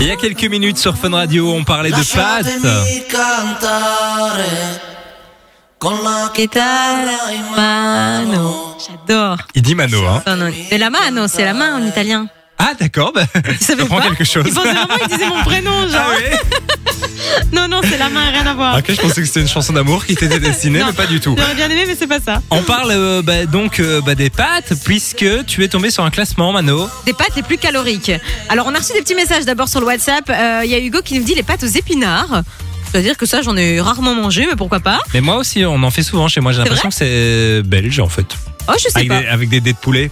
Il 0.00 0.06
y 0.06 0.10
a 0.10 0.16
quelques 0.16 0.44
minutes 0.44 0.78
sur 0.78 0.96
Fun 0.96 1.10
Radio, 1.10 1.52
on 1.52 1.64
parlait 1.64 1.90
de. 1.90 1.96
Mano. 7.56 8.76
J'adore. 8.86 9.38
Il 9.54 9.62
dit 9.62 9.74
Mano, 9.74 10.06
hein. 10.06 10.22
C'est 10.70 10.78
la 10.78 10.90
mano, 10.90 11.26
c'est 11.28 11.44
la 11.44 11.54
main 11.54 11.76
en 11.76 11.86
italien. 11.86 12.28
Ah 12.64 12.74
d'accord, 12.78 13.12
bah, 13.12 13.24
savais 13.60 13.82
j'apprends 13.82 13.96
pas 14.00 14.02
quelque 14.10 14.24
chose. 14.24 14.44
Il 14.46 14.54
pensait 14.54 14.68
vraiment 14.72 14.96
qu'il 14.98 15.08
disait 15.08 15.26
mon 15.28 15.42
prénom, 15.42 15.88
genre. 15.88 16.00
Ah 16.06 16.10
ouais 16.10 16.30
Non, 17.52 17.66
non, 17.68 17.80
c'est 17.82 17.98
la 17.98 18.08
main, 18.08 18.30
rien 18.30 18.46
à 18.46 18.54
voir. 18.54 18.78
Ok, 18.78 18.84
je 18.90 19.00
pensais 19.00 19.20
que 19.20 19.26
c'était 19.26 19.40
une 19.40 19.48
chanson 19.48 19.72
d'amour 19.72 20.04
qui 20.06 20.14
t'était 20.14 20.38
destinée, 20.40 20.78
Non. 20.80 20.86
mais 20.86 20.92
pas 20.92 21.06
du 21.06 21.18
tout. 21.20 21.34
J'aurais 21.36 21.54
bien 21.54 21.68
aimé, 21.68 21.84
mais 21.86 21.96
c'est 21.98 22.06
pas 22.06 22.20
ça. 22.20 22.40
On 22.50 22.62
parle 22.62 22.90
euh, 22.92 23.22
bah, 23.22 23.46
donc 23.46 23.80
euh, 23.80 24.00
bah, 24.00 24.14
des 24.14 24.30
pâtes, 24.30 24.72
puisque 24.84 25.26
tu 25.46 25.64
es 25.64 25.68
tombé 25.68 25.90
sur 25.90 26.04
un 26.04 26.10
classement, 26.10 26.52
Mano. 26.52 26.88
Des 27.06 27.12
pâtes 27.12 27.34
les 27.36 27.42
plus 27.42 27.58
caloriques. 27.58 28.12
Alors, 28.48 28.66
on 28.68 28.74
a 28.74 28.78
reçu 28.78 28.92
des 28.92 29.00
petits 29.02 29.14
messages 29.14 29.44
d'abord 29.44 29.68
sur 29.68 29.80
le 29.80 29.86
WhatsApp. 29.86 30.28
Euh, 30.30 30.60
Il 30.64 30.70
y 30.70 30.74
a 30.74 30.78
Hugo 30.78 31.00
qui 31.04 31.18
nous 31.18 31.24
dit 31.24 31.34
les 31.34 31.42
pâtes 31.42 31.62
aux 31.64 31.66
épinards. 31.66 32.42
C'est-à-dire 32.90 33.16
que 33.16 33.24
ça, 33.26 33.40
j'en 33.42 33.56
ai 33.56 33.80
rarement 33.80 34.14
mangé, 34.14 34.46
mais 34.48 34.54
pourquoi 34.56 34.80
pas? 34.80 35.00
Mais 35.14 35.20
moi 35.22 35.36
aussi, 35.36 35.64
on 35.64 35.82
en 35.82 35.90
fait 35.90 36.02
souvent 36.02 36.28
chez 36.28 36.40
moi. 36.40 36.52
J'ai 36.52 36.58
l'impression 36.58 36.90
que 36.90 36.94
c'est 36.94 37.62
belge 37.64 37.98
en 38.00 38.08
fait. 38.08 38.26
Oh, 38.68 38.72
je 38.76 38.82
sais 38.90 38.90
Avec 38.96 39.08
pas. 39.08 39.20
des, 39.20 39.26
avec 39.26 39.48
des 39.48 39.60
dés 39.60 39.72
de 39.72 39.78
poulet. 39.78 40.10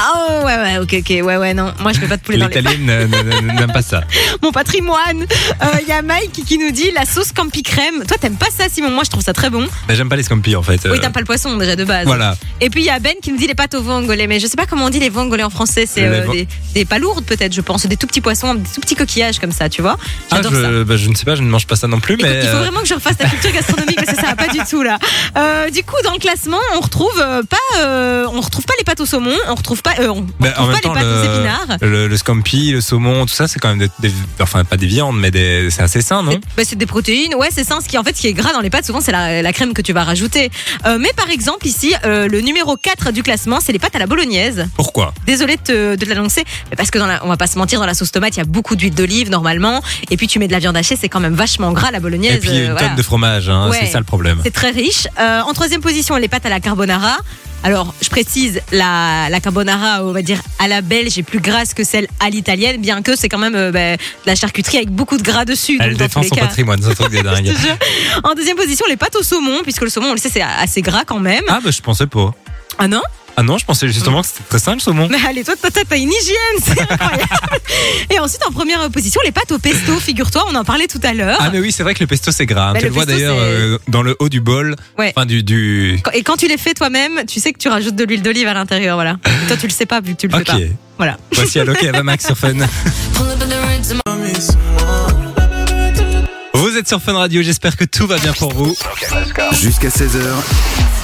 Ah, 0.00 0.12
oh, 0.42 0.46
ouais, 0.46 0.56
ouais, 0.56 0.78
ok, 0.78 0.94
ok. 1.00 1.26
Ouais, 1.26 1.36
ouais, 1.38 1.54
non. 1.54 1.72
Moi, 1.80 1.92
je 1.92 1.98
fais 1.98 2.06
pas 2.06 2.16
de 2.16 2.22
poulet 2.22 2.38
dans 2.38 2.46
les 2.46 2.62
pâtes. 2.62 2.78
N'aime 2.78 3.72
pas 3.72 3.82
ça. 3.82 4.02
Mon 4.42 4.52
patrimoine. 4.52 5.22
Euh, 5.62 5.66
Il 5.82 5.88
y 5.88 5.92
a 5.92 6.02
Mike 6.02 6.44
qui 6.46 6.56
nous 6.58 6.70
dit 6.70 6.90
la 6.94 7.04
sauce 7.04 7.32
campi 7.32 7.62
crème. 7.64 8.04
Toi, 8.06 8.16
t'aimes 8.20 8.36
pas 8.36 8.46
ça, 8.56 8.68
Simon? 8.72 8.90
Moi, 8.90 9.02
je 9.04 9.10
trouve 9.10 9.24
ça 9.24 9.32
très 9.32 9.50
bon. 9.50 9.66
Bah, 9.88 9.94
J'aime 9.94 10.08
pas 10.08 10.14
les 10.16 10.22
scampi 10.22 10.54
en 10.54 10.62
fait. 10.62 10.80
Oui, 10.84 10.90
Euh, 10.92 10.98
t'aimes 10.98 11.12
pas 11.12 11.18
le 11.20 11.26
poisson 11.26 11.56
déjà 11.56 11.74
de 11.74 11.84
base. 11.84 12.06
Voilà. 12.06 12.36
Et 12.60 12.70
puis 12.70 12.82
il 12.82 12.86
y 12.86 12.90
a 12.90 12.98
Ben 13.00 13.14
qui 13.22 13.32
nous 13.32 13.38
dit 13.38 13.46
les 13.48 13.54
pâtes 13.54 13.74
au 13.74 13.82
vongole, 13.82 14.18
mais 14.28 14.38
je 14.38 14.46
sais 14.46 14.56
pas 14.56 14.66
comment 14.66 14.84
on 14.86 14.90
dit 14.90 15.00
les 15.00 15.08
vongole 15.10 15.42
en 15.42 15.50
français. 15.50 15.84
C'est 15.86 16.04
euh, 16.04 16.22
vo- 16.24 16.32
des, 16.32 16.46
des 16.74 16.84
palourdes 16.84 17.24
peut-être, 17.24 17.52
je 17.52 17.60
pense, 17.60 17.86
des 17.86 17.96
tout 17.96 18.06
petits 18.06 18.20
poissons, 18.20 18.54
des 18.54 18.68
tout 18.72 18.80
petits 18.80 18.94
coquillages 18.94 19.38
comme 19.40 19.52
ça, 19.52 19.68
tu 19.68 19.82
vois. 19.82 19.96
Ah, 20.30 20.36
J'adore 20.36 20.52
ça. 20.52 20.58
je, 20.70 20.82
bah, 20.84 20.96
je 20.96 21.08
ne 21.08 21.14
sais 21.14 21.24
pas, 21.24 21.34
je 21.34 21.42
ne 21.42 21.48
mange 21.48 21.66
pas 21.66 21.76
ça 21.76 21.88
non 21.88 21.98
plus, 22.00 22.14
Écoute, 22.14 22.26
mais. 22.28 22.40
il 22.42 22.48
faut 22.48 22.56
euh, 22.56 22.60
vraiment 22.60 22.80
que 22.80 22.86
je 22.88 22.94
refasse 22.94 23.16
ta 23.16 23.28
culture 23.28 23.50
gastronomique 23.52 23.96
parce 23.96 24.10
que 24.16 24.20
ça 24.20 24.28
va 24.28 24.36
pas 24.36 24.48
du 24.48 24.58
tout 24.68 24.82
là. 24.82 24.98
Euh, 25.36 25.70
du 25.70 25.82
coup, 25.82 25.96
dans 26.04 26.12
le 26.12 26.18
classement, 26.18 26.58
on 26.76 26.80
retrouve 26.80 27.10
euh, 27.20 27.42
pas, 27.42 27.56
euh, 27.80 28.26
on 28.32 28.40
retrouve 28.40 28.64
pas 28.64 28.74
les 28.78 28.84
pâtes 28.84 29.00
au 29.00 29.06
saumon, 29.06 29.34
on 29.48 29.54
retrouve 29.54 29.82
pas, 29.82 29.87
euh, 30.00 30.08
on, 30.08 30.26
bah, 30.40 30.54
en 30.58 30.66
même 30.66 30.74
pas 30.76 30.80
temps, 30.80 30.94
les 30.94 31.00
pâtes 31.00 31.04
aux 31.04 31.22
le, 31.22 31.24
épinards. 31.24 31.76
le, 31.80 32.08
le 32.08 32.16
scampi, 32.16 32.70
le 32.72 32.80
saumon, 32.80 33.26
tout 33.26 33.34
ça, 33.34 33.48
c'est 33.48 33.58
quand 33.58 33.68
même 33.68 33.78
des, 33.78 33.88
des- 34.08 34.14
enfin 34.40 34.64
pas 34.64 34.76
des 34.76 34.86
viandes, 34.86 35.18
mais 35.18 35.30
c'est 35.70 35.82
assez 35.82 36.00
sain, 36.02 36.22
non? 36.22 36.32
C'est- 36.32 36.40
bah, 36.56 36.62
c'est 36.66 36.76
des 36.76 36.86
protéines, 36.86 37.34
ouais, 37.34 37.48
c'est 37.50 37.64
ça. 37.64 37.78
Ce 37.82 37.88
qui 37.88 37.98
en 37.98 38.04
fait, 38.04 38.16
ce 38.16 38.20
qui 38.22 38.28
est 38.28 38.32
gras 38.32 38.52
dans 38.52 38.60
les 38.60 38.70
pâtes, 38.70 38.86
souvent, 38.86 39.00
c'est 39.00 39.12
la, 39.12 39.42
la 39.42 39.52
crème 39.52 39.72
que 39.74 39.82
tu 39.82 39.92
vas 39.92 40.04
rajouter. 40.04 40.50
Euh, 40.86 40.98
mais 41.00 41.10
par 41.16 41.30
exemple, 41.30 41.66
ici, 41.66 41.94
euh, 42.04 42.28
le 42.28 42.40
numéro 42.40 42.76
4 42.76 43.12
du 43.12 43.22
classement, 43.22 43.58
c'est 43.60 43.72
les 43.72 43.78
pâtes 43.78 43.96
à 43.96 43.98
la 43.98 44.06
bolognaise. 44.06 44.66
Pourquoi? 44.76 45.12
Désolée 45.26 45.56
de, 45.56 45.62
te- 45.62 45.96
de 45.96 46.06
l'annoncer, 46.06 46.44
parce 46.76 46.90
que 46.90 46.98
dans 46.98 47.06
la, 47.06 47.24
on 47.24 47.28
va 47.28 47.36
pas 47.36 47.46
se 47.46 47.58
mentir, 47.58 47.80
dans 47.80 47.86
la 47.86 47.94
sauce 47.94 48.12
tomate, 48.12 48.34
il 48.36 48.38
y 48.38 48.42
a 48.42 48.46
beaucoup 48.46 48.76
d'huile 48.76 48.94
d'olive 48.94 49.30
normalement, 49.30 49.82
et 50.10 50.16
puis 50.16 50.26
tu 50.26 50.38
mets 50.38 50.48
de 50.48 50.52
la 50.52 50.58
viande 50.58 50.76
hachée, 50.76 50.96
c'est 51.00 51.08
quand 51.08 51.20
même 51.20 51.34
vachement 51.34 51.72
gras 51.72 51.90
la 51.90 52.00
bolognaise. 52.00 52.36
Et 52.36 52.38
puis 52.38 52.50
une 52.58 52.72
voilà. 52.72 52.88
tonne 52.88 52.96
de 52.96 53.02
fromage, 53.02 53.48
hein, 53.48 53.68
Ouais. 53.70 53.78
c'est 53.80 53.86
ça 53.92 53.98
le 53.98 54.04
problème. 54.04 54.40
C'est 54.44 54.50
très 54.52 54.70
riche. 54.70 55.06
En 55.18 55.52
troisième 55.52 55.80
position, 55.80 56.16
les 56.16 56.28
pâtes 56.28 56.46
à 56.46 56.48
la 56.50 56.60
carbonara. 56.60 57.16
Alors, 57.64 57.92
je 58.00 58.08
précise, 58.08 58.60
la, 58.72 59.28
la 59.30 59.40
carbonara, 59.40 60.04
on 60.04 60.12
va 60.12 60.22
dire 60.22 60.40
à 60.58 60.68
la 60.68 60.80
belge, 60.80 61.18
est 61.18 61.22
plus 61.22 61.40
grasse 61.40 61.74
que 61.74 61.82
celle 61.84 62.06
à 62.20 62.30
l'italienne, 62.30 62.80
bien 62.80 63.02
que 63.02 63.16
c'est 63.16 63.28
quand 63.28 63.38
même 63.38 63.56
euh, 63.56 63.72
ben, 63.72 63.96
de 63.96 64.26
la 64.26 64.34
charcuterie 64.36 64.76
avec 64.78 64.90
beaucoup 64.90 65.16
de 65.16 65.22
gras 65.22 65.44
dessus. 65.44 65.76
Elle 65.80 65.90
donc 65.90 65.98
défend 65.98 66.22
son 66.22 66.34
cas. 66.36 66.42
patrimoine, 66.42 66.80
c'est 66.82 66.90
un 66.90 66.94
truc 66.94 67.12
de 67.12 67.20
dingue. 67.22 67.52
En 68.22 68.34
deuxième 68.34 68.56
position, 68.56 68.86
les 68.88 68.96
pâtes 68.96 69.16
au 69.16 69.22
saumon, 69.22 69.62
puisque 69.64 69.82
le 69.82 69.90
saumon, 69.90 70.08
on 70.10 70.12
le 70.12 70.18
sait, 70.18 70.30
c'est 70.30 70.42
assez 70.42 70.82
gras 70.82 71.02
quand 71.04 71.18
même. 71.18 71.44
Ah 71.48 71.58
bah 71.62 71.70
je 71.70 71.80
pensais 71.82 72.06
pas. 72.06 72.32
Ah 72.78 72.86
non? 72.86 73.02
Ah 73.40 73.44
non, 73.44 73.56
je 73.56 73.64
pensais 73.64 73.86
justement 73.86 74.22
que 74.22 74.26
c'était 74.26 74.42
très 74.48 74.58
sain 74.58 74.74
le 74.74 74.80
saumon. 74.80 75.06
Mais 75.08 75.18
allez, 75.28 75.44
toi, 75.44 75.54
toi, 75.54 75.70
t'as 75.70 75.96
une 75.96 76.10
hygiène, 76.12 76.58
c'est 76.60 76.80
incroyable. 76.90 77.22
Et 78.10 78.18
ensuite, 78.18 78.42
en 78.44 78.50
première 78.50 78.90
position, 78.90 79.20
les 79.24 79.30
pâtes 79.30 79.52
au 79.52 79.60
pesto, 79.60 79.96
figure-toi, 80.00 80.44
on 80.50 80.54
en 80.56 80.64
parlait 80.64 80.88
tout 80.88 80.98
à 81.04 81.14
l'heure. 81.14 81.38
Ah 81.40 81.48
mais 81.52 81.60
oui, 81.60 81.70
c'est 81.70 81.84
vrai 81.84 81.94
que 81.94 82.00
le 82.00 82.08
pesto 82.08 82.32
c'est 82.32 82.46
gras. 82.46 82.70
hein. 82.70 82.72
Bah, 82.72 82.80
tu 82.80 82.86
le 82.86 82.88
le 82.88 82.94
vois 82.94 83.06
pesto, 83.06 83.16
d'ailleurs 83.20 83.36
c'est- 83.36 83.42
euh, 83.44 83.78
dans 83.86 84.02
le 84.02 84.16
haut 84.18 84.28
du 84.28 84.40
bol, 84.40 84.74
Ouais. 84.98 85.12
enfin 85.16 85.24
du 85.24 85.44
du. 85.44 86.00
Et 86.14 86.24
quand 86.24 86.36
tu 86.36 86.48
les 86.48 86.58
fais 86.58 86.74
toi-même, 86.74 87.20
tu 87.28 87.38
sais 87.38 87.52
que 87.52 87.58
tu 87.58 87.68
rajoutes 87.68 87.94
de 87.94 88.02
l'huile 88.04 88.22
d'olive 88.22 88.48
à 88.48 88.54
l'intérieur, 88.54 88.96
voilà. 88.96 89.18
Et 89.24 89.46
toi, 89.46 89.56
tu 89.56 89.68
le 89.68 89.72
sais 89.72 89.86
pas 89.86 90.00
vu 90.00 90.16
que 90.16 90.20
tu 90.20 90.26
le 90.26 90.34
Ok. 90.34 90.44
fais 90.46 90.52
pas. 90.52 90.58
Voilà. 90.96 91.16
Voici 91.32 91.60
Ava 91.60 92.02
Max 92.02 92.26
sur 92.26 92.36
Fun. 92.36 92.56
Vous 96.78 96.82
êtes 96.82 96.88
sur 96.90 97.02
Fun 97.02 97.14
Radio, 97.14 97.42
j'espère 97.42 97.76
que 97.76 97.84
tout 97.84 98.06
va 98.06 98.18
bien 98.18 98.32
pour 98.32 98.52
vous. 98.54 98.72
Jusqu'à 99.50 99.88
16h, 99.88 100.20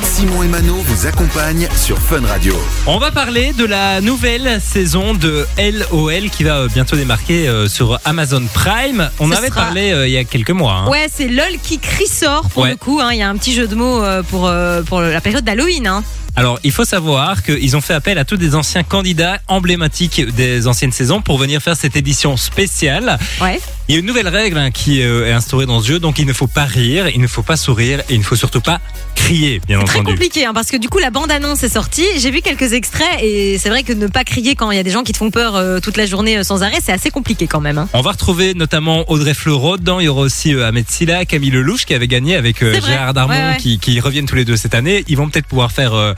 Simon 0.04 0.44
et 0.44 0.46
Mano 0.46 0.76
vous 0.76 1.06
accompagnent 1.08 1.66
sur 1.76 1.98
Fun 1.98 2.24
Radio. 2.24 2.54
On 2.86 2.98
va 2.98 3.10
parler 3.10 3.52
de 3.54 3.64
la 3.64 4.00
nouvelle 4.00 4.60
saison 4.64 5.14
de 5.14 5.44
LOL 5.58 6.30
qui 6.30 6.44
va 6.44 6.58
euh, 6.58 6.68
bientôt 6.68 6.94
démarquer 6.94 7.48
euh, 7.48 7.66
sur 7.66 7.98
Amazon 8.04 8.44
Prime. 8.54 9.10
On 9.18 9.28
Ce 9.32 9.36
avait 9.36 9.48
sera- 9.48 9.62
parlé 9.64 9.90
euh, 9.90 10.06
il 10.06 10.12
y 10.12 10.16
a 10.16 10.22
quelques 10.22 10.50
mois. 10.50 10.74
hein. 10.86 10.88
Ouais, 10.90 11.08
c'est 11.12 11.26
LOL 11.26 11.58
qui 11.60 11.80
crie 11.80 12.06
sort 12.06 12.48
pour 12.50 12.62
Ouais. 12.62 12.70
le 12.70 12.76
coup. 12.76 13.00
hein. 13.02 13.08
Il 13.12 13.18
y 13.18 13.22
a 13.22 13.28
un 13.28 13.36
petit 13.36 13.52
jeu 13.52 13.66
de 13.66 13.74
mots 13.74 14.00
pour, 14.30 14.46
euh, 14.46 14.82
pour 14.82 15.00
la 15.00 15.20
période 15.20 15.42
d'Halloween. 15.44 15.88
Hein. 15.88 16.04
Alors, 16.36 16.58
il 16.64 16.72
faut 16.72 16.84
savoir 16.84 17.44
qu'ils 17.44 17.76
ont 17.76 17.80
fait 17.80 17.94
appel 17.94 18.18
à 18.18 18.24
tous 18.24 18.36
des 18.36 18.56
anciens 18.56 18.82
candidats 18.82 19.38
emblématiques 19.46 20.20
des 20.34 20.66
anciennes 20.66 20.90
saisons 20.90 21.20
pour 21.22 21.38
venir 21.38 21.60
faire 21.62 21.76
cette 21.76 21.94
édition 21.96 22.36
spéciale. 22.36 23.18
Ouais. 23.40 23.60
Il 23.86 23.94
y 23.94 23.96
a 23.96 24.00
une 24.00 24.06
nouvelle 24.06 24.26
règle 24.26 24.58
hein, 24.58 24.72
qui 24.72 25.00
euh, 25.02 25.28
est 25.28 25.32
instaurée 25.32 25.63
dans 25.66 25.80
ce 25.80 25.88
jeu, 25.88 25.98
donc 25.98 26.18
il 26.18 26.26
ne 26.26 26.32
faut 26.32 26.46
pas 26.46 26.64
rire, 26.64 27.08
il 27.08 27.20
ne 27.20 27.26
faut 27.26 27.42
pas 27.42 27.56
sourire 27.56 28.00
et 28.08 28.14
il 28.14 28.18
ne 28.18 28.24
faut 28.24 28.36
surtout 28.36 28.60
pas 28.60 28.80
crier, 29.14 29.60
bien 29.66 29.78
C'est 29.80 29.84
très 29.86 29.94
entendu. 29.98 30.04
confondu. 30.04 30.10
compliqué 30.12 30.44
hein, 30.46 30.52
parce 30.54 30.70
que 30.70 30.76
du 30.76 30.88
coup 30.88 30.98
la 30.98 31.10
bande 31.10 31.30
annonce 31.30 31.62
est 31.62 31.68
sortie. 31.68 32.06
J'ai 32.18 32.30
vu 32.30 32.40
quelques 32.42 32.72
extraits 32.72 33.20
et 33.22 33.58
c'est 33.58 33.68
vrai 33.68 33.82
que 33.82 33.92
ne 33.92 34.06
pas 34.06 34.24
crier 34.24 34.54
quand 34.54 34.70
il 34.70 34.76
y 34.76 34.80
a 34.80 34.82
des 34.82 34.90
gens 34.90 35.02
qui 35.02 35.12
te 35.12 35.18
font 35.18 35.30
peur 35.30 35.54
euh, 35.56 35.80
toute 35.80 35.96
la 35.96 36.06
journée 36.06 36.36
euh, 36.38 36.42
sans 36.42 36.62
arrêt, 36.62 36.78
c'est 36.82 36.92
assez 36.92 37.10
compliqué 37.10 37.46
quand 37.46 37.60
même. 37.60 37.78
hein. 37.78 37.88
On 37.92 38.00
va 38.00 38.12
retrouver 38.12 38.54
notamment 38.54 39.04
Audrey 39.10 39.34
Fleurot 39.34 39.76
dedans. 39.78 40.00
Il 40.00 40.04
y 40.04 40.08
aura 40.08 40.22
aussi 40.22 40.54
euh, 40.54 40.66
Ahmed 40.66 40.88
Silla, 40.90 41.24
Camille 41.24 41.50
Lelouch 41.50 41.84
qui 41.86 41.94
avait 41.94 42.08
gagné 42.08 42.36
avec 42.36 42.62
euh. 42.62 42.80
Gérard 42.84 43.14
Darmon 43.14 43.34
Ouais, 43.34 43.40
ouais. 43.52 43.56
Qui, 43.58 43.78
qui 43.78 43.98
reviennent 44.00 44.26
tous 44.26 44.36
les 44.36 44.44
deux 44.44 44.56
cette 44.56 44.74
année. 44.74 45.04
Ils 45.08 45.16
vont 45.16 45.28
peut-être 45.28 45.46
pouvoir 45.46 45.72
faire 45.72 46.14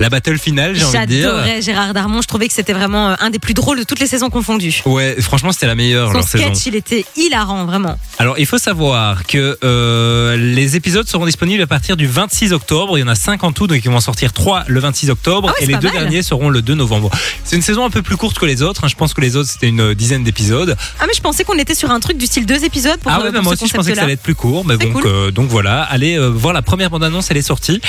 la 0.00 0.08
battle 0.08 0.38
finale, 0.38 0.74
j'ai 0.74 0.84
envie 0.84 0.98
de 0.98 1.04
dire. 1.06 1.22
J'adorais 1.30 1.62
Gérard 1.62 1.94
Darmon. 1.94 2.20
Je 2.22 2.26
trouvais 2.26 2.48
que 2.48 2.54
c'était 2.54 2.72
vraiment 2.72 3.10
euh, 3.10 3.14
un 3.20 3.30
des 3.30 3.38
plus 3.38 3.54
drôles 3.54 3.78
de 3.78 3.84
toutes 3.84 4.00
les 4.00 4.06
saisons 4.06 4.30
confondues. 4.30 4.82
Ouais, 4.86 5.16
franchement, 5.20 5.52
c'était 5.52 5.66
la 5.66 5.74
meilleure 5.74 6.08
Son 6.08 6.14
leur 6.14 6.26
saison. 6.28 6.44
sketch, 6.54 6.66
il 6.66 6.74
était 6.76 7.04
hilarant, 7.16 7.64
vraiment. 7.66 7.98
Alors, 8.18 8.38
il 8.38 8.46
faut 8.46 8.58
savoir 8.58 9.24
que 9.26 9.58
euh, 9.62 10.36
les 10.36 10.76
épisodes 10.76 11.06
seront 11.08 11.26
disponibles 11.26 11.62
à 11.62 11.66
partir 11.66 11.96
du 11.96 12.06
26 12.06 12.52
octobre. 12.52 12.98
Il 12.98 13.02
y 13.02 13.04
en 13.04 13.08
a 13.08 13.14
5 13.14 13.44
en 13.44 13.52
tout, 13.52 13.66
donc 13.66 13.80
ils 13.84 13.90
vont 13.90 14.00
sortir 14.00 14.32
3 14.32 14.64
le 14.66 14.80
26 14.80 15.10
octobre 15.10 15.48
Ah 15.50 15.54
ouais, 15.58 15.64
et 15.64 15.66
les 15.66 15.76
deux 15.78 15.88
mal. 15.92 16.00
derniers 16.02 16.22
seront 16.22 16.48
le 16.50 16.62
2 16.62 16.74
novembre. 16.74 17.10
C'est 17.44 17.56
une 17.56 17.62
saison 17.62 17.84
un 17.84 17.90
peu 17.90 18.02
plus 18.02 18.16
courte 18.16 18.38
que 18.38 18.46
les 18.46 18.62
autres. 18.62 18.84
hein. 18.84 18.88
Je 18.88 18.94
pense 18.96 19.14
que 19.14 19.20
les 19.20 19.36
autres 19.36 19.48
c'était 19.50 19.68
une 19.68 19.94
dizaine 19.94 20.24
d'épisodes. 20.24 20.76
Ah 20.98 21.04
mais 21.06 21.12
je 21.14 21.20
pensais 21.20 21.44
qu'on 21.44 21.58
était 21.58 21.74
sur 21.74 21.90
un 21.90 22.00
truc 22.00 22.16
du 22.16 22.26
style 22.26 22.46
deux 22.46 22.64
épisodes 22.64 22.98
pour, 23.00 23.12
Ah 23.12 23.20
euh, 23.20 23.24
ouais, 23.24 23.30
bah 23.32 23.42
moi 23.42 23.52
aussi 23.52 23.66
je 23.68 23.74
pensais 23.74 23.90
que 23.92 23.96
ça 23.98 24.04
allait 24.04 24.14
être 24.14 24.22
plus 24.22 24.34
court, 24.34 24.64
mais 24.64 24.76
donc 24.76 24.92
cool. 24.92 25.06
euh, 25.06 25.30
donc 25.30 25.48
voilà. 25.48 25.82
Allez 25.82 26.16
euh, 26.18 26.28
voir 26.28 26.52
la 26.54 26.62
première 26.62 26.90
bande 26.90 27.04
annonce, 27.04 27.30
elle 27.30 27.36
est 27.36 27.42
sortie. 27.42 27.80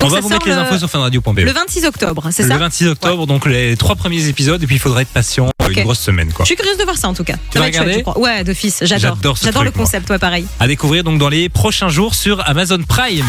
On 0.00 0.04
Donc 0.04 0.12
va 0.14 0.20
vous 0.20 0.28
mettre 0.28 0.46
les 0.46 0.54
le- 0.54 0.60
infos 0.60 0.78
sur 0.78 0.88
funradio.be. 0.90 1.38
Le 1.40 1.52
26 1.52 1.84
octobre, 1.84 2.28
c'est 2.30 2.44
Le 2.44 2.48
ça 2.50 2.56
26 2.58 2.86
octobre, 2.88 3.26
donc 3.26 3.46
les 3.46 3.76
trois 3.76 3.96
premiers 3.96 4.26
épisodes, 4.28 4.62
et 4.62 4.66
puis 4.66 4.76
il 4.76 4.78
faudra 4.80 5.02
être 5.02 5.08
patient 5.12 5.46
euh, 5.60 5.66
Ok. 5.66 5.76
une 5.76 5.82
grosse 5.84 5.98
semaine 5.98 6.32
quoi. 6.32 6.44
Je 6.44 6.48
suis 6.48 6.56
curieuse 6.56 6.78
de 6.78 6.84
voir 6.84 6.96
ça 6.96 7.08
en 7.08 7.14
tout 7.14 7.24
cas. 7.24 7.34
Tu 7.50 7.58
Ça 7.58 7.64
vas 7.64 7.72
chouette, 7.72 7.80
regarder. 8.04 8.20
Ouais, 8.20 8.44
d'office, 8.44 8.78
j'adore. 8.82 9.18
J'adore 9.42 9.64
le 9.64 9.70
concept, 9.72 10.08
ouais, 10.10 10.18
pareil. 10.18 10.46
À 10.60 10.68
découvrir 10.68 11.02
donc 11.04 11.18
dans 11.18 11.28
les 11.28 11.48
prochains 11.48 11.88
jours 11.88 12.14
sur 12.14 12.40
Amazon 12.48 12.78
Prime. 12.86 13.24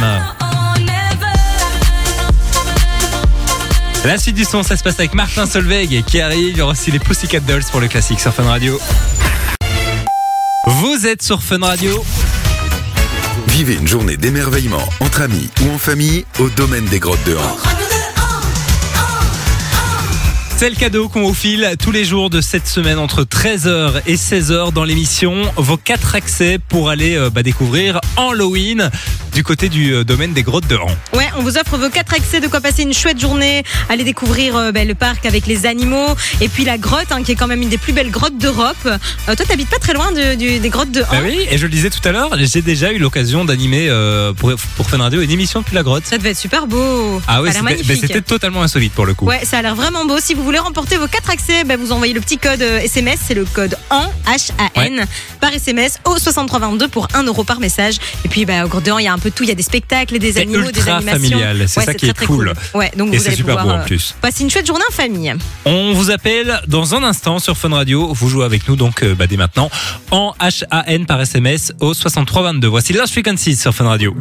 La 4.05 4.17
suite 4.17 4.35
du 4.35 4.45
son, 4.45 4.63
ça 4.63 4.77
se 4.77 4.83
passe 4.83 4.97
avec 4.99 5.13
Martin 5.13 5.45
Solveig 5.45 6.03
qui 6.07 6.21
arrive. 6.21 6.49
Il 6.51 6.57
y 6.57 6.61
aura 6.61 6.71
aussi 6.71 6.89
les 6.91 6.99
Pussycat 6.99 7.41
Dolls 7.41 7.63
pour 7.71 7.81
le 7.81 7.87
classique 7.87 8.19
sur 8.19 8.33
Fun 8.33 8.43
Radio. 8.43 8.79
Vous 10.67 11.05
êtes 11.07 11.21
sur 11.21 11.41
Fun 11.43 11.59
Radio. 11.59 12.03
Vivez 13.59 13.75
une 13.75 13.89
journée 13.89 14.15
d'émerveillement 14.15 14.87
entre 15.01 15.19
amis 15.19 15.49
ou 15.61 15.71
en 15.71 15.77
famille 15.77 16.23
au 16.39 16.47
domaine 16.47 16.85
des 16.85 16.99
grottes 16.99 17.25
de 17.25 17.35
Han. 17.35 17.88
C'est 20.59 20.69
le 20.69 20.75
cadeau 20.75 21.07
qu'on 21.07 21.21
vous 21.21 21.33
file 21.33 21.75
tous 21.81 21.93
les 21.93 22.03
jours 22.03 22.29
de 22.29 22.41
cette 22.41 22.67
semaine 22.67 22.97
entre 22.97 23.23
13h 23.23 24.01
et 24.07 24.15
16h 24.15 24.73
dans 24.73 24.83
l'émission. 24.83 25.43
Vos 25.55 25.77
quatre 25.77 26.15
accès 26.15 26.59
pour 26.67 26.89
aller 26.89 27.15
euh, 27.15 27.29
bah, 27.29 27.43
découvrir 27.43 28.01
Halloween 28.17 28.89
du 29.33 29.41
côté 29.41 29.69
du 29.69 29.93
euh, 29.93 30.03
domaine 30.03 30.33
des 30.33 30.43
grottes 30.43 30.67
de 30.67 30.75
Han. 30.75 30.89
Ouais, 31.13 31.29
on 31.37 31.43
vous 31.43 31.57
offre 31.57 31.77
vos 31.77 31.89
quatre 31.89 32.13
accès 32.13 32.41
de 32.41 32.47
quoi 32.49 32.59
passer 32.59 32.83
une 32.83 32.93
chouette 32.93 33.21
journée, 33.21 33.63
aller 33.87 34.03
découvrir 34.03 34.57
euh, 34.57 34.73
ben, 34.73 34.85
le 34.85 34.95
parc 34.95 35.25
avec 35.25 35.47
les 35.47 35.65
animaux 35.65 36.13
et 36.41 36.49
puis 36.49 36.65
la 36.65 36.77
grotte 36.77 37.09
hein, 37.11 37.23
qui 37.23 37.31
est 37.31 37.35
quand 37.35 37.47
même 37.47 37.61
une 37.61 37.69
des 37.69 37.77
plus 37.77 37.93
belles 37.93 38.11
grottes 38.11 38.37
d'Europe. 38.37 38.75
Toi, 38.83 39.35
t'habites 39.37 39.69
pas 39.69 39.79
très 39.79 39.93
loin 39.93 40.11
de- 40.11 40.35
du- 40.35 40.59
des 40.59 40.69
grottes 40.69 40.91
de 40.91 41.03
Bah 41.03 41.07
Han. 41.13 41.23
oui, 41.23 41.39
et 41.49 41.57
je 41.57 41.63
le 41.67 41.71
disais 41.71 41.89
tout 41.89 42.05
à 42.05 42.11
l'heure, 42.11 42.31
j'ai 42.37 42.61
déjà 42.61 42.91
eu 42.91 42.97
l'occasion 42.97 43.45
d'animer 43.45 43.87
euh, 43.87 44.33
pour, 44.33 44.51
pour 44.75 44.89
Fun 44.89 44.97
Radio 44.97 45.21
une 45.21 45.31
émission 45.31 45.61
depuis 45.61 45.75
la 45.75 45.83
grotte. 45.83 46.05
Ça 46.05 46.17
devait 46.17 46.31
être 46.31 46.37
super 46.37 46.67
beau. 46.67 47.21
Ah 47.29 47.41
oui, 47.41 47.49
ça 47.53 47.59
a 47.59 47.61
l'air 47.61 47.69
c'était 47.69 47.83
bah, 47.83 47.83
magnifique. 47.85 48.01
c'était 48.01 48.21
totalement 48.21 48.61
insolite 48.61 48.91
pour 48.91 49.05
le 49.05 49.13
coup. 49.13 49.23
Ouais, 49.25 49.45
ça 49.45 49.59
a 49.59 49.61
l'air 49.61 49.75
vraiment 49.75 50.03
beau. 50.03 50.17
Si 50.19 50.33
vous 50.33 50.43
voulez 50.43 50.48
remporter 50.57 50.97
vos 50.97 51.07
quatre 51.07 51.29
accès, 51.29 51.63
ben, 51.63 51.77
vous 51.79 51.91
envoyez 51.91 52.13
le 52.13 52.21
petit 52.21 52.37
code 52.39 52.61
euh, 52.61 52.79
SMS, 52.79 53.19
c'est 53.27 53.35
le 53.35 53.45
code 53.45 53.77
AN, 53.91 54.11
H-A-N, 54.25 55.05
par 55.39 55.53
SMS 55.53 55.99
au 56.05 56.17
6322 56.17 56.87
pour 56.87 57.07
1 57.13 57.23
euro 57.23 57.43
par 57.43 57.59
message. 57.59 57.97
Et 58.25 58.29
puis, 58.29 58.45
ben, 58.45 58.65
au 58.65 58.89
Han, 58.89 58.97
il 58.97 59.05
y 59.05 59.07
a 59.07 59.13
un 59.13 59.19
peu 59.19 59.29
tout. 59.29 59.43
Il 59.43 59.49
y 59.49 59.51
a 59.51 59.55
des 59.55 59.61
spectacles, 59.63 60.15
et 60.15 60.19
des 60.19 60.37
animaux, 60.39 60.71
des 60.71 60.89
animations. 60.89 61.29
familial, 61.29 61.65
c'est 61.67 61.79
Ouais, 61.79 61.85
ça 61.85 61.93
qui 61.93 61.99
très, 61.99 62.07
est 62.09 62.13
très 62.13 62.25
cool. 62.25 62.53
Ouais, 62.73 62.91
donc 62.97 63.13
Et 63.13 63.17
vous 63.17 63.23
c'est 63.23 63.27
allez 63.29 63.35
super 63.37 63.57
pouvoir 63.57 63.75
beau 63.75 63.79
en 63.81 63.83
euh, 63.83 63.85
plus. 63.85 64.15
passer 64.21 64.43
une 64.43 64.49
chouette 64.49 64.65
journée 64.65 64.83
en 64.89 64.93
famille. 64.93 65.35
On 65.65 65.93
vous 65.93 66.09
appelle 66.09 66.59
dans 66.67 66.95
un 66.95 67.03
instant 67.03 67.37
sur 67.39 67.55
Fun 67.57 67.69
Radio. 67.69 68.11
Vous 68.13 68.29
jouez 68.29 68.45
avec 68.45 68.67
nous 68.67 68.75
donc 68.75 69.03
euh, 69.03 69.13
bah, 69.13 69.27
dès 69.27 69.37
maintenant 69.37 69.69
en 70.11 70.33
H-A-N 70.41 71.05
par 71.05 71.21
SMS 71.21 71.73
au 71.79 71.93
6322. 71.93 72.67
Voici 72.67 72.93
Lost 72.93 73.13
Frequencies 73.13 73.57
sur 73.57 73.73
Fun 73.73 73.85
Radio. 73.87 74.15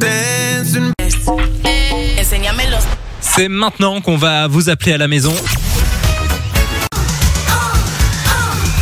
C'est 3.21 3.47
maintenant 3.47 4.01
qu'on 4.01 4.17
va 4.17 4.47
vous 4.47 4.69
appeler 4.69 4.93
à 4.93 4.97
la 4.97 5.07
maison. 5.07 5.33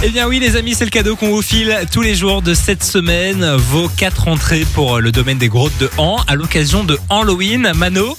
Eh 0.03 0.09
bien 0.09 0.27
oui 0.27 0.39
les 0.39 0.55
amis, 0.55 0.75
c'est 0.75 0.85
le 0.85 0.91
cadeau 0.91 1.15
qu'on 1.15 1.29
vous 1.29 1.41
file 1.41 1.75
tous 1.91 2.01
les 2.01 2.13
jours 2.13 2.43
de 2.43 2.53
cette 2.53 2.83
semaine. 2.83 3.43
Vos 3.55 3.89
quatre 3.89 4.27
entrées 4.27 4.65
pour 4.75 4.99
le 4.99 5.11
domaine 5.11 5.39
des 5.39 5.47
grottes 5.49 5.77
de 5.79 5.89
Han 5.97 6.17
à 6.27 6.35
l'occasion 6.35 6.83
de 6.83 6.99
Halloween. 7.09 7.71
Mano, 7.75 8.15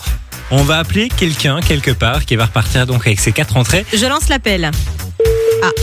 on 0.50 0.64
va 0.64 0.78
appeler 0.78 1.08
quelqu'un 1.08 1.60
quelque 1.60 1.92
part 1.92 2.24
qui 2.24 2.34
va 2.34 2.46
repartir 2.46 2.84
donc 2.86 3.06
avec 3.06 3.20
ses 3.20 3.30
quatre 3.30 3.56
entrées. 3.56 3.86
Je 3.92 4.06
lance 4.06 4.28
l'appel. 4.28 4.70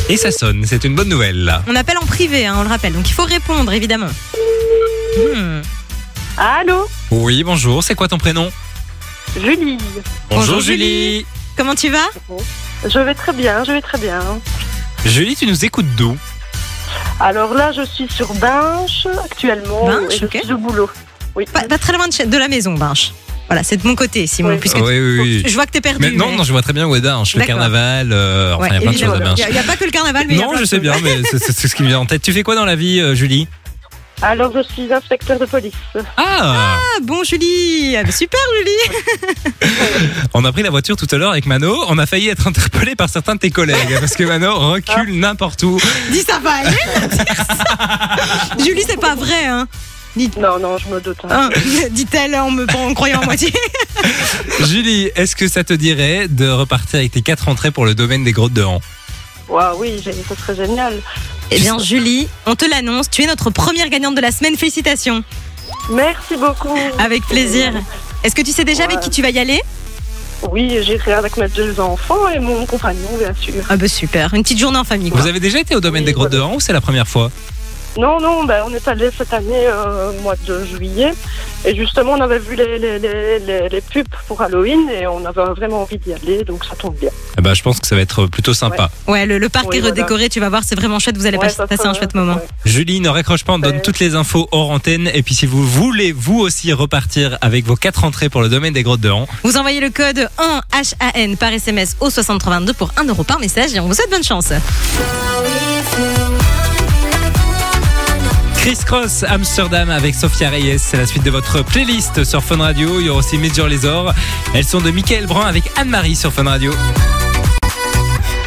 Et 0.10 0.18
ça 0.18 0.32
sonne, 0.32 0.66
c'est 0.66 0.84
une 0.84 0.96
bonne 0.96 1.08
nouvelle 1.08 1.46
là. 1.46 1.64
On 1.68 1.76
appelle 1.76 1.98
en 1.98 2.06
privé, 2.06 2.46
hein, 2.46 2.56
on 2.58 2.64
le 2.64 2.70
rappelle. 2.70 2.92
Donc 2.92 3.10
il 3.10 3.14
faut 3.14 3.24
répondre, 3.24 3.72
évidemment. 3.72 4.12
Hmm. 5.18 5.62
Allô 6.38 6.88
Oui, 7.10 7.44
bonjour, 7.44 7.84
c'est 7.84 7.96
quoi 7.96 8.10
ton 8.10 8.18
prénom? 8.18 8.52
Julie. 9.42 9.78
Bonjour, 10.30 10.60
Julie. 10.60 11.26
Comment 11.56 11.76
tu 11.76 11.90
vas? 11.90 12.10
Je 12.86 13.00
vais 13.00 13.14
très 13.14 13.32
bien, 13.32 13.64
je 13.64 13.72
vais 13.72 13.82
très 13.82 13.98
bien. 13.98 14.20
Julie, 15.06 15.36
tu 15.36 15.46
nous 15.46 15.66
écoutes 15.66 15.86
d'où 15.98 16.18
Alors 17.20 17.54
là, 17.54 17.72
je 17.72 17.84
suis 17.84 18.08
sur 18.10 18.34
Binche 18.36 19.08
actuellement. 19.24 19.86
Binche, 19.86 20.14
et 20.14 20.18
je 20.20 20.26
ok. 20.26 20.40
suis 20.44 20.54
au 20.54 20.58
boulot. 20.58 20.90
Oui. 21.36 21.46
pas, 21.52 21.62
pas 21.64 21.78
très 21.78 21.94
loin 21.94 22.08
de, 22.08 22.26
de 22.26 22.38
la 22.38 22.48
maison, 22.48 22.74
Binche. 22.74 23.12
Voilà, 23.48 23.62
c'est 23.64 23.78
de 23.78 23.86
mon 23.88 23.94
côté, 23.96 24.26
Simon. 24.26 24.50
Oui. 24.50 24.58
Puisque 24.60 24.78
Oui, 24.78 25.00
oui, 25.00 25.20
oui. 25.20 25.44
je 25.46 25.54
vois 25.54 25.66
que 25.68 25.72
t'es 25.72 25.82
perdu. 25.82 26.00
Mais 26.02 26.12
non, 26.12 26.30
mais- 26.32 26.38
non, 26.38 26.44
je 26.44 26.52
vois 26.52 26.64
très 26.64 26.74
bien 26.74 26.88
où 26.88 26.96
est 26.96 27.02
Binche, 27.02 27.36
le 27.36 27.44
carnaval, 27.46 28.12
euh, 28.12 28.56
enfin, 28.56 28.68
il 28.70 28.74
y 28.74 28.78
a 28.78 28.82
plein 28.82 28.92
de 28.92 28.98
choses 28.98 29.14
à. 29.14 29.20
Binche. 29.20 29.40
Il 29.48 29.54
n'y 29.54 29.60
a, 29.60 29.64
pas 29.64 29.76
que 29.78 29.86
le 29.86 29.92
carnaval, 29.92 30.26
mais 30.28 30.34
il 30.34 30.40
y 30.40 30.44
a 30.44 30.46
Non, 30.48 30.58
je 30.58 30.66
sais 30.66 30.80
bien, 30.80 30.96
mais 31.04 31.22
c'est 31.24 31.68
ce 31.68 31.76
qui 31.76 31.84
me 31.84 31.88
vient 31.88 32.00
en 32.00 32.06
tête. 32.06 32.22
Tu 32.24 32.34
fais 32.34 32.44
quoi 32.44 32.56
dans 32.56 32.66
la 32.66 32.76
vie, 32.76 33.00
euh, 33.00 33.14
Julie 33.14 33.48
Alors, 34.24 34.52
je 34.56 34.64
suis 34.64 34.92
inspecteur 34.92 35.38
de 35.38 35.46
police. 35.46 35.74
Ah 36.18 36.56
Ah, 36.58 36.78
bon, 37.04 37.24
Julie. 37.24 37.96
Ah, 37.98 38.04
bah, 38.04 38.12
Super, 38.12 38.40
Julie. 38.58 39.35
On 40.38 40.44
a 40.44 40.52
pris 40.52 40.64
la 40.64 40.70
voiture 40.70 40.98
tout 40.98 41.08
à 41.12 41.16
l'heure 41.18 41.32
avec 41.32 41.46
Mano. 41.46 41.86
On 41.88 41.98
a 41.98 42.06
failli 42.06 42.28
être 42.28 42.46
interpellé 42.48 42.94
par 42.96 43.08
certains 43.10 43.36
de 43.36 43.40
tes 43.40 43.52
collègues 43.52 43.98
parce 44.02 44.16
que 44.16 44.24
Mano 44.26 44.54
recule 44.54 45.18
n'importe 45.18 45.64
où. 45.64 45.80
Dis, 46.12 46.24
ça 46.24 46.40
va 46.40 46.56
aller 46.56 46.76
Julie, 48.64 48.84
c'est 48.86 49.00
pas 49.00 49.16
vrai, 49.16 49.46
hein. 49.46 49.66
Non, 50.38 50.60
non, 50.60 50.78
je 50.78 50.88
me 50.94 51.00
doute. 51.00 51.18
hein. 51.24 51.50
Hein, 51.56 51.60
Dit-elle 51.92 52.36
en 52.36 52.52
me 52.52 52.66
en 52.76 52.94
croyant 52.94 53.22
à 53.22 53.26
moitié. 53.26 53.52
Julie, 54.66 55.10
est-ce 55.16 55.36
que 55.38 55.48
ça 55.48 55.64
te 55.64 55.72
dirait 55.74 56.28
de 56.28 56.50
repartir 56.50 57.00
avec 57.00 57.12
tes 57.14 57.22
quatre 57.22 57.48
entrées 57.48 57.72
pour 57.72 57.86
le 57.86 57.96
domaine 57.96 58.24
des 58.26 58.32
grottes 58.34 58.54
de 58.54 58.64
Han? 58.64 58.82
Waouh, 59.48 59.80
oui, 59.80 60.02
j'ai- 60.04 60.12
ça 60.14 60.36
serait 60.36 60.56
génial. 60.68 61.02
Eh 61.52 61.60
bien, 61.60 61.80
Julie, 61.80 62.28
on 62.46 62.56
te 62.56 62.66
l'annonce. 62.70 63.10
Tu 63.10 63.24
es 63.24 63.28
notre 63.28 63.52
première 63.52 63.88
gagnante 63.90 64.16
de 64.16 64.22
la 64.22 64.32
semaine. 64.32 64.58
Félicitations. 64.58 65.24
Merci 65.92 66.36
beaucoup. 66.38 66.78
Avec 67.00 67.24
plaisir. 67.26 67.72
Est-ce 68.24 68.36
que 68.36 68.42
tu 68.42 68.52
sais 68.52 68.64
déjà 68.66 68.84
avec 68.86 69.00
qui 69.02 69.10
tu 69.10 69.22
vas 69.22 69.30
y 69.30 69.40
aller? 69.40 69.62
Oui, 70.52 70.78
j'irai 70.84 71.14
avec 71.14 71.38
mes 71.38 71.48
deux 71.48 71.80
enfants 71.80 72.28
et 72.34 72.40
mon 72.40 72.66
compagnon, 72.66 73.10
bien 73.18 73.34
sûr. 73.40 73.64
Ah 73.70 73.78
bah 73.78 73.88
super, 73.88 74.34
une 74.34 74.44
petite 74.44 74.60
journée 74.60 74.78
en 74.78 74.84
famille 74.84 75.10
quoi. 75.12 75.22
Vous 75.22 75.28
avez 75.28 75.40
déjà 75.40 75.60
été 75.60 75.76
au 75.76 75.82
domaine 75.82 76.02
Oui, 76.04 76.08
des 76.08 76.14
grottes 76.14 76.32
voilà. 76.32 76.46
de 76.46 76.52
Han 76.52 76.56
ou 76.56 76.60
c'est 76.60 76.74
la 76.74 76.82
première 76.82 77.08
fois? 77.08 77.32
Non, 77.98 78.20
non, 78.20 78.44
ben, 78.44 78.64
on 78.68 78.74
est 78.74 78.88
allé 78.90 79.10
cette 79.18 79.34
année 79.34 79.68
euh, 79.68 80.12
au 80.12 80.22
mois 80.22 80.36
de 80.46 80.66
juillet. 80.66 81.14
Et 81.64 81.76
justement, 81.76 82.12
on 82.12 82.22
avait 82.22 82.40
vu 82.40 82.56
les, 82.56 82.78
les, 82.78 83.00
les, 83.00 83.40
les, 83.40 83.70
les 83.70 83.82
pubs 83.82 84.06
pour 84.28 84.42
Halloween 84.42 84.90
et 84.90 85.08
on 85.08 85.24
avait 85.26 85.42
vraiment 85.56 85.82
envie 85.84 85.98
d'y 85.98 86.14
aller, 86.14 86.44
donc 86.44 86.66
ça 86.66 86.76
tombe 86.76 86.96
bien. 87.00 87.10
Eh 87.38 87.42
ben, 87.42 87.54
Je 87.54 87.64
pense 87.64 87.80
que 87.80 87.88
ça 87.88 87.96
va 87.96 88.02
être 88.02 88.28
plutôt 88.28 88.54
sympa. 88.54 88.90
Ouais, 89.08 89.26
le, 89.26 89.38
le 89.40 89.50
parc 89.50 89.68
Oui, 89.70 89.78
est 89.78 89.80
voilà. 89.80 89.96
redécoré, 89.96 90.30
tu 90.30 90.40
vas 90.42 90.50
voir, 90.50 90.62
c'est 90.66 90.76
vraiment 90.76 91.00
chouette, 91.00 91.18
vous 91.18 91.26
allez 91.26 91.38
Ouais, 91.38 91.48
passer, 91.48 91.64
passer 91.68 91.88
un 91.88 91.94
chouette 91.94 92.14
moment. 92.16 92.36
ouais. 92.36 92.48
Julie, 92.66 93.00
ne 93.00 93.10
raccroche 93.10 93.44
pas, 93.46 93.54
on 93.54 93.60
donne 93.60 93.82
toutes 93.82 94.00
les 94.00 94.14
infos 94.16 94.48
hors 94.52 94.72
antenne. 94.72 95.10
Et 95.14 95.24
puis 95.24 95.34
si 95.34 95.46
vous 95.46 95.66
voulez 95.66 96.12
vous 96.12 96.40
aussi 96.40 96.74
repartir 96.74 97.38
avec 97.42 97.66
vos 97.66 97.76
quatre 97.78 98.04
entrées 98.04 98.30
pour 98.30 98.42
le 98.42 98.50
domaine 98.50 98.74
des 98.74 98.84
grottes 98.84 99.02
de 99.02 99.10
Han, 99.10 99.26
Vous 99.44 99.58
envoyez 99.58 99.80
le 99.80 99.90
code 99.90 100.30
en 100.38 100.60
HAN 100.78 101.36
par 101.40 101.52
SMS 101.54 101.96
au 102.02 102.10
6322 102.10 102.74
pour 102.74 102.92
1 102.98 103.06
euro 103.06 103.24
par 103.24 103.40
message 103.40 103.74
et 103.74 103.80
on 103.80 103.88
vous 103.88 103.94
souhaite 103.94 104.12
bonne 104.12 104.24
chance. 104.24 104.52
Chris 108.66 108.80
Cross, 108.84 109.24
Amsterdam 109.28 109.92
avec 109.92 110.16
Sophia 110.16 110.50
Reyes, 110.50 110.80
c'est 110.80 110.98
la 110.98 111.06
suite 111.06 111.22
de 111.22 111.30
votre 111.30 111.64
playlist 111.64 112.24
sur 112.24 112.44
Fun 112.44 112.58
Radio. 112.58 113.00
Il 113.00 113.06
y 113.06 113.10
aura 113.10 113.20
aussi 113.20 113.38
Major 113.38 113.68
Les 113.68 113.86
Ors. 113.86 114.12
Elles 114.56 114.64
sont 114.64 114.82
de 114.82 114.90
Michael 114.90 115.28
Brun 115.28 115.46
avec 115.46 115.72
Anne-Marie 115.76 116.16
sur 116.16 116.34
Fun 116.34 116.46
Radio. 116.46 116.72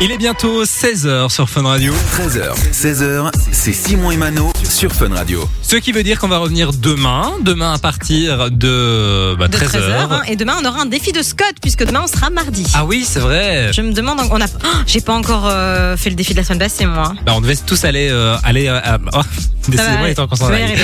Il 0.00 0.10
est 0.10 0.18
bientôt 0.18 0.64
16h 0.64 1.28
sur 1.28 1.48
Fun 1.48 1.62
Radio. 1.62 1.94
13h, 2.16 2.52
16h, 2.72 3.30
c'est 3.52 3.72
Simon 3.72 4.10
et 4.10 4.16
Mano 4.16 4.52
sur 4.64 4.92
Fun 4.92 5.14
Radio. 5.14 5.48
Ce 5.70 5.76
qui 5.76 5.92
veut 5.92 6.02
dire 6.02 6.18
qu'on 6.18 6.28
va 6.28 6.38
revenir 6.38 6.72
demain, 6.72 7.30
demain 7.42 7.74
à 7.74 7.78
partir 7.78 8.50
de, 8.50 9.34
bah, 9.38 9.48
De 9.48 9.56
13h. 9.58 9.68
13h. 9.80 10.06
hein. 10.10 10.22
Et 10.26 10.34
demain, 10.34 10.54
on 10.62 10.64
aura 10.64 10.80
un 10.80 10.86
défi 10.86 11.12
de 11.12 11.20
Scott, 11.22 11.54
puisque 11.60 11.84
demain, 11.84 12.00
on 12.04 12.06
sera 12.06 12.30
mardi. 12.30 12.64
Ah 12.72 12.86
oui, 12.86 13.04
c'est 13.06 13.18
vrai. 13.20 13.70
Je 13.74 13.82
me 13.82 13.92
demande, 13.92 14.18
on 14.30 14.40
a, 14.40 14.46
Oh, 14.46 14.66
j'ai 14.86 15.02
pas 15.02 15.12
encore 15.12 15.46
euh, 15.46 15.94
fait 15.98 16.08
le 16.08 16.16
défi 16.16 16.32
de 16.32 16.38
la 16.38 16.44
semaine 16.44 16.60
passée, 16.60 16.86
moi. 16.86 17.12
Bah, 17.26 17.32
on 17.36 17.42
devait 17.42 17.54
tous 17.56 17.84
aller, 17.84 18.08
euh, 18.10 18.36
aller 18.44 18.66
euh, 18.68 18.80
à... 18.82 18.96
Oh, 19.12 19.20
décidément, 19.68 20.06
il 20.06 20.10
est 20.12 20.14
temps 20.14 20.26
qu'on 20.26 20.36
s'en 20.36 20.48
aille. 20.50 20.74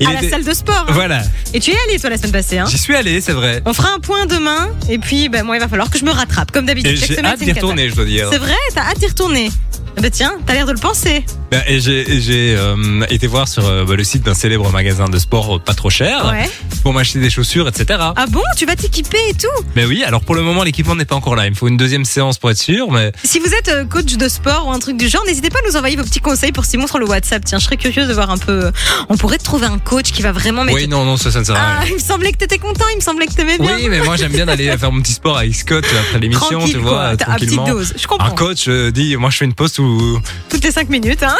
Il 0.00 0.06
à 0.08 0.14
la 0.22 0.30
salle 0.30 0.44
de 0.44 0.54
sport. 0.54 0.86
hein. 0.88 0.92
Voilà, 0.94 1.20
Et 1.52 1.60
tu 1.60 1.72
es 1.72 1.76
allé, 1.88 2.00
toi, 2.00 2.08
la 2.08 2.16
semaine 2.16 2.32
passée. 2.32 2.56
Hein. 2.58 2.64
j'y 2.66 2.78
suis 2.78 2.96
allé, 2.96 3.20
c'est 3.20 3.32
vrai. 3.32 3.60
On 3.66 3.74
fera 3.74 3.90
un 3.92 4.00
point 4.00 4.24
demain, 4.24 4.70
et 4.88 4.96
puis, 4.98 5.28
ben, 5.28 5.42
moi, 5.44 5.56
il 5.56 5.60
va 5.60 5.68
falloir 5.68 5.90
que 5.90 5.98
je 5.98 6.04
me 6.06 6.12
rattrape, 6.12 6.50
comme 6.50 6.64
d'habitude. 6.64 6.96
J'ai 6.96 7.18
hâte 7.22 7.36
c'est 7.40 7.44
d'y 7.44 7.52
retourner, 7.52 7.90
je 7.90 7.94
dois 7.94 8.06
dire. 8.06 8.28
C'est 8.32 8.38
vrai, 8.38 8.54
t'as 8.74 8.84
hâte 8.88 8.98
d'y 9.00 9.06
retourner. 9.06 9.50
Ben 9.96 10.10
tiens, 10.10 10.32
t'as 10.46 10.54
l'air 10.54 10.66
de 10.66 10.72
le 10.72 10.78
penser. 10.78 11.24
Bah, 11.50 11.58
Et 11.66 11.80
j'ai 11.80 12.10
et 12.10 12.20
j'ai, 12.20 12.54
euh, 12.56 13.04
été 13.10 13.26
voir 13.26 13.48
sur 13.48 13.66
euh, 13.66 13.84
bah, 13.84 13.96
le 13.96 14.04
site 14.04 14.22
d'un 14.22 14.34
célèbre 14.34 14.70
magasin 14.70 15.08
de 15.08 15.18
sport 15.18 15.56
euh, 15.56 15.58
pas 15.58 15.74
trop 15.74 15.90
cher 15.90 16.26
Ouais. 16.30 16.48
pour 16.82 16.92
m'acheter 16.94 17.18
des 17.18 17.28
chaussures, 17.28 17.68
etc. 17.68 17.98
Ah 18.16 18.24
bon, 18.28 18.40
tu 18.56 18.64
vas 18.66 18.76
t'équiper 18.76 19.18
et 19.28 19.34
tout? 19.34 19.64
Mais 19.76 19.84
oui, 19.84 20.02
alors 20.04 20.22
pour 20.22 20.34
le 20.34 20.42
moment, 20.42 20.62
l'équipement 20.62 20.94
n'est 20.94 21.04
pas 21.04 21.16
encore 21.16 21.36
là. 21.36 21.46
Il 21.46 21.50
me 21.50 21.54
faut 21.56 21.68
une 21.68 21.76
deuxième 21.76 22.04
séance 22.06 22.38
pour 22.38 22.50
être 22.50 22.56
sûr, 22.58 22.90
mais 22.90 23.12
Si 23.24 23.38
vous 23.40 23.52
êtes 23.52 23.68
euh, 23.68 23.84
coach 23.84 24.14
de 24.16 24.28
sport 24.28 24.68
ou 24.68 24.70
un 24.72 24.78
truc 24.78 24.96
du 24.96 25.08
genre, 25.08 25.22
n'hésitez 25.26 25.50
pas 25.50 25.58
à 25.58 25.68
nous 25.68 25.76
envoyer 25.76 25.96
vos 25.96 26.04
petits 26.04 26.20
conseils 26.20 26.52
pour 26.52 26.64
Simon 26.64 26.86
sur 26.86 26.98
le 26.98 27.06
WhatsApp. 27.06 27.44
Tiens, 27.44 27.58
je 27.58 27.64
serais 27.64 27.76
curieuse 27.76 28.08
de 28.08 28.14
voir 28.14 28.30
un 28.30 28.38
peu. 28.38 28.70
On 29.10 29.16
pourrait 29.18 29.38
te 29.38 29.44
trouver 29.44 29.66
un 29.66 29.78
coach 29.78 30.12
qui 30.12 30.22
va 30.22 30.32
vraiment 30.32 30.64
mettre. 30.64 30.78
oui, 30.78 30.88
non, 30.88 31.04
non, 31.04 31.16
ça, 31.18 31.30
ça 31.30 31.40
ne 31.40 31.44
sert 31.44 31.56
à 31.56 31.58
Ah, 31.58 31.80
rien. 31.80 31.88
il 31.90 31.94
me 31.96 31.98
semblait 32.00 32.32
que 32.32 32.38
t'étais 32.38 32.58
content, 32.58 32.84
il 32.92 32.96
me 32.96 33.02
semblait 33.02 33.26
que 33.26 33.34
t'aimais 33.34 33.58
bien. 33.58 33.76
Oui, 33.76 33.88
mais 33.90 34.00
moi 34.00 34.16
j'aime 34.16 34.32
bien 34.32 34.46
d'aller 34.46 34.70
faire 34.78 34.92
mon 34.92 35.02
petit 35.02 35.12
sport 35.12 35.36
avec 35.38 35.54
Scott 35.54 35.84
après 36.00 36.20
l'émission, 36.20 36.46
Tranquille, 36.60 36.72
tu 36.74 36.78
vois, 36.80 36.90
quoi. 36.92 37.16
T'as- 37.16 37.32
à 37.32 37.34
petite 37.34 37.54
tranquillement. 37.56 37.66
dose. 37.78 37.92
Je 38.00 38.06
comprends. 38.06 38.26
Un 38.26 38.30
coach 38.30 38.64
euh, 38.68 38.90
dit, 38.90 39.16
moi 39.16 39.30
je 39.30 39.36
fais 39.36 39.44
une 39.44 39.52
pause 39.54 39.72
ou 39.80 40.20
Toutes 40.48 40.64
les 40.64 40.70
5 40.70 40.88
minutes, 40.88 41.22
hein. 41.22 41.36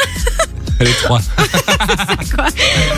les 0.79 0.91
trois. 0.91 1.19
Quoi? 2.35 2.45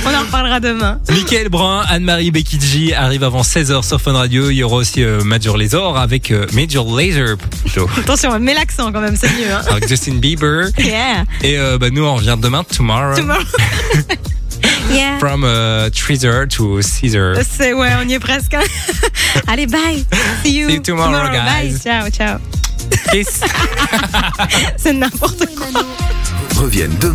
On 0.05 0.15
en 0.15 0.21
reparlera 0.21 0.59
demain. 0.59 0.99
Michael 1.09 1.49
Brun, 1.49 1.83
Anne-Marie 1.89 2.31
Bekidji 2.31 2.93
arrive 2.93 3.23
avant 3.23 3.41
16h 3.41 3.85
sur 3.85 3.99
Fun 3.99 4.13
Radio. 4.13 4.49
Il 4.49 4.55
y 4.55 4.63
aura 4.63 4.77
aussi 4.77 5.03
euh, 5.03 5.23
Major 5.23 5.57
Laser 5.57 5.97
avec 5.97 6.31
euh, 6.31 6.45
Major 6.53 6.85
Laser 6.97 7.37
plutôt. 7.37 7.89
Attention, 7.97 8.39
mets 8.39 8.53
l'accent 8.53 8.91
quand 8.91 9.01
même, 9.01 9.17
c'est 9.17 9.29
mieux. 9.29 9.51
Hein. 9.51 9.61
avec 9.69 9.87
Justin 9.87 10.15
Bieber. 10.15 10.69
Yeah. 10.77 11.25
Et 11.41 11.57
euh, 11.57 11.77
bah, 11.77 11.89
nous 11.91 12.03
on 12.03 12.15
revient 12.15 12.37
demain, 12.41 12.63
tomorrow. 12.63 13.15
Tomorrow. 13.15 13.43
yeah. 14.91 15.19
From 15.19 15.43
euh, 15.43 15.89
Treasure 15.89 16.47
to 16.47 16.81
Caesar. 16.81 17.35
C'est 17.43 17.73
ouais, 17.73 17.91
on 17.99 18.07
y 18.07 18.13
est 18.13 18.19
presque. 18.19 18.55
Allez, 19.47 19.67
bye. 19.67 20.05
See 20.43 20.57
you, 20.57 20.69
See 20.69 20.75
you 20.75 20.81
tomorrow, 20.81 21.29
guys. 21.29 21.73
Bye. 21.73 21.79
Ciao, 21.79 22.09
ciao. 22.09 22.39
C'est 24.77 24.93
n'importe 24.93 25.45
quoi. 25.55 25.67
Reviennent 26.55 26.97
demain 26.99 27.11